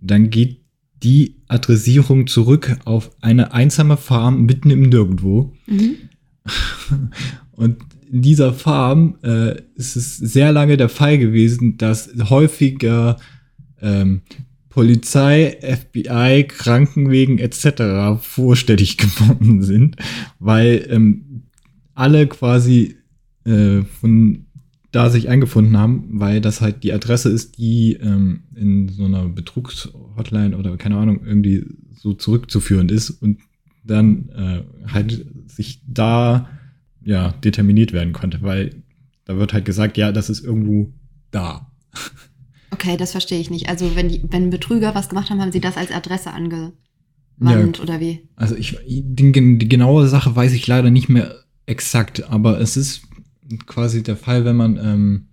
dann 0.00 0.30
geht 0.30 0.60
die 1.02 1.42
Adressierung 1.48 2.26
zurück 2.26 2.78
auf 2.84 3.10
eine 3.20 3.52
einsame 3.52 3.96
Farm 3.96 4.46
mitten 4.46 4.70
im 4.70 4.82
Nirgendwo. 4.82 5.52
Mhm. 5.66 5.96
Und 7.52 7.78
in 8.10 8.22
dieser 8.22 8.52
Farm 8.52 9.16
äh, 9.22 9.56
ist 9.74 9.96
es 9.96 10.16
sehr 10.16 10.52
lange 10.52 10.76
der 10.76 10.88
Fall 10.88 11.18
gewesen, 11.18 11.78
dass 11.78 12.10
häufiger 12.30 13.16
ähm, 13.80 14.22
Polizei, 14.68 15.58
FBI, 15.62 16.46
Krankenwegen 16.48 17.38
etc. 17.38 18.20
vorstellig 18.20 18.96
geworden 18.98 19.62
sind, 19.62 19.96
weil 20.40 20.86
ähm, 20.90 21.44
alle 21.94 22.26
quasi 22.26 22.96
äh, 23.44 23.82
von 23.82 24.46
da 24.90 25.10
sich 25.10 25.28
eingefunden 25.28 25.76
haben, 25.76 26.04
weil 26.20 26.40
das 26.40 26.60
halt 26.60 26.84
die 26.84 26.92
Adresse 26.92 27.28
ist, 27.28 27.58
die 27.58 27.94
ähm, 27.94 28.44
in 28.54 28.88
so 28.88 29.04
einer 29.04 29.28
Betrugshotline 29.28 30.56
oder 30.56 30.76
keine 30.76 30.96
Ahnung 30.96 31.20
irgendwie 31.24 31.66
so 31.94 32.12
zurückzuführen 32.12 32.88
ist 32.88 33.10
und 33.10 33.40
dann 33.84 34.28
äh, 34.30 34.62
halt 34.92 35.26
sich 35.46 35.80
da 35.86 36.48
ja 37.02 37.32
determiniert 37.32 37.92
werden 37.92 38.12
konnte, 38.12 38.42
weil 38.42 38.82
da 39.24 39.36
wird 39.36 39.52
halt 39.52 39.64
gesagt, 39.64 39.96
ja, 39.96 40.12
das 40.12 40.30
ist 40.30 40.44
irgendwo 40.44 40.92
da. 41.30 41.70
Okay, 42.70 42.96
das 42.96 43.12
verstehe 43.12 43.40
ich 43.40 43.50
nicht. 43.50 43.68
Also 43.68 43.94
wenn, 43.96 44.08
die, 44.08 44.22
wenn 44.30 44.50
Betrüger 44.50 44.94
was 44.94 45.08
gemacht 45.08 45.30
haben, 45.30 45.40
haben 45.40 45.52
sie 45.52 45.60
das 45.60 45.76
als 45.76 45.92
Adresse 45.92 46.32
angewandt 46.32 46.74
Ja. 47.40 47.82
oder 47.82 48.00
wie? 48.00 48.28
Also 48.36 48.56
ich 48.56 48.76
die, 48.86 49.32
die 49.58 49.68
genaue 49.68 50.08
Sache 50.08 50.34
weiß 50.34 50.52
ich 50.52 50.66
leider 50.66 50.90
nicht 50.90 51.08
mehr 51.08 51.44
exakt, 51.66 52.24
aber 52.28 52.60
es 52.60 52.76
ist 52.76 53.02
quasi 53.66 54.02
der 54.02 54.16
Fall, 54.16 54.44
wenn 54.44 54.56
man 54.56 54.76
ähm, 54.76 55.26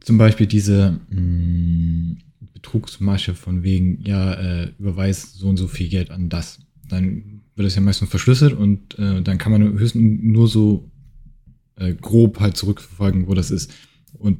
zum 0.00 0.18
Beispiel 0.18 0.46
diese 0.46 1.00
mh, 1.10 2.16
Betrugsmasche 2.54 3.34
von 3.34 3.62
wegen, 3.62 4.02
ja, 4.04 4.32
äh, 4.34 4.72
überweist 4.78 5.34
so 5.38 5.48
und 5.48 5.56
so 5.56 5.66
viel 5.68 5.88
Geld 5.88 6.10
an 6.10 6.28
das. 6.28 6.60
Dann 6.88 7.29
wird 7.60 7.68
es 7.68 7.74
ja 7.74 7.82
meistens 7.82 8.08
verschlüsselt 8.08 8.54
und 8.54 8.98
äh, 8.98 9.20
dann 9.20 9.36
kann 9.36 9.52
man 9.52 9.78
höchstens 9.78 10.18
nur 10.22 10.48
so 10.48 10.90
äh, 11.76 11.92
grob 11.92 12.40
halt 12.40 12.56
zurückverfolgen, 12.56 13.28
wo 13.28 13.34
das 13.34 13.50
ist. 13.50 13.70
Und 14.18 14.38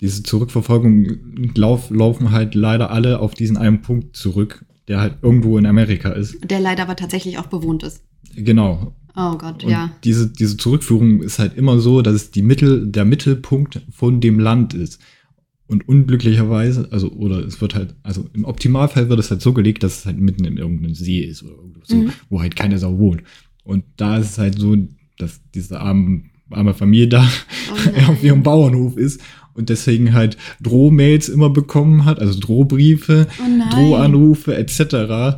diese 0.00 0.22
Zurückverfolgung 0.22 1.52
lauf, 1.56 1.90
laufen 1.90 2.30
halt 2.30 2.54
leider 2.54 2.90
alle 2.90 3.18
auf 3.18 3.34
diesen 3.34 3.56
einen 3.56 3.82
Punkt 3.82 4.16
zurück, 4.16 4.64
der 4.86 5.00
halt 5.00 5.16
irgendwo 5.22 5.58
in 5.58 5.66
Amerika 5.66 6.10
ist. 6.10 6.36
Der 6.48 6.60
leider 6.60 6.84
aber 6.84 6.94
tatsächlich 6.94 7.38
auch 7.38 7.46
bewohnt 7.46 7.82
ist. 7.82 8.02
Genau. 8.36 8.94
Oh 9.16 9.36
Gott, 9.36 9.64
Und 9.64 9.70
ja. 9.70 9.90
diese, 10.04 10.28
diese 10.28 10.56
Zurückführung 10.56 11.22
ist 11.22 11.38
halt 11.38 11.56
immer 11.56 11.80
so, 11.80 12.02
dass 12.02 12.14
es 12.14 12.30
die 12.30 12.42
Mittel, 12.42 12.86
der 12.86 13.04
Mittelpunkt 13.04 13.82
von 13.90 14.20
dem 14.20 14.38
Land 14.38 14.74
ist. 14.74 15.00
Und 15.74 15.88
unglücklicherweise, 15.88 16.86
also, 16.92 17.10
oder 17.10 17.38
es 17.44 17.60
wird 17.60 17.74
halt, 17.74 17.94
also 18.04 18.28
im 18.32 18.44
Optimalfall 18.44 19.08
wird 19.08 19.18
es 19.18 19.30
halt 19.30 19.42
so 19.42 19.52
gelegt, 19.52 19.82
dass 19.82 19.98
es 19.98 20.06
halt 20.06 20.20
mitten 20.20 20.44
in 20.44 20.56
irgendeinem 20.56 20.94
See 20.94 21.18
ist 21.20 21.42
oder 21.42 21.54
so, 21.82 21.96
Mhm. 21.96 22.10
wo 22.30 22.40
halt 22.40 22.54
keine 22.54 22.78
Sau 22.78 22.96
wohnt. 22.98 23.22
Und 23.64 23.82
da 23.96 24.18
ist 24.18 24.30
es 24.30 24.38
halt 24.38 24.56
so, 24.58 24.76
dass 25.18 25.40
diese 25.52 25.80
arme, 25.80 26.22
arme 26.50 26.74
Familie 26.74 27.08
da 27.08 27.26
Oh 27.26 28.10
auf 28.12 28.22
ihrem 28.22 28.42
Bauernhof 28.44 28.96
ist 28.96 29.20
und 29.54 29.68
deswegen 29.68 30.12
halt 30.12 30.36
Drohmails 30.62 31.28
immer 31.28 31.50
bekommen 31.50 32.04
hat, 32.04 32.20
also 32.20 32.38
Drohbriefe, 32.38 33.26
Oh. 33.40 33.74
Drohanrufe 33.74 34.54
etc. 34.56 34.80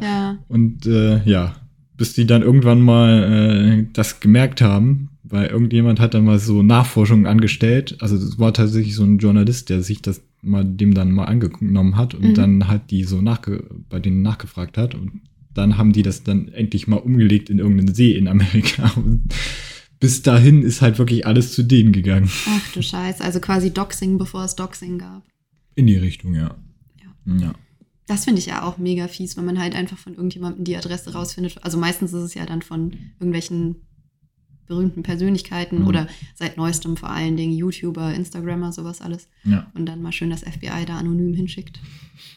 Ja. 0.02 0.38
Und 0.48 0.84
äh, 0.86 1.22
ja, 1.24 1.56
bis 1.96 2.12
die 2.12 2.26
dann 2.26 2.42
irgendwann 2.42 2.80
mal 2.82 3.78
äh, 3.80 3.86
das 3.94 4.20
gemerkt 4.20 4.60
haben, 4.60 5.08
weil 5.28 5.48
irgendjemand 5.48 6.00
hat 6.00 6.14
dann 6.14 6.24
mal 6.24 6.38
so 6.38 6.62
Nachforschungen 6.62 7.26
angestellt. 7.26 7.96
Also 8.00 8.16
es 8.16 8.38
war 8.38 8.52
tatsächlich 8.54 8.94
so 8.94 9.04
ein 9.04 9.18
Journalist, 9.18 9.68
der 9.70 9.82
sich 9.82 10.02
das 10.02 10.22
mal 10.42 10.64
dem 10.64 10.94
dann 10.94 11.12
mal 11.12 11.24
angenommen 11.24 11.96
hat 11.96 12.14
und 12.14 12.22
Mhm. 12.30 12.34
dann 12.34 12.68
halt 12.68 12.90
die 12.90 13.04
so 13.04 13.20
nachge 13.20 13.64
bei 13.88 13.98
denen 13.98 14.22
nachgefragt 14.22 14.76
hat 14.78 14.94
und 14.94 15.20
dann 15.54 15.78
haben 15.78 15.92
die 15.92 16.02
das 16.02 16.22
dann 16.22 16.48
endlich 16.48 16.86
mal 16.86 16.96
umgelegt 16.96 17.48
in 17.50 17.58
irgendeinen 17.58 17.94
See 17.94 18.12
in 18.12 18.28
Amerika. 18.28 18.90
Und 18.96 19.24
bis 20.00 20.20
dahin 20.20 20.60
ist 20.62 20.82
halt 20.82 20.98
wirklich 20.98 21.26
alles 21.26 21.52
zu 21.54 21.62
denen 21.62 21.92
gegangen. 21.92 22.28
Ach 22.46 22.72
du 22.74 22.82
Scheiße. 22.82 23.24
Also 23.24 23.40
quasi 23.40 23.72
Doxing, 23.72 24.18
bevor 24.18 24.44
es 24.44 24.54
Doxing 24.54 24.98
gab. 24.98 25.22
In 25.74 25.86
die 25.86 25.96
Richtung, 25.96 26.34
ja. 26.34 26.54
Ja. 27.24 27.54
Das 28.06 28.24
finde 28.26 28.38
ich 28.38 28.46
ja 28.46 28.62
auch 28.64 28.76
mega 28.76 29.08
fies, 29.08 29.36
wenn 29.38 29.46
man 29.46 29.58
halt 29.58 29.74
einfach 29.74 29.96
von 29.96 30.12
irgendjemandem 30.12 30.64
die 30.64 30.76
Adresse 30.76 31.14
rausfindet. 31.14 31.56
Also 31.62 31.78
meistens 31.78 32.12
ist 32.12 32.22
es 32.22 32.34
ja 32.34 32.44
dann 32.44 32.60
von 32.60 32.92
irgendwelchen 33.18 33.76
berühmten 34.66 35.02
Persönlichkeiten 35.02 35.80
Mhm. 35.80 35.86
oder 35.86 36.08
seit 36.34 36.56
neuestem 36.56 36.96
vor 36.96 37.10
allen 37.10 37.36
Dingen 37.36 37.52
YouTuber, 37.56 38.14
Instagrammer, 38.14 38.72
sowas 38.72 39.00
alles. 39.00 39.28
ja. 39.44 39.70
Und 39.74 39.86
dann 39.86 40.02
mal 40.02 40.12
schön 40.12 40.30
das 40.30 40.42
FBI 40.42 40.84
da 40.86 40.98
anonym 40.98 41.34
hinschickt. 41.34 41.80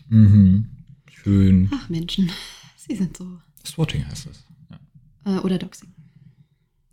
Mhm. 0.10 0.68
Schön. 1.12 1.70
Ach 1.74 1.90
Menschen, 1.90 2.32
sie 2.78 2.96
sind 2.96 3.18
so. 3.18 3.40
Swatting 3.66 4.06
heißt 4.08 4.28
das. 4.28 4.44
Ja. 5.26 5.38
Äh, 5.38 5.40
oder 5.42 5.58
Doxing. 5.58 5.90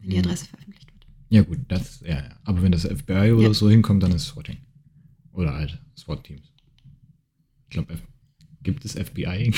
Wenn 0.01 0.11
die 0.11 0.17
Mhm. 0.17 0.23
Adresse 0.25 0.47
veröffentlicht 0.47 0.87
wird. 0.93 1.07
Ja, 1.29 1.43
gut, 1.43 1.59
das, 1.69 2.01
ja, 2.01 2.17
ja. 2.17 2.37
Aber 2.45 2.63
wenn 2.63 2.73
das 2.73 2.85
FBI 2.85 3.33
oder 3.33 3.49
Ja. 3.49 3.55
so 3.55 3.69
hinkommt, 3.71 4.03
dann 4.03 4.13
ist 4.13 4.27
Swatting. 4.27 4.59
Oder 5.33 5.55
halt 5.55 5.79
SWAT-Teams. 5.97 6.53
Ich 7.65 7.71
glaube, 7.71 7.99
gibt 8.63 8.85
es 8.85 8.95
FBI? 8.95 9.53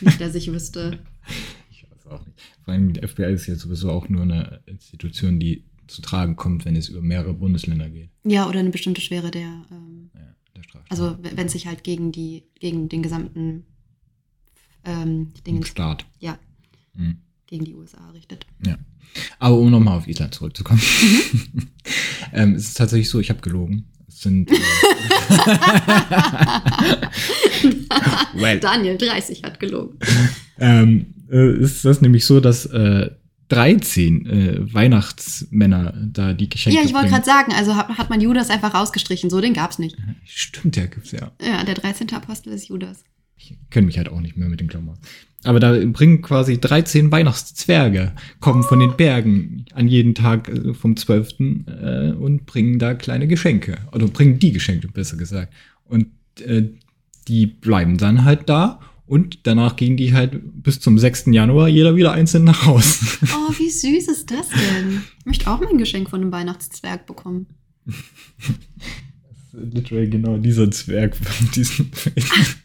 Nicht, 0.00 0.20
dass 0.20 0.34
ich 0.34 0.50
wüsste. 0.52 0.98
ich 1.70 1.84
weiß 1.90 2.06
auch 2.06 2.24
nicht. 2.26 2.38
Vor 2.64 2.72
allem, 2.74 2.92
die 2.94 3.06
FBI 3.06 3.32
ist 3.32 3.46
ja 3.46 3.54
sowieso 3.56 3.90
auch 3.90 4.08
nur 4.08 4.22
eine 4.22 4.60
Institution, 4.66 5.38
die 5.38 5.64
zu 5.86 6.00
tragen 6.00 6.34
kommt, 6.36 6.64
wenn 6.64 6.76
es 6.76 6.88
über 6.88 7.02
mehrere 7.02 7.34
Bundesländer 7.34 7.90
geht. 7.90 8.08
Ja, 8.24 8.48
oder 8.48 8.60
eine 8.60 8.70
bestimmte 8.70 9.02
Schwere 9.02 9.30
der. 9.30 9.66
Ähm, 9.70 10.10
Ja, 10.14 10.34
der 10.56 10.62
Straftat. 10.62 10.90
also 10.90 11.18
wenn 11.20 11.46
es 11.46 11.52
sich 11.52 11.66
halt 11.66 11.84
gegen 11.84 12.10
die, 12.10 12.44
gegen 12.58 12.88
den 12.88 13.02
gesamten 13.02 13.66
ähm, 14.84 15.32
Dingens, 15.46 15.68
Staat. 15.68 16.06
ja, 16.20 16.38
Mhm. 16.94 17.18
gegen 17.46 17.64
die 17.66 17.74
USA 17.74 18.08
richtet. 18.10 18.46
Ja. 18.64 18.78
Aber 19.38 19.56
um 19.58 19.70
nochmal 19.70 19.98
auf 19.98 20.08
Island 20.08 20.34
zurückzukommen. 20.34 20.80
Mhm. 20.80 21.68
ähm, 22.32 22.54
es 22.54 22.68
ist 22.68 22.76
tatsächlich 22.78 23.10
so, 23.10 23.20
ich 23.20 23.28
habe 23.30 23.40
gelogen. 23.42 23.84
Es 24.08 24.20
sind. 24.22 24.50
Äh, 24.50 24.54
well, 28.34 28.60
Daniel 28.60 28.96
30 28.98 29.42
hat 29.42 29.60
gelogen. 29.60 29.98
ähm, 30.58 31.13
äh, 31.30 31.56
ist 31.58 31.84
das 31.84 32.00
nämlich 32.00 32.24
so, 32.24 32.40
dass 32.40 32.66
äh, 32.66 33.10
13 33.48 34.26
äh, 34.26 34.74
Weihnachtsmänner 34.74 35.92
da 35.96 36.32
die 36.32 36.48
Geschenke 36.48 36.78
Ja, 36.78 36.84
ich 36.84 36.94
wollte 36.94 37.08
gerade 37.08 37.24
sagen, 37.24 37.52
also 37.52 37.76
hat, 37.76 37.88
hat 37.90 38.10
man 38.10 38.20
Judas 38.20 38.50
einfach 38.50 38.74
rausgestrichen. 38.74 39.30
So, 39.30 39.40
den 39.40 39.52
gab's 39.52 39.78
nicht. 39.78 39.96
Stimmt, 40.24 40.76
ja, 40.76 40.86
gibt's 40.86 41.12
ja. 41.12 41.30
Ja, 41.40 41.64
der 41.64 41.74
13. 41.74 42.12
Apostel 42.14 42.52
ist 42.52 42.68
Judas. 42.68 43.04
Ich 43.36 43.54
kenne 43.70 43.86
mich 43.86 43.98
halt 43.98 44.08
auch 44.08 44.20
nicht 44.20 44.36
mehr 44.36 44.48
mit 44.48 44.60
den 44.60 44.68
Klammern. 44.68 44.98
Aber 45.44 45.60
da 45.60 45.72
bringen 45.84 46.22
quasi 46.22 46.58
13 46.58 47.12
Weihnachtszwerge, 47.12 48.12
kommen 48.40 48.62
von 48.62 48.80
den 48.80 48.96
Bergen 48.96 49.66
an 49.74 49.88
jeden 49.88 50.14
Tag 50.14 50.48
äh, 50.48 50.72
vom 50.72 50.96
12. 50.96 51.28
Äh, 51.66 52.12
und 52.12 52.46
bringen 52.46 52.78
da 52.78 52.94
kleine 52.94 53.28
Geschenke. 53.28 53.76
Oder 53.92 54.06
bringen 54.06 54.38
die 54.38 54.52
Geschenke, 54.52 54.88
besser 54.88 55.16
gesagt. 55.16 55.52
Und 55.84 56.06
äh, 56.40 56.70
die 57.28 57.46
bleiben 57.46 57.98
dann 57.98 58.24
halt 58.24 58.48
da 58.48 58.80
und 59.06 59.46
danach 59.46 59.76
gehen 59.76 59.96
die 59.96 60.14
halt 60.14 60.40
bis 60.62 60.80
zum 60.80 60.98
6. 60.98 61.26
Januar 61.26 61.68
jeder 61.68 61.94
wieder 61.96 62.12
einzeln 62.12 62.44
nach 62.44 62.66
Hause. 62.66 63.04
Oh, 63.34 63.52
wie 63.58 63.70
süß 63.70 64.08
ist 64.08 64.30
das 64.30 64.48
denn? 64.48 65.02
Ich 65.18 65.26
möchte 65.26 65.50
auch 65.50 65.60
mein 65.60 65.78
Geschenk 65.78 66.08
von 66.08 66.22
einem 66.22 66.32
Weihnachtszwerg 66.32 67.06
bekommen. 67.06 67.46
Literally 69.52 70.08
genau 70.08 70.38
dieser 70.38 70.70
Zwerg 70.70 71.16
von 71.16 71.50
diesem 71.52 71.92
Film. 71.92 72.16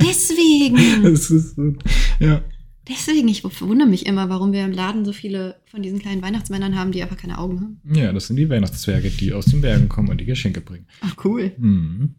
Deswegen. 0.02 1.04
Das 1.04 1.30
ist 1.30 1.56
so, 1.56 1.74
ja. 2.20 2.42
Deswegen, 2.88 3.28
ich 3.28 3.44
wundere 3.44 3.88
mich 3.88 4.06
immer, 4.08 4.30
warum 4.30 4.52
wir 4.52 4.66
im 4.66 4.72
Laden 4.72 5.06
so 5.06 5.14
viele 5.14 5.58
von 5.66 5.84
diesen 5.84 6.00
kleinen 6.00 6.24
Weihnachtsmännern 6.24 6.76
haben, 6.76 6.92
die 6.92 7.04
einfach 7.04 7.18
keine 7.18 7.38
Augen 7.38 7.62
haben. 7.62 7.82
Ja, 7.94 8.12
das 8.12 8.28
sind 8.28 8.38
die 8.38 8.50
Weihnachtszwerge, 8.50 9.10
die 9.12 9.34
aus 9.34 9.46
den 9.46 9.62
Bergen 9.62 9.90
kommen 9.90 10.10
und 10.10 10.20
die 10.20 10.26
Geschenke 10.26 10.62
bringen. 10.62 10.88
Ach, 11.02 11.16
cool. 11.24 11.52
Mhm. 11.58 12.16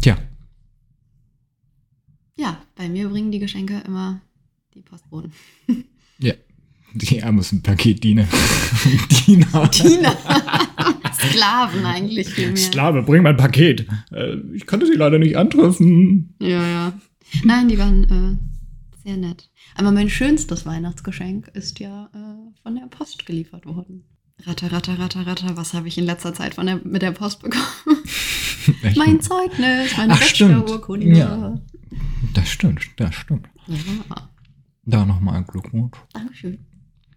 Tja, 0.00 0.16
Ja, 2.38 2.62
bei 2.76 2.88
mir 2.88 3.08
bringen 3.08 3.32
die 3.32 3.40
Geschenke 3.40 3.82
immer 3.84 4.20
die 4.74 4.80
Postboten. 4.80 5.32
ja. 6.18 6.34
Die 6.94 7.22
Amazon-Paketdiener. 7.22 8.26
Diener. 9.26 9.70
Tina. 9.70 10.16
Sklaven 11.12 11.84
eigentlich 11.84 12.28
viel 12.28 12.48
mehr. 12.48 12.56
Sklave, 12.56 13.02
bring 13.02 13.24
mein 13.24 13.36
Paket. 13.36 13.86
Äh, 14.10 14.36
ich 14.54 14.66
konnte 14.66 14.86
sie 14.86 14.94
leider 14.94 15.18
nicht 15.18 15.36
antreffen. 15.36 16.34
Ja, 16.40 16.66
ja. 16.66 16.92
Nein, 17.44 17.68
die 17.68 17.78
waren 17.78 18.04
äh, 18.04 19.06
sehr 19.06 19.16
nett. 19.18 19.50
Aber 19.74 19.90
mein 19.90 20.08
schönstes 20.08 20.64
Weihnachtsgeschenk 20.64 21.48
ist 21.48 21.78
ja 21.78 22.08
äh, 22.14 22.62
von 22.62 22.74
der 22.76 22.86
Post 22.86 23.26
geliefert 23.26 23.66
worden. 23.66 24.04
Ratter, 24.44 24.72
ratter, 24.72 24.98
ratter, 24.98 25.26
ratter, 25.26 25.56
was 25.56 25.74
habe 25.74 25.88
ich 25.88 25.98
in 25.98 26.04
letzter 26.04 26.32
Zeit 26.32 26.54
von 26.54 26.66
der, 26.66 26.80
mit 26.84 27.02
der 27.02 27.10
Post 27.10 27.42
bekommen? 27.42 27.64
mein 28.96 29.20
Zeugnis, 29.20 29.96
meine. 29.96 30.14
Bachelorurkunde. 30.14 31.18
Ja. 31.18 31.60
Das 32.34 32.48
stimmt, 32.48 32.80
das 32.96 33.14
stimmt. 33.14 33.48
ja. 33.66 34.30
Da 34.84 35.04
nochmal 35.04 35.36
ein 35.36 35.46
Glückwunsch. 35.46 35.96
Dankeschön. 36.12 36.58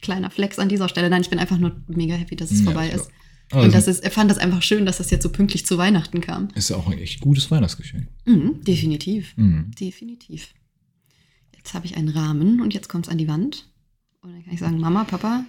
Kleiner 0.02 0.30
Flex 0.30 0.60
an 0.60 0.68
dieser 0.68 0.90
Stelle. 0.90 1.10
Nein, 1.10 1.22
ich 1.22 1.30
bin 1.30 1.40
einfach 1.40 1.58
nur 1.58 1.82
mega 1.88 2.16
happy, 2.16 2.36
dass 2.36 2.52
es 2.52 2.60
Ja, 2.60 2.66
vorbei 2.66 2.90
ist. 2.90 3.10
Also, 3.52 3.66
Und 3.66 3.74
das 3.74 3.88
ist, 3.88 4.06
ich 4.06 4.12
fand 4.14 4.30
das 4.32 4.38
einfach 4.38 4.62
schön, 4.62 4.86
dass 4.86 4.98
das 4.98 5.10
jetzt 5.12 5.24
so 5.24 5.30
pünktlich 5.30 5.66
zu 5.66 5.78
Weihnachten 5.78 6.22
kam. 6.22 6.50
ist 6.56 6.72
auch 6.72 6.88
ein 6.88 6.98
echt 6.98 7.20
gutes 7.22 7.50
Weihnachtsgeschenk. 7.52 8.08
Mhm, 8.26 8.62
definitiv. 8.64 9.34
Mhm. 9.38 9.72
Definitiv. 9.80 10.54
Jetzt 11.56 11.74
habe 11.74 11.86
ich 11.86 11.96
einen 11.96 12.10
Rahmen 12.10 12.62
und 12.62 12.74
jetzt 12.74 12.90
kommt 12.90 13.06
es 13.06 13.12
an 13.12 13.18
die 13.18 13.28
Wand. 13.28 13.70
Und 14.22 14.34
dann 14.34 14.44
kann 14.44 14.54
ich 14.54 14.60
sagen, 14.60 14.80
Mama, 14.80 15.04
Papa, 15.04 15.46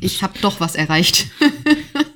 ich 0.00 0.22
habe 0.22 0.38
doch 0.40 0.60
was 0.60 0.74
erreicht. 0.74 1.28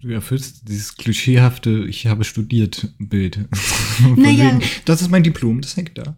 du 0.00 0.08
erfüllst 0.08 0.68
dieses 0.68 0.96
klischeehafte 0.96 1.86
Ich 1.88 2.06
habe 2.06 2.24
studiert 2.24 2.92
Bild. 2.98 3.48
Naja. 4.16 4.52
wegen, 4.58 4.62
das 4.84 5.02
ist 5.02 5.10
mein 5.10 5.24
Diplom, 5.24 5.60
das 5.60 5.76
hängt 5.76 5.98
da. 5.98 6.16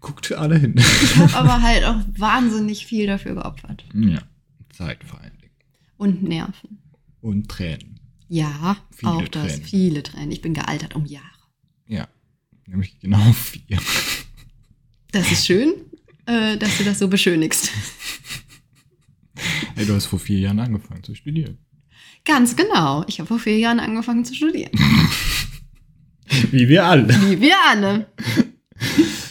Guckt 0.00 0.32
alle 0.32 0.58
hin. 0.58 0.74
Ich 0.76 1.16
habe 1.16 1.34
aber 1.34 1.62
halt 1.62 1.84
auch 1.84 2.00
wahnsinnig 2.18 2.84
viel 2.86 3.06
dafür 3.06 3.34
geopfert. 3.34 3.84
ja, 3.94 4.20
Zeit 4.70 5.02
vor 5.04 5.20
allen 5.20 5.38
Dingen. 5.38 5.52
Und 5.96 6.22
Nerven. 6.22 6.78
Und 7.20 7.48
Tränen. 7.48 8.00
Ja, 8.28 8.76
Viele 8.90 9.12
auch 9.12 9.28
das. 9.28 9.52
Tränen. 9.52 9.64
Viele 9.64 10.02
Tränen. 10.02 10.30
Ich 10.32 10.42
bin 10.42 10.52
gealtert 10.54 10.94
um 10.94 11.06
Jahre. 11.06 11.24
Ja, 11.86 12.08
nämlich 12.66 12.98
genau 13.00 13.32
vier. 13.32 13.78
Das 15.12 15.30
ist 15.30 15.46
schön, 15.46 15.72
äh, 16.26 16.56
dass 16.58 16.76
du 16.78 16.84
das 16.84 16.98
so 16.98 17.08
beschönigst. 17.08 17.70
Hey, 19.74 19.86
du 19.86 19.94
hast 19.94 20.06
vor 20.06 20.18
vier 20.18 20.38
Jahren 20.38 20.58
angefangen 20.60 21.02
zu 21.02 21.14
studieren. 21.14 21.58
Ganz 22.24 22.56
genau. 22.56 23.04
Ich 23.08 23.18
habe 23.18 23.26
vor 23.26 23.38
vier 23.38 23.58
Jahren 23.58 23.80
angefangen 23.80 24.24
zu 24.24 24.34
studieren. 24.34 24.70
Wie 26.50 26.68
wir 26.68 26.84
alle. 26.86 27.08
Wie 27.30 27.40
wir 27.40 27.54
alle. 27.68 28.06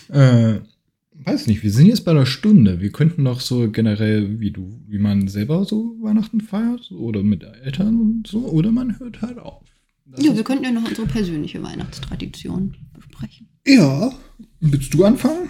Äh, 0.09 0.59
weiß 1.13 1.47
nicht, 1.47 1.63
wir 1.63 1.71
sind 1.71 1.85
jetzt 1.87 2.03
bei 2.03 2.11
einer 2.11 2.25
Stunde. 2.25 2.81
Wir 2.81 2.91
könnten 2.91 3.23
noch 3.23 3.39
so 3.39 3.69
generell, 3.71 4.41
wie 4.41 4.51
du, 4.51 4.81
wie 4.87 4.97
man 4.99 5.29
selber 5.29 5.63
so 5.63 5.95
Weihnachten 6.01 6.41
feiert 6.41 6.91
oder 6.91 7.23
mit 7.23 7.43
Eltern 7.43 7.99
und 8.01 8.27
so, 8.27 8.39
oder 8.39 8.71
man 8.73 8.99
hört 8.99 9.21
halt 9.21 9.39
auf. 9.39 9.63
Das 10.05 10.23
Ja, 10.23 10.35
wir 10.35 10.43
könnten 10.43 10.65
ja 10.65 10.71
noch 10.71 10.85
unsere 10.85 11.07
persönliche 11.07 11.63
Weihnachtstradition 11.63 12.75
besprechen. 12.93 13.47
ja. 13.65 14.11
Willst 14.59 14.93
du 14.93 15.05
anfangen? 15.05 15.49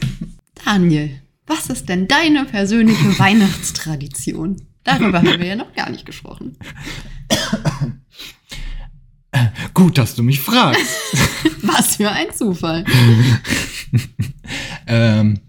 Daniel, 0.63 1.09
was 1.47 1.69
ist 1.71 1.89
denn 1.89 2.07
deine 2.07 2.45
persönliche 2.45 3.17
Weihnachtstradition? 3.19 4.57
Darüber 4.83 5.17
haben 5.19 5.39
wir 5.39 5.45
ja 5.47 5.55
noch 5.55 5.73
gar 5.73 5.89
nicht 5.89 6.05
gesprochen. 6.05 6.55
Gut, 9.81 9.97
dass 9.97 10.13
du 10.13 10.21
mich 10.21 10.39
fragst. 10.39 10.85
Was 11.63 11.95
für 11.95 12.11
ein 12.11 12.27
Zufall. 12.35 12.85
ähm, 14.87 15.39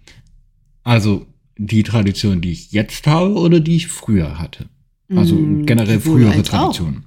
also 0.83 1.26
die 1.59 1.83
Tradition, 1.83 2.41
die 2.41 2.53
ich 2.53 2.72
jetzt 2.72 3.07
habe 3.07 3.35
oder 3.35 3.61
die 3.61 3.76
ich 3.76 3.89
früher 3.89 4.39
hatte? 4.39 4.70
Also 5.14 5.35
Mm, 5.35 5.66
generell 5.66 6.01
frühere 6.01 6.41
auch. 6.41 6.43
Traditionen. 6.43 7.05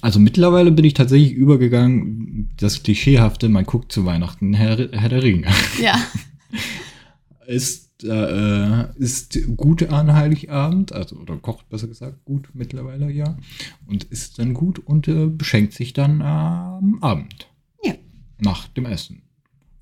Also 0.00 0.18
mittlerweile 0.18 0.72
bin 0.72 0.86
ich 0.86 0.94
tatsächlich 0.94 1.32
übergegangen, 1.32 2.48
das 2.56 2.82
Klischeehafte, 2.82 3.50
man 3.50 3.64
guckt 3.64 3.92
zu 3.92 4.06
Weihnachten 4.06 4.54
Herr, 4.54 4.88
Herr 4.92 5.08
der 5.10 5.22
Ringe. 5.22 5.48
Ja. 5.80 5.94
Ist, 7.46 7.91
äh, 8.04 8.98
ist 8.98 9.38
gut 9.56 9.82
an 9.84 10.12
Heiligabend, 10.12 10.92
also 10.92 11.16
oder 11.16 11.36
kocht 11.36 11.68
besser 11.68 11.88
gesagt 11.88 12.24
gut 12.24 12.48
mittlerweile, 12.54 13.10
ja. 13.10 13.36
Und 13.86 14.04
isst 14.04 14.38
dann 14.38 14.54
gut 14.54 14.78
und 14.78 15.08
äh, 15.08 15.26
beschenkt 15.26 15.72
sich 15.74 15.92
dann 15.92 16.22
am 16.22 16.98
Abend. 17.02 17.48
Ja. 17.82 17.94
Nach 18.38 18.68
dem 18.68 18.86
Essen. 18.86 19.22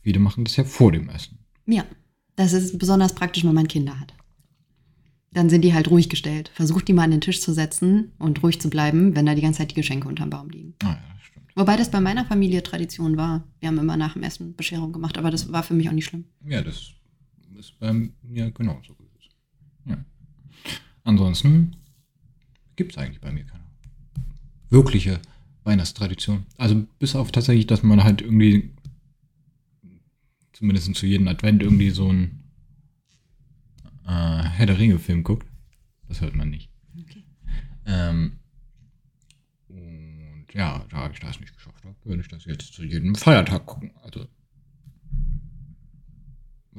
Viele 0.02 0.18
machen 0.18 0.44
das 0.44 0.56
ja 0.56 0.64
vor 0.64 0.92
dem 0.92 1.08
Essen. 1.08 1.38
Ja. 1.66 1.84
Das 2.36 2.54
ist 2.54 2.78
besonders 2.78 3.14
praktisch, 3.14 3.44
wenn 3.44 3.52
man 3.52 3.68
Kinder 3.68 4.00
hat. 4.00 4.14
Dann 5.32 5.50
sind 5.50 5.62
die 5.62 5.74
halt 5.74 5.90
ruhig 5.90 6.08
gestellt. 6.08 6.50
Versucht 6.54 6.88
die 6.88 6.94
mal 6.94 7.02
an 7.02 7.10
den 7.10 7.20
Tisch 7.20 7.42
zu 7.42 7.52
setzen 7.52 8.12
und 8.18 8.42
ruhig 8.42 8.60
zu 8.60 8.70
bleiben, 8.70 9.14
wenn 9.14 9.26
da 9.26 9.34
die 9.34 9.42
ganze 9.42 9.58
Zeit 9.58 9.72
die 9.72 9.76
Geschenke 9.76 10.08
unterm 10.08 10.30
Baum 10.30 10.48
liegen. 10.48 10.74
Ah, 10.82 10.88
ja, 10.88 10.98
das 11.14 11.22
stimmt. 11.22 11.46
Wobei 11.54 11.76
das 11.76 11.90
bei 11.90 12.00
meiner 12.00 12.24
Familie 12.24 12.62
Tradition 12.62 13.16
war. 13.16 13.44
Wir 13.60 13.68
haben 13.68 13.78
immer 13.78 13.98
nach 13.98 14.14
dem 14.14 14.22
Essen 14.22 14.56
Bescherung 14.56 14.92
gemacht, 14.92 15.18
aber 15.18 15.30
das 15.30 15.52
war 15.52 15.62
für 15.62 15.74
mich 15.74 15.88
auch 15.88 15.92
nicht 15.92 16.06
schlimm. 16.06 16.24
Ja, 16.46 16.62
das 16.62 16.94
ist 17.60 17.78
bei 17.78 17.92
mir 17.92 18.50
genauso 18.50 18.94
gewesen. 18.94 19.30
Ja. 19.84 20.04
Ansonsten 21.04 21.76
gibt 22.76 22.92
es 22.92 22.98
eigentlich 22.98 23.20
bei 23.20 23.30
mir 23.30 23.44
keine 23.44 23.64
wirkliche 24.70 25.20
Weihnachtstradition. 25.64 26.46
Also 26.56 26.86
bis 26.98 27.14
auf 27.14 27.30
tatsächlich, 27.32 27.66
dass 27.66 27.82
man 27.82 28.02
halt 28.02 28.22
irgendwie 28.22 28.70
zumindest 30.52 30.94
zu 30.94 31.06
jedem 31.06 31.28
Advent 31.28 31.62
irgendwie 31.62 31.90
so 31.90 32.12
ein 32.12 32.42
äh, 34.06 34.42
Herr 34.42 34.66
der 34.66 34.78
Ringe-Film 34.78 35.22
guckt. 35.22 35.46
Das 36.08 36.20
hört 36.20 36.34
man 36.34 36.50
nicht. 36.50 36.70
Okay. 36.98 37.24
Ähm, 37.86 38.38
und 39.68 40.46
ja, 40.52 40.84
da 40.90 41.10
ich 41.10 41.20
das 41.20 41.40
nicht 41.40 41.54
geschafft 41.54 41.84
habe, 41.84 41.96
würde 42.04 42.22
ich 42.22 42.28
das 42.28 42.44
jetzt 42.44 42.72
zu 42.72 42.84
jedem 42.84 43.14
Feiertag 43.14 43.66
gucken. 43.66 43.92
Also 44.02 44.26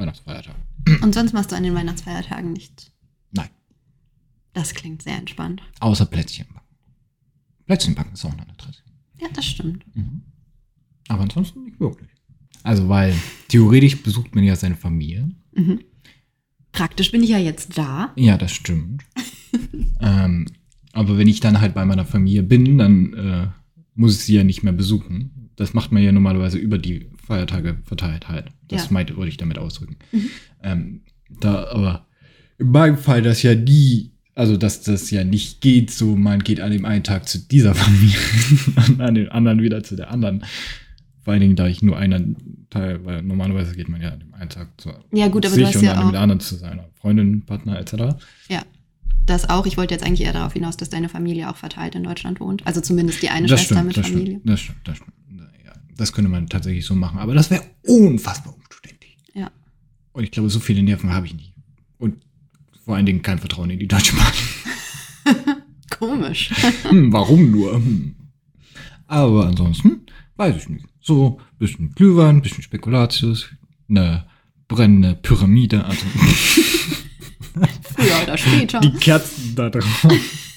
Weihnachtsfeiertag. 0.02 0.56
Und 1.02 1.14
sonst 1.14 1.34
machst 1.34 1.52
du 1.52 1.56
an 1.56 1.64
den 1.64 1.76
Weihnachtsfeiertagen 1.76 2.52
nichts. 2.52 2.92
Nein. 3.32 3.50
Das 4.54 4.74
klingt 4.74 5.04
sehr 5.04 5.18
entspannt. 5.18 5.62
Außer 5.80 6.06
Plätzchen 6.06 6.48
backen. 6.54 6.76
Plätzchen 7.66 7.96
backen 7.96 8.14
ist 8.14 8.26
auch 8.26 8.32
eine 8.32 8.58
Tradition. 8.58 8.96
Ja, 9.20 9.28
das 9.34 9.46
stimmt. 9.46 9.86
Mhm. 9.96 10.24
Aber 11.08 11.24
ansonsten 11.24 11.64
nicht 11.64 11.80
wirklich. 11.80 12.10
Also, 12.64 12.90
weil 12.90 13.16
theoretisch 13.48 14.02
besucht 14.02 14.36
man 14.36 14.44
ja 14.44 14.56
seine 14.56 14.76
Familie. 14.76 15.30
Mhm. 15.54 15.82
Praktisch 16.72 17.12
bin 17.12 17.24
ich 17.24 17.30
ja 17.30 17.38
jetzt 17.38 17.78
da. 17.78 18.12
Ja, 18.16 18.38
das 18.38 18.52
stimmt. 18.52 19.04
ähm, 20.00 20.48
aber 20.94 21.18
wenn 21.18 21.28
ich 21.28 21.40
dann 21.40 21.60
halt 21.60 21.74
bei 21.74 21.86
meiner 21.86 22.06
Familie 22.06 22.44
bin, 22.44 22.78
dann 22.78 23.14
äh, 23.14 23.48
muss 23.94 24.16
ich 24.16 24.26
sie 24.26 24.36
ja 24.36 24.44
nicht 24.44 24.64
mehr 24.64 24.74
besuchen. 24.74 25.41
Das 25.62 25.76
macht 25.76 25.92
man 25.92 26.02
ja 26.02 26.12
normalerweise 26.12 26.58
über 26.58 26.80
die 26.80 27.06
Feiertage 27.24 27.78
verteilt 27.84 28.28
halt. 28.30 28.46
Das 28.68 28.86
Ja. 28.86 28.92
meinte, 28.94 29.16
wollte 29.16 29.30
ich 29.30 29.38
damit 29.38 29.60
ausdrücken. 29.60 29.96
Mhm. 30.12 30.30
Ähm, 30.64 31.02
da, 31.30 31.68
aber 31.68 32.08
in 32.58 32.72
meinem 32.72 32.98
Fall, 32.98 33.22
dass 33.22 33.44
ja 33.44 33.54
die, 33.54 34.10
also 34.34 34.58
dass 34.58 34.82
das 34.82 35.12
ja 35.12 35.24
nicht 35.24 35.62
geht, 35.62 35.92
so 35.92 36.16
man 36.16 36.40
geht 36.44 36.62
an 36.62 36.72
dem 36.72 36.84
einen 36.84 37.04
Tag 37.04 37.30
zu 37.30 37.38
dieser 37.38 37.76
Familie 37.76 38.18
an 38.98 39.14
dem 39.14 39.32
anderen 39.32 39.62
wieder 39.62 39.84
zu 39.84 39.96
der 39.96 40.10
anderen. 40.10 40.44
Vor 41.24 41.34
allen 41.34 41.42
Dingen, 41.42 41.56
da 41.56 41.68
ich 41.68 41.84
nur 41.84 41.96
einen 41.96 42.66
Teil, 42.72 43.06
weil 43.06 43.22
normalerweise 43.22 43.76
geht 43.76 43.88
man 43.88 44.02
ja 44.02 44.10
an 44.10 44.20
dem 44.20 44.34
einen 44.34 44.50
Tag 44.50 44.70
zu 44.82 44.90
Ja, 45.14 45.28
gut, 45.28 45.46
aber 45.46 45.56
du 45.56 45.62
sich 45.62 45.68
hast 45.68 45.76
und 45.76 45.84
ja 45.84 45.94
an 45.94 46.12
dem 46.12 46.16
anderen 46.20 46.40
zu 46.40 46.56
seiner 46.56 46.90
Freundin, 46.96 47.44
Partner 47.46 47.80
etc. 47.80 48.16
Ja. 48.50 48.64
Das 49.28 49.48
auch. 49.48 49.68
Ich 49.68 49.78
wollte 49.78 49.94
jetzt 49.94 50.04
eigentlich 50.04 50.26
eher 50.26 50.34
darauf 50.34 50.54
hinaus, 50.54 50.76
dass 50.78 50.90
deine 50.90 51.08
Familie 51.08 51.52
auch 51.52 51.56
verteilt 51.56 51.94
in 51.94 52.04
Deutschland 52.04 52.40
wohnt. 52.40 52.66
Also 52.66 52.82
zumindest 52.82 53.22
die 53.22 53.30
eine 53.30 53.46
das 53.46 53.60
Schwester 53.60 53.76
stimmt, 53.76 53.96
mit 53.98 54.06
Familie. 54.08 54.26
stimmt, 54.40 54.50
das 54.50 54.60
stimmt, 54.60 54.80
das 54.88 54.98
stimmt. 54.98 55.14
Das 56.02 56.14
könnte 56.14 56.32
man 56.32 56.48
tatsächlich 56.50 56.84
so 56.84 56.96
machen, 56.96 57.20
aber 57.20 57.36
das 57.36 57.52
wäre 57.52 57.62
unfassbar 57.84 58.56
umständlich. 58.56 59.16
Ja. 59.36 59.52
Und 60.14 60.24
ich 60.24 60.32
glaube, 60.32 60.50
so 60.50 60.60
viele 60.60 60.82
Nerven 60.82 61.14
habe 61.14 61.28
ich 61.28 61.36
nicht. 61.36 61.54
Und 62.00 62.16
vor 62.84 62.96
allen 62.96 63.06
Dingen 63.06 63.22
kein 63.22 63.38
Vertrauen 63.38 63.70
in 63.70 63.78
die 63.78 63.88
Deutsche 63.88 64.16
Bahn. 64.16 65.36
Komisch. 65.92 66.50
Hm, 66.90 67.14
warum 67.14 67.52
nur? 67.52 67.76
Hm. 67.76 68.16
Aber 69.06 69.46
ansonsten 69.46 70.08
weiß 70.38 70.56
ich 70.64 70.70
nicht. 70.70 70.88
So 71.02 71.38
ein 71.40 71.58
bisschen 71.60 71.92
Glühwein, 71.92 72.42
bisschen 72.42 72.64
Spekulatius, 72.64 73.50
eine 73.88 74.26
brennende 74.68 75.14
Pyramide, 75.14 75.86
also 75.86 76.02
Früher 77.94 78.24
oder 78.24 78.38
später. 78.40 78.80
die 78.80 78.94
Kerzen 78.94 79.54
da 79.54 79.70
drauf. 79.70 80.08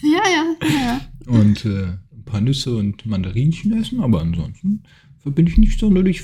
Ja, 0.01 0.23
ja, 0.25 0.57
ja, 0.63 0.75
ja. 0.87 1.01
Und 1.27 1.67
äh, 1.67 1.99
ein 2.13 2.25
paar 2.25 2.41
Nüsse 2.41 2.75
und 2.75 3.05
Mandarinchen 3.05 3.79
essen, 3.79 4.01
aber 4.01 4.23
ansonsten 4.23 4.85
verbinde 5.25 5.51
ich 5.51 5.59
nicht 5.59 5.81
sonderlich 5.81 6.23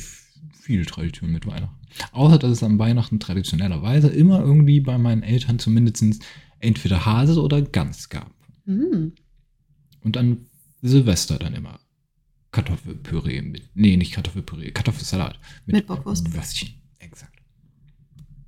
viel 0.52 0.84
Tradition 0.84 1.32
mit 1.32 1.46
Weihnachten. 1.46 1.74
Außer, 2.12 2.38
dass 2.38 2.52
es 2.52 2.62
an 2.62 2.78
Weihnachten 2.78 3.18
traditionellerweise 3.18 4.08
immer 4.08 4.40
irgendwie 4.40 4.80
bei 4.80 4.98
meinen 4.98 5.22
Eltern 5.22 5.58
zumindest 5.58 6.22
entweder 6.60 7.04
Hase 7.04 7.42
oder 7.42 7.62
Gans 7.62 8.10
gab. 8.10 8.32
Hm. 8.66 9.12
Und 10.04 10.16
an 10.16 10.46
Silvester 10.82 11.38
dann 11.38 11.54
immer 11.54 11.80
Kartoffelpüree 12.52 13.42
mit. 13.42 13.70
Nee, 13.74 13.96
nicht 13.96 14.12
Kartoffelpüree, 14.12 14.70
Kartoffelsalat. 14.70 15.38
Mit 15.66 15.86
Bockwurst. 15.86 16.32
Würstchen. 16.32 16.70
Exakt. 16.98 17.40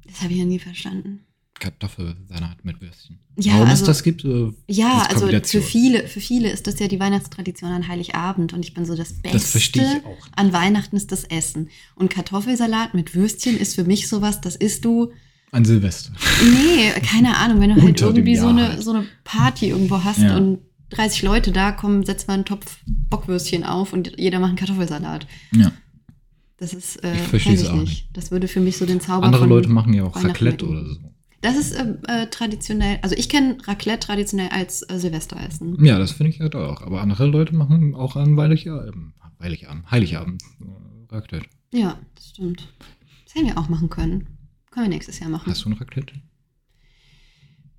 Das 0.04 0.22
habe 0.22 0.32
ich 0.34 0.38
ja 0.38 0.44
nie 0.44 0.58
verstanden. 0.58 1.20
Kartoffelsalat 1.62 2.64
mit 2.64 2.80
Würstchen. 2.80 3.18
Ja, 3.38 3.54
Warum 3.54 3.68
also- 3.68 3.82
es 3.82 3.86
das 3.86 4.02
gibt? 4.02 4.24
äh, 4.24 4.50
Ja, 4.68 5.06
also 5.08 5.28
für 5.28 5.62
viele, 5.62 6.08
für 6.08 6.20
viele 6.20 6.50
ist 6.50 6.66
das 6.66 6.78
ja 6.80 6.88
die 6.88 6.98
Weihnachtstradition 7.00 7.70
an 7.70 7.86
Heiligabend 7.88 8.52
und 8.52 8.64
ich 8.64 8.74
bin 8.74 8.84
so 8.84 8.96
das 8.96 9.12
Beste 9.14 9.38
Das 9.38 9.50
verstehe 9.50 9.98
ich 9.98 10.04
auch. 10.04 10.26
an 10.36 10.52
Weihnachten 10.52 10.96
ist 10.96 11.12
das 11.12 11.24
Essen. 11.24 11.68
Und 11.94 12.10
Kartoffelsalat 12.10 12.94
mit 12.94 13.14
Würstchen 13.14 13.56
ist 13.56 13.74
für 13.76 13.84
mich 13.84 14.08
sowas, 14.08 14.40
das 14.40 14.56
isst 14.56 14.84
du, 14.84 15.12
An 15.52 15.64
Silvester. 15.64 16.12
nee, 16.44 16.90
keine 17.00 17.36
Ahnung, 17.36 17.60
wenn 17.60 17.74
du 17.74 17.80
halt 17.82 18.00
irgendwie 18.00 18.36
so 18.36 18.48
eine, 18.48 18.68
halt. 18.70 18.82
so 18.82 18.92
eine 18.92 19.06
Party 19.24 19.68
irgendwo 19.68 20.02
hast 20.02 20.18
Ja. 20.18 20.36
und 20.36 20.58
30 20.90 21.22
Leute 21.22 21.52
da 21.52 21.72
kommen, 21.72 22.04
setzt 22.04 22.26
man 22.28 22.34
einen 22.36 22.44
Topf 22.44 22.78
Bockwürstchen 22.86 23.64
auf 23.64 23.92
und 23.92 24.18
jeder 24.18 24.40
macht 24.40 24.48
einen 24.50 24.58
Kartoffelsalat. 24.58 25.26
Ja. 25.54 25.72
Das 26.58 26.74
ist, 26.74 27.02
äh, 27.02 27.14
Ich 27.14 27.20
verstehe 27.22 27.56
kenn 27.56 27.64
es 27.64 27.70
auch 27.70 27.76
nicht. 27.76 28.08
Das 28.12 28.30
würde 28.30 28.46
für 28.46 28.60
mich 28.60 28.76
so 28.76 28.84
den 28.86 29.00
Zauber 29.00 29.24
Andere 29.26 29.42
von 29.42 29.48
Leute 29.48 29.68
machen 29.68 29.94
ja 29.94 30.04
auch 30.04 30.14
Raclette 30.22 30.66
oder 30.66 30.84
so. 30.86 31.11
Das 31.42 31.56
ist 31.56 31.72
äh, 31.72 31.94
äh, 32.06 32.26
traditionell, 32.28 33.00
also 33.02 33.16
ich 33.16 33.28
kenne 33.28 33.58
Raclette 33.64 34.06
traditionell 34.06 34.48
als 34.50 34.88
äh, 34.88 34.98
Silvesteressen. 34.98 35.84
Ja, 35.84 35.98
das 35.98 36.12
finde 36.12 36.30
ich 36.30 36.40
halt 36.40 36.54
auch. 36.54 36.82
Aber 36.82 37.00
andere 37.02 37.26
Leute 37.26 37.54
machen 37.54 37.94
auch 37.96 38.14
an 38.14 38.38
Heiligabend, 38.38 39.14
Heiligabend, 39.40 39.90
Heiligabend 39.90 40.42
äh, 40.60 41.14
Raclette. 41.14 41.46
Ja, 41.72 41.98
das 42.14 42.30
stimmt. 42.30 42.68
Das 43.24 43.34
hätten 43.34 43.48
wir 43.48 43.58
auch 43.58 43.68
machen 43.68 43.90
können. 43.90 44.38
Können 44.70 44.86
wir 44.86 44.90
nächstes 44.90 45.18
Jahr 45.18 45.30
machen. 45.30 45.50
Hast 45.50 45.64
du 45.64 45.70
ein 45.70 45.74
Raclette? 45.74 46.14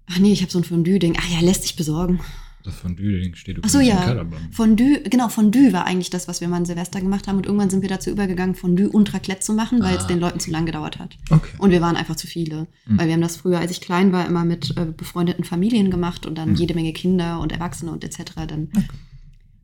Ach 0.08 0.20
nee, 0.20 0.34
ich 0.34 0.42
habe 0.42 0.52
so 0.52 0.60
ein 0.60 0.66
Fondue-Ding. 0.66 1.16
Ach 1.18 1.30
ja, 1.30 1.40
lässt 1.40 1.64
sich 1.64 1.78
besorgen. 1.78 2.20
Das 2.64 2.76
Fondue-Ding 2.76 3.36
steht 3.36 3.60
Ach 3.62 3.68
so, 3.70 3.80
übrigens 3.80 4.06
ja. 4.08 4.24
Mir. 4.24 4.38
Fondue, 4.52 5.02
genau, 5.04 5.28
Fondue 5.28 5.74
war 5.74 5.86
eigentlich 5.86 6.10
das, 6.10 6.28
was 6.30 6.40
wir 6.40 6.48
mal 6.48 6.58
an 6.58 6.66
Silvester 6.66 7.02
gemacht 7.02 7.28
haben. 7.28 7.38
Und 7.38 7.46
irgendwann 7.46 7.70
sind 7.70 7.82
wir 7.82 7.90
dazu 7.90 8.10
übergegangen, 8.10 8.56
Fondue 8.56 8.90
und 8.90 9.14
Raclette 9.14 9.42
zu 9.42 9.54
machen, 9.54 9.82
weil 9.82 9.98
es 9.98 10.06
Ah. 10.06 10.08
den 10.08 10.20
Leuten 10.20 10.40
zu 10.40 10.50
lang 10.50 10.66
gedauert 10.66 10.98
hat. 10.98 11.18
Okay. 11.30 11.52
Und 11.58 11.72
wir 11.72 11.82
waren 11.82 11.98
einfach 11.98 12.16
zu 12.16 12.26
viele. 12.26 12.68
Mhm. 12.86 12.98
Weil 12.98 13.08
wir 13.08 13.14
haben 13.16 13.22
das 13.22 13.36
früher, 13.36 13.60
als 13.60 13.72
ich 13.72 13.82
klein 13.82 14.12
war, 14.14 14.26
immer 14.26 14.46
mit 14.46 14.78
äh, 14.78 14.86
befreundeten 14.86 15.44
Familien 15.44 15.92
gemacht 15.92 16.26
und 16.26 16.38
dann 16.38 16.50
Mhm. 16.52 16.56
jede 16.56 16.74
Menge 16.74 16.94
Kinder 16.94 17.40
und 17.42 17.52
Erwachsene 17.52 17.92
und 17.92 18.04
etc. 18.06 18.34
Dann 18.48 18.70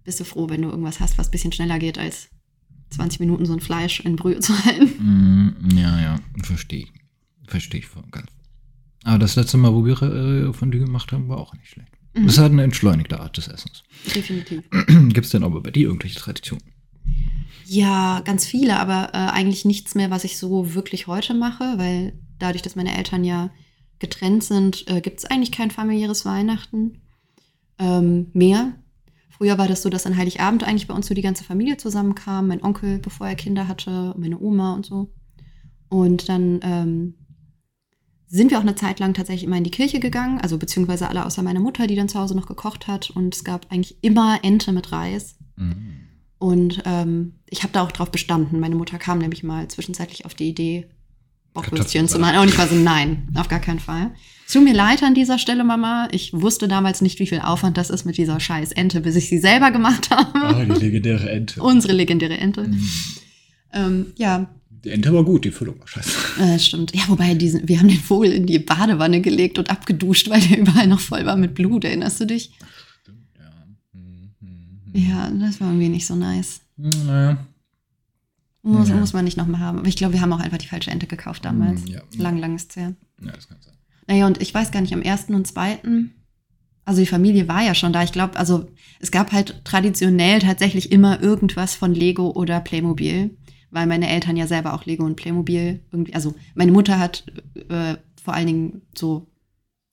bist 0.04 0.20
du 0.20 0.24
froh, 0.26 0.50
wenn 0.50 0.62
du 0.62 0.70
irgendwas 0.70 1.00
hast, 1.00 1.18
was 1.18 1.30
ein 1.30 1.32
bisschen 1.32 1.52
schneller 1.54 1.80
geht, 1.80 1.98
als 1.98 2.30
20 2.90 3.20
Minuten 3.22 3.46
so 3.46 3.54
ein 3.54 3.60
Fleisch 3.62 4.00
in 4.02 4.16
Brühe 4.18 4.40
zu 4.40 4.54
halten. 4.66 5.54
Mm, 5.64 5.78
ja, 5.78 6.02
ja, 6.02 6.16
verstehe 6.44 6.80
ich. 6.84 6.92
Verstehe 7.48 7.80
ich 7.80 7.88
voll 7.88 8.04
ganz. 8.12 8.28
Aber 9.06 9.20
das 9.20 9.36
letzte 9.38 9.58
Mal, 9.58 9.74
wo 9.74 9.86
wir 9.86 10.02
äh, 10.02 10.52
Fondue 10.54 10.82
gemacht 10.82 11.12
haben, 11.14 11.30
war 11.30 11.38
auch 11.38 11.54
nicht 11.54 11.68
schlecht. 11.70 11.92
Mhm. 12.20 12.26
Das 12.26 12.36
ist 12.36 12.42
halt 12.42 12.52
eine 12.52 12.64
entschleunigte 12.64 13.20
Art 13.20 13.38
des 13.38 13.48
Essens. 13.48 13.84
Definitiv. 14.16 14.64
Gibt 14.88 15.26
es 15.26 15.32
denn 15.32 15.44
aber 15.44 15.62
bei 15.62 15.72
dir 15.72 15.88
irgendwelche 15.88 16.20
Traditionen? 16.20 16.64
Ja, 17.66 18.22
ganz 18.22 18.46
viele, 18.46 18.80
aber 18.80 19.10
äh, 19.14 19.32
eigentlich 19.32 19.64
nichts 19.64 19.94
mehr, 19.96 20.10
was 20.10 20.24
ich 20.24 20.38
so 20.38 20.74
wirklich 20.74 21.08
heute 21.08 21.34
mache, 21.34 21.78
weil 21.78 22.14
dadurch, 22.40 22.62
dass 22.62 22.76
meine 22.76 22.98
Eltern 22.98 23.24
ja 23.24 23.52
getrennt 24.00 24.44
sind, 24.44 24.90
äh, 24.90 25.02
gibt 25.02 25.20
es 25.20 25.26
eigentlich 25.26 25.52
kein 25.52 25.72
familiäres 25.72 26.26
Weihnachten 26.26 27.02
ähm, 27.78 28.28
mehr. 28.34 28.74
Früher 29.30 29.58
war 29.58 29.68
das 29.68 29.84
so, 29.84 29.90
dass 29.90 30.06
an 30.06 30.18
Heiligabend 30.18 30.64
eigentlich 30.64 30.88
bei 30.88 30.94
uns 30.94 31.08
so 31.08 31.14
die 31.14 31.22
ganze 31.22 31.44
Familie 31.44 31.78
zusammenkam, 31.78 32.48
mein 32.48 32.64
Onkel, 32.64 33.00
bevor 33.00 33.28
er 33.28 33.36
Kinder 33.36 33.68
hatte, 33.68 34.14
meine 34.18 34.40
Oma 34.40 34.74
und 34.74 34.86
so. 34.86 35.14
Und 35.90 36.28
dann 36.28 36.60
ähm, 36.64 37.14
sind 38.30 38.52
wir 38.52 38.60
auch 38.60 38.64
eine 38.64 38.76
Zeit 38.76 39.00
lang 39.00 39.14
tatsächlich 39.16 39.46
immer 39.46 39.58
in 39.58 39.64
die 39.64 39.72
Kirche 39.72 40.00
gegangen, 40.00 40.40
also 40.40 40.58
beziehungsweise 40.58 41.10
alle 41.10 41.26
außer 41.26 41.42
meiner 41.42 41.60
Mutter, 41.60 41.88
die 41.88 41.96
dann 41.96 42.10
zu 42.10 42.20
Hause 42.20 42.36
noch 42.36 42.46
gekocht 42.46 42.88
hat. 42.88 43.10
Und 43.10 43.36
es 43.36 43.44
gab 43.44 43.72
eigentlich 43.72 43.98
immer 44.02 44.40
Ente 44.44 44.72
mit 44.72 44.92
Reis. 44.92 45.36
Mm. 45.56 45.72
Und 46.38 46.84
ähm, 46.86 47.34
ich 47.50 47.64
habe 47.64 47.74
da 47.74 47.82
auch 47.82 47.92
drauf 47.92 48.12
bestanden. 48.12 48.60
Meine 48.60 48.76
Mutter 48.76 49.00
kam 49.00 49.18
nämlich 49.18 49.44
mal 49.44 49.68
zwischenzeitlich 49.68 50.26
auf 50.26 50.36
die 50.36 50.48
Idee, 50.48 50.88
Bockwürstchen 51.54 52.08
zu 52.08 52.20
machen. 52.20 52.38
Und 52.38 52.50
ich 52.50 52.58
war 52.58 52.68
so, 52.68 52.76
nein, 52.76 53.28
auf 53.36 53.48
gar 53.48 53.60
keinen 53.60 53.80
Fall. 53.80 54.12
Es 54.46 54.54
tut 54.54 54.64
mir 54.64 54.76
leid 54.76 55.02
an 55.02 55.16
dieser 55.16 55.40
Stelle, 55.40 55.64
Mama. 55.64 56.08
Ich 56.12 56.32
wusste 56.32 56.68
damals 56.68 57.02
nicht, 57.02 57.20
wie 57.20 57.28
viel 57.28 57.40
Aufwand 57.40 57.78
das 57.78 57.90
ist 57.90 58.06
mit 58.06 58.18
dieser 58.18 58.40
scheiß 58.40 58.72
Ente, 58.74 59.02
bis 59.02 59.16
ich 59.16 59.28
sie 59.28 59.40
selber 59.40 59.72
gemacht 59.72 60.10
habe. 60.12 60.40
Ah, 60.40 60.66
die 60.66 60.72
legendäre 60.80 61.30
Ente. 61.30 61.62
Unsere 61.62 61.94
legendäre 61.94 62.38
Ente. 62.38 62.68
Mhm. 62.68 62.90
Ähm, 63.74 64.14
ja, 64.18 64.50
Die 64.84 64.90
Ente 64.92 65.14
war 65.14 65.24
gut, 65.24 65.44
die 65.46 65.52
Füllung 65.52 65.80
war 65.80 65.88
scheiße. 65.88 66.12
äh, 66.42 66.58
stimmt. 66.60 66.96
Ja, 66.96 67.04
wobei 67.08 67.34
diesen, 67.34 67.68
wir 67.68 67.80
haben 67.80 67.90
den 67.90 68.00
Vogel 68.00 68.32
in 68.32 68.46
die 68.46 68.60
Badewanne 68.60 69.20
gelegt 69.22 69.60
und 69.60 69.70
abgeduscht, 69.70 70.30
weil 70.30 70.42
der 70.42 70.60
überall 70.60 70.88
noch 70.88 71.00
voll 71.02 71.26
war 71.26 71.36
mit 71.36 71.54
Blut. 71.56 71.84
Erinnerst 71.84 72.20
du 72.22 72.26
dich? 72.26 72.52
Ja. 73.38 73.66
Mhm, 73.94 74.32
mhm, 74.40 74.80
mhm. 74.94 75.10
Ja, 75.10 75.30
das 75.32 75.60
war 75.60 75.68
irgendwie 75.70 75.90
nicht 75.90 76.06
so 76.08 76.16
nice. 76.16 76.62
Naja. 76.78 77.46
Muss, 78.62 78.90
Ja. 78.90 78.96
muss 78.96 79.14
man 79.14 79.26
nicht 79.26 79.38
nochmal 79.38 79.62
haben. 79.62 79.80
Aber 79.80 79.88
ich 79.88 79.96
glaube, 79.96 80.14
wir 80.14 80.22
haben 80.22 80.34
auch 80.34 80.40
einfach 80.40 80.58
die 80.58 80.68
falsche 80.68 80.92
Ente 80.92 81.08
gekauft 81.08 81.46
damals. 81.46 81.84
Mm, 81.86 81.88
ja. 81.88 82.02
Lang, 82.18 82.38
lang 82.38 82.56
ist 82.56 82.72
es 82.72 82.76
her. 82.76 82.94
Ja, 83.24 83.32
das 83.32 83.48
kann 83.48 83.58
sein. 83.62 83.74
Naja, 84.08 84.28
und 84.28 84.42
ich 84.42 84.54
weiß 84.54 84.72
gar 84.72 84.82
nicht, 84.82 84.94
am 84.94 85.02
ersten 85.02 85.34
und 85.34 85.48
zweiten, 85.48 86.12
also 86.84 87.00
die 87.02 87.06
Familie 87.08 87.48
war 87.48 87.64
ja 87.64 87.74
schon 87.76 87.94
da. 87.94 88.04
Ich 88.04 88.12
glaube, 88.12 88.38
also 88.38 88.68
es 89.00 89.12
gab 89.12 89.32
halt 89.32 89.62
traditionell 89.64 90.40
tatsächlich 90.40 90.92
immer 90.92 91.22
irgendwas 91.22 91.76
von 91.76 91.94
Lego 91.94 92.32
oder 92.32 92.60
Playmobil, 92.60 93.38
weil 93.72 93.88
meine 93.88 94.10
Eltern 94.10 94.38
ja 94.38 94.48
selber 94.48 94.74
auch 94.74 94.86
Lego 94.86 95.06
und 95.06 95.16
Playmobil 95.16 95.82
irgendwie, 95.92 96.14
also 96.14 96.36
meine 96.56 96.72
Mutter 96.72 97.00
hat 97.00 97.26
äh, 97.70 97.96
vor 98.22 98.34
allen 98.34 98.48
Dingen 98.48 98.82
so 98.98 99.28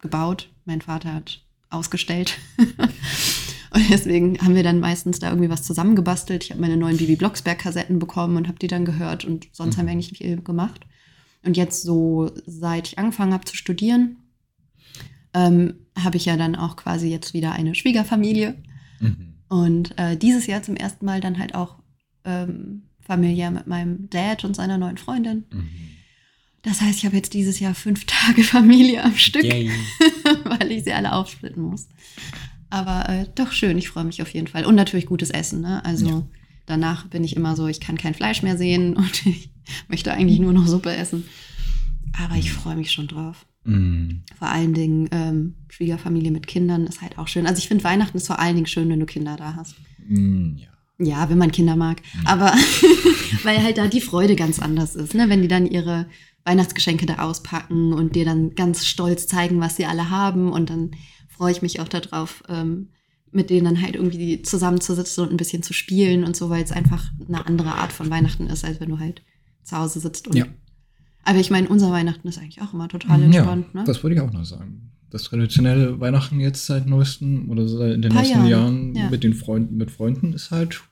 gebaut, 0.00 0.50
mein 0.64 0.80
Vater 0.80 1.14
hat 1.14 1.44
ausgestellt. 1.70 2.38
Und 3.76 3.90
deswegen 3.90 4.38
haben 4.38 4.54
wir 4.54 4.62
dann 4.62 4.80
meistens 4.80 5.18
da 5.18 5.28
irgendwie 5.28 5.50
was 5.50 5.62
zusammengebastelt. 5.62 6.44
Ich 6.44 6.50
habe 6.50 6.62
meine 6.62 6.78
neuen 6.78 6.96
Bibi 6.96 7.16
Blocksberg-Kassetten 7.16 7.98
bekommen 7.98 8.38
und 8.38 8.48
habe 8.48 8.58
die 8.58 8.68
dann 8.68 8.86
gehört. 8.86 9.26
Und 9.26 9.48
sonst 9.52 9.76
haben 9.76 9.84
wir 9.84 9.92
eigentlich 9.92 10.12
nicht 10.12 10.22
viel 10.22 10.40
gemacht. 10.40 10.86
Und 11.44 11.58
jetzt 11.58 11.82
so, 11.82 12.30
seit 12.46 12.88
ich 12.88 12.98
angefangen 12.98 13.34
habe 13.34 13.44
zu 13.44 13.54
studieren, 13.54 14.16
ähm, 15.34 15.74
habe 15.98 16.16
ich 16.16 16.24
ja 16.24 16.38
dann 16.38 16.56
auch 16.56 16.76
quasi 16.76 17.08
jetzt 17.10 17.34
wieder 17.34 17.52
eine 17.52 17.74
Schwiegerfamilie. 17.74 18.54
Mhm. 19.00 19.34
Und 19.48 19.98
äh, 19.98 20.16
dieses 20.16 20.46
Jahr 20.46 20.62
zum 20.62 20.76
ersten 20.76 21.04
Mal 21.04 21.20
dann 21.20 21.38
halt 21.38 21.54
auch 21.54 21.76
ähm, 22.24 22.85
familiär 23.06 23.50
mit 23.50 23.66
meinem 23.66 24.08
Dad 24.10 24.44
und 24.44 24.54
seiner 24.56 24.78
neuen 24.78 24.98
Freundin. 24.98 25.44
Mhm. 25.52 25.68
Das 26.62 26.80
heißt, 26.80 26.98
ich 26.98 27.06
habe 27.06 27.16
jetzt 27.16 27.32
dieses 27.34 27.60
Jahr 27.60 27.74
fünf 27.74 28.04
Tage 28.06 28.42
Familie 28.42 29.04
am 29.04 29.14
Stück, 29.16 29.44
weil 30.44 30.72
ich 30.72 30.84
sie 30.84 30.92
alle 30.92 31.12
aufsplitten 31.12 31.62
muss. 31.62 31.88
Aber 32.70 33.08
äh, 33.08 33.26
doch 33.34 33.52
schön, 33.52 33.78
ich 33.78 33.88
freue 33.88 34.04
mich 34.04 34.20
auf 34.22 34.30
jeden 34.34 34.48
Fall. 34.48 34.64
Und 34.66 34.74
natürlich 34.74 35.06
gutes 35.06 35.30
Essen. 35.30 35.60
Ne? 35.60 35.84
Also 35.84 36.06
Ja. 36.08 36.26
danach 36.66 37.06
bin 37.06 37.22
ich 37.22 37.36
immer 37.36 37.54
so, 37.54 37.68
ich 37.68 37.78
kann 37.80 37.96
kein 37.96 38.14
Fleisch 38.14 38.42
mehr 38.42 38.56
sehen 38.58 38.94
und 38.96 39.24
ich 39.26 39.50
möchte 39.88 40.12
eigentlich 40.12 40.40
nur 40.40 40.52
noch 40.52 40.66
Suppe 40.66 40.94
essen. 40.94 41.24
Aber 42.18 42.34
ich 42.36 42.52
freue 42.52 42.76
mich 42.76 42.90
schon 42.92 43.06
drauf. 43.08 43.46
Mhm. 43.64 44.22
Vor 44.38 44.48
allen 44.48 44.74
Dingen 44.74 45.08
ähm, 45.12 45.54
Schwiegerfamilie 45.68 46.30
mit 46.32 46.46
Kindern 46.46 46.86
ist 46.86 47.02
halt 47.02 47.18
auch 47.18 47.28
schön. 47.28 47.46
Also 47.46 47.58
ich 47.58 47.68
finde 47.68 47.84
Weihnachten 47.84 48.16
ist 48.16 48.26
vor 48.26 48.38
allen 48.40 48.54
Dingen 48.56 48.66
schön, 48.66 48.88
wenn 48.88 49.00
du 49.00 49.06
Kinder 49.06 49.36
da 49.36 49.54
hast. 49.54 49.76
Mhm, 50.08 50.56
Ja. 50.58 50.68
Ja, 50.98 51.28
wenn 51.28 51.38
man 51.38 51.52
Kinder 51.52 51.76
mag. 51.76 52.00
Aber 52.24 52.52
weil 53.42 53.62
halt 53.62 53.78
da 53.78 53.86
die 53.86 54.00
Freude 54.00 54.36
ganz 54.36 54.58
anders 54.58 54.96
ist, 54.96 55.14
ne? 55.14 55.28
Wenn 55.28 55.42
die 55.42 55.48
dann 55.48 55.66
ihre 55.66 56.06
Weihnachtsgeschenke 56.44 57.06
da 57.06 57.16
auspacken 57.18 57.92
und 57.92 58.14
dir 58.14 58.24
dann 58.24 58.54
ganz 58.54 58.86
stolz 58.86 59.26
zeigen, 59.26 59.60
was 59.60 59.76
sie 59.76 59.86
alle 59.86 60.10
haben. 60.10 60.52
Und 60.52 60.70
dann 60.70 60.92
freue 61.28 61.52
ich 61.52 61.60
mich 61.60 61.80
auch 61.80 61.88
darauf, 61.88 62.42
ähm, 62.48 62.90
mit 63.32 63.50
denen 63.50 63.64
dann 63.64 63.82
halt 63.82 63.96
irgendwie 63.96 64.40
zusammenzusitzen 64.42 65.24
und 65.24 65.32
ein 65.32 65.36
bisschen 65.36 65.62
zu 65.62 65.72
spielen 65.72 66.24
und 66.24 66.36
so, 66.36 66.48
weil 66.48 66.62
es 66.62 66.72
einfach 66.72 67.10
eine 67.28 67.44
andere 67.46 67.74
Art 67.74 67.92
von 67.92 68.08
Weihnachten 68.10 68.46
ist, 68.46 68.64
als 68.64 68.80
wenn 68.80 68.88
du 68.88 68.98
halt 68.98 69.22
zu 69.64 69.76
Hause 69.76 70.00
sitzt. 70.00 70.28
Und 70.28 70.36
Ja. 70.36 70.46
Aber 71.24 71.38
ich 71.40 71.50
meine, 71.50 71.68
unser 71.68 71.90
Weihnachten 71.90 72.28
ist 72.28 72.38
eigentlich 72.38 72.62
auch 72.62 72.72
immer 72.72 72.88
total 72.88 73.18
Mhm, 73.18 73.24
entspannt, 73.24 73.66
ja, 73.74 73.80
ne? 73.80 73.86
Das 73.86 74.02
wollte 74.02 74.14
ich 74.14 74.22
auch 74.22 74.32
noch 74.32 74.44
sagen. 74.44 74.92
Das 75.10 75.24
traditionelle 75.24 76.00
Weihnachten 76.00 76.40
jetzt 76.40 76.66
seit 76.66 76.86
neuestem 76.86 77.50
oder 77.50 77.68
seit 77.68 77.94
in 77.94 78.02
den 78.02 78.12
Paar 78.12 78.22
letzten 78.22 78.46
Jahren, 78.46 78.48
Jahren 78.48 78.94
ja. 78.94 79.10
mit 79.10 79.22
den 79.22 79.34
Freunden, 79.34 79.76
mit 79.76 79.90
Freunden 79.90 80.32
ist 80.32 80.50
halt, 80.50 80.82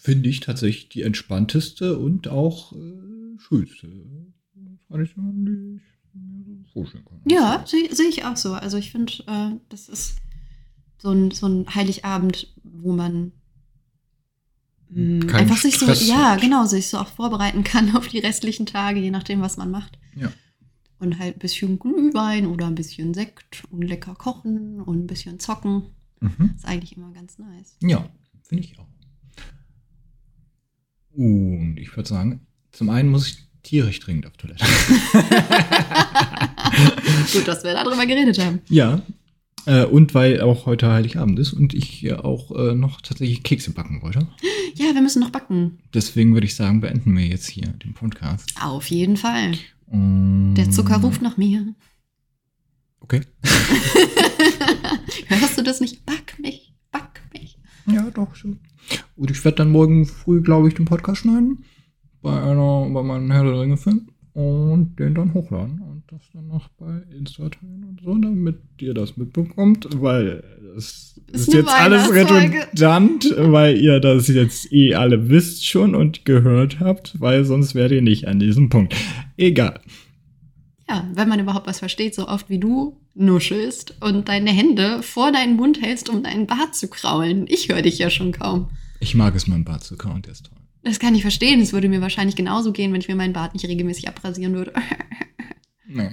finde 0.00 0.28
ich, 0.28 0.40
tatsächlich 0.40 0.88
die 0.88 1.02
entspannteste 1.02 1.98
und 1.98 2.28
auch 2.28 2.72
äh, 2.72 3.38
schönste 3.38 3.88
Tradition, 4.88 5.44
die 5.44 5.80
ich 5.80 6.14
mir 6.14 6.44
so 6.44 6.72
vorstellen 6.72 7.04
kann. 7.04 7.20
Ja, 7.26 7.64
sehe 7.66 7.94
seh 7.94 8.04
ich 8.04 8.24
auch 8.24 8.36
so. 8.36 8.52
Also 8.52 8.76
ich 8.78 8.92
finde, 8.92 9.12
äh, 9.26 9.58
das 9.68 9.88
ist 9.88 10.16
so 10.98 11.10
ein, 11.10 11.30
so 11.32 11.46
ein 11.46 11.74
Heiligabend, 11.74 12.54
wo 12.62 12.92
man 12.92 13.32
mh, 14.90 15.26
Keinen 15.26 15.40
einfach 15.40 15.56
sich 15.56 15.78
so, 15.78 15.86
Stress 15.86 16.06
ja, 16.06 16.32
hat. 16.32 16.40
genau, 16.40 16.64
sich 16.66 16.88
so 16.88 16.98
auch 16.98 17.08
vorbereiten 17.08 17.64
kann 17.64 17.96
auf 17.96 18.08
die 18.08 18.20
restlichen 18.20 18.66
Tage, 18.66 19.00
je 19.00 19.10
nachdem, 19.10 19.40
was 19.40 19.56
man 19.56 19.70
macht. 19.70 19.98
Ja. 20.14 20.32
Und 21.02 21.18
halt 21.18 21.34
ein 21.34 21.40
bisschen 21.40 21.80
Glühwein 21.80 22.46
oder 22.46 22.68
ein 22.68 22.76
bisschen 22.76 23.12
Sekt 23.12 23.64
und 23.72 23.82
lecker 23.82 24.14
kochen 24.14 24.80
und 24.80 25.00
ein 25.00 25.06
bisschen 25.08 25.40
zocken. 25.40 25.82
Mhm. 26.20 26.52
Ist 26.54 26.64
eigentlich 26.64 26.96
immer 26.96 27.10
ganz 27.10 27.38
nice. 27.38 27.76
Ja, 27.82 28.08
finde 28.44 28.62
ich 28.62 28.78
auch. 28.78 28.86
Und 31.14 31.76
ich 31.80 31.96
würde 31.96 32.08
sagen, 32.08 32.46
zum 32.70 32.88
einen 32.88 33.08
muss 33.08 33.26
ich 33.26 33.38
tierisch 33.64 33.98
dringend 33.98 34.26
auf 34.26 34.36
Toilette. 34.36 34.64
Gut, 37.32 37.48
dass 37.48 37.64
wir 37.64 37.74
darüber 37.74 38.06
geredet 38.06 38.38
haben. 38.38 38.60
Ja. 38.68 39.02
Äh, 39.66 39.86
und 39.86 40.14
weil 40.14 40.40
auch 40.40 40.66
heute 40.66 40.88
Heiligabend 40.88 41.40
ist 41.40 41.52
und 41.52 41.74
ich 41.74 41.88
hier 41.88 42.24
auch 42.24 42.52
äh, 42.52 42.76
noch 42.76 43.00
tatsächlich 43.00 43.42
Kekse 43.42 43.72
backen 43.72 44.02
wollte. 44.02 44.28
Ja, 44.76 44.94
wir 44.94 45.02
müssen 45.02 45.20
noch 45.20 45.30
backen. 45.30 45.80
Deswegen 45.94 46.34
würde 46.34 46.46
ich 46.46 46.54
sagen, 46.54 46.80
beenden 46.80 47.16
wir 47.16 47.26
jetzt 47.26 47.48
hier 47.48 47.66
den 47.66 47.92
Podcast. 47.92 48.54
Auf 48.60 48.86
jeden 48.86 49.16
Fall. 49.16 49.58
Der 49.92 50.70
Zucker 50.70 50.96
ruft 50.96 51.20
nach 51.20 51.36
mir. 51.36 51.74
Okay. 53.00 53.20
Hörst 55.28 55.58
du 55.58 55.62
das 55.62 55.80
nicht? 55.80 56.06
Back 56.06 56.38
mich, 56.40 56.74
back 56.90 57.20
mich. 57.34 57.58
Ja, 57.86 58.10
doch 58.10 58.34
schon. 58.34 58.60
Und 59.16 59.30
ich 59.30 59.44
werde 59.44 59.56
dann 59.56 59.70
morgen 59.70 60.06
früh, 60.06 60.40
glaube 60.40 60.68
ich, 60.68 60.74
den 60.74 60.86
Podcast 60.86 61.22
schneiden. 61.22 61.64
Bei 62.22 62.42
einer, 62.42 62.88
bei 62.88 63.02
meinem 63.02 63.30
Herr 63.30 63.44
der 63.44 63.60
Ringe 63.60 63.76
Film. 63.76 64.08
Und 64.32 64.98
den 64.98 65.14
dann 65.14 65.34
hochladen. 65.34 65.80
Und 65.82 66.04
das 66.06 66.22
dann 66.32 66.48
noch 66.48 66.68
bei 66.78 67.02
Insta 67.14 67.50
teilen 67.50 67.84
und 67.84 68.00
so, 68.02 68.16
damit 68.16 68.62
ihr 68.80 68.94
das 68.94 69.18
mitbekommt. 69.18 69.88
Weil 70.00 70.42
das 70.74 71.11
Ist 71.32 71.48
ist, 71.48 71.54
jetzt 71.54 71.70
alles 71.70 72.10
redundant, 72.10 73.34
weil 73.38 73.78
ihr 73.78 74.00
das 74.00 74.28
jetzt 74.28 74.70
eh 74.72 74.94
alle 74.94 75.30
wisst 75.30 75.66
schon 75.66 75.94
und 75.94 76.24
gehört 76.24 76.78
habt, 76.80 77.18
weil 77.20 77.44
sonst 77.44 77.74
wärt 77.74 77.90
ihr 77.90 78.02
nicht 78.02 78.28
an 78.28 78.38
diesem 78.38 78.68
Punkt. 78.68 78.94
Egal. 79.36 79.80
Ja, 80.88 81.08
wenn 81.14 81.28
man 81.28 81.40
überhaupt 81.40 81.66
was 81.66 81.78
versteht, 81.78 82.14
so 82.14 82.28
oft 82.28 82.50
wie 82.50 82.58
du 82.58 83.00
nuschelst 83.14 83.96
und 84.00 84.28
deine 84.28 84.50
Hände 84.50 85.02
vor 85.02 85.32
deinen 85.32 85.56
Mund 85.56 85.80
hältst, 85.80 86.10
um 86.10 86.22
deinen 86.22 86.46
Bart 86.46 86.74
zu 86.74 86.88
kraulen. 86.88 87.46
Ich 87.48 87.68
höre 87.68 87.82
dich 87.82 87.98
ja 87.98 88.10
schon 88.10 88.32
kaum. 88.32 88.68
Ich 89.00 89.14
mag 89.14 89.34
es, 89.34 89.46
meinen 89.46 89.64
Bart 89.64 89.84
zu 89.84 89.96
kauen, 89.96 90.20
der 90.22 90.32
ist 90.32 90.46
toll. 90.46 90.58
Das 90.84 90.98
kann 90.98 91.14
ich 91.14 91.22
verstehen. 91.22 91.60
Es 91.60 91.72
würde 91.72 91.88
mir 91.88 92.00
wahrscheinlich 92.02 92.36
genauso 92.36 92.72
gehen, 92.72 92.92
wenn 92.92 93.00
ich 93.00 93.08
mir 93.08 93.14
meinen 93.14 93.32
Bart 93.32 93.54
nicht 93.54 93.66
regelmäßig 93.66 94.08
abrasieren 94.08 94.54
würde. 94.54 94.72
Nee. 95.86 96.10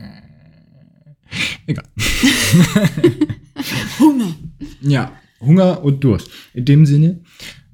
Egal. 1.67 1.86
Hunger. 3.99 4.36
Ja, 4.82 5.11
Hunger 5.39 5.84
und 5.84 6.03
Durst. 6.03 6.30
In 6.53 6.65
dem 6.65 6.86
Sinne, 6.86 7.21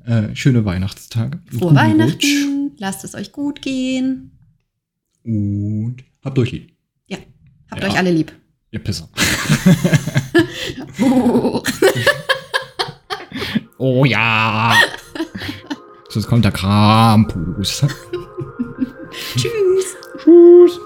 äh, 0.06 0.36
schöne 0.36 0.66
Weihnachtstage. 0.66 1.40
Frohe 1.50 1.60
Guten 1.60 1.76
Weihnachten. 1.76 2.72
Lasst 2.78 3.04
es 3.04 3.16
euch 3.16 3.32
gut 3.32 3.62
gehen. 3.62 4.32
Rutsch 5.26 5.34
Und 5.34 6.04
habt 6.24 6.38
euch 6.40 6.52
lieb. 6.52 6.72
Ja, 7.08 7.18
habt 7.72 7.82
Ja. 7.84 7.90
euch 7.90 7.98
alle 7.98 8.12
lieb. 8.12 8.32
Ihr 8.72 8.80
Pisser. 8.80 9.10
Oh. 11.02 11.64
Oh 13.78 14.06
ja. 14.06 14.74
Sonst 16.10 16.28
kommt 16.28 16.46
der 16.46 16.54
Krampus. 16.54 17.86
Tschüss. 19.36 19.96
Tschüss. 20.24 20.80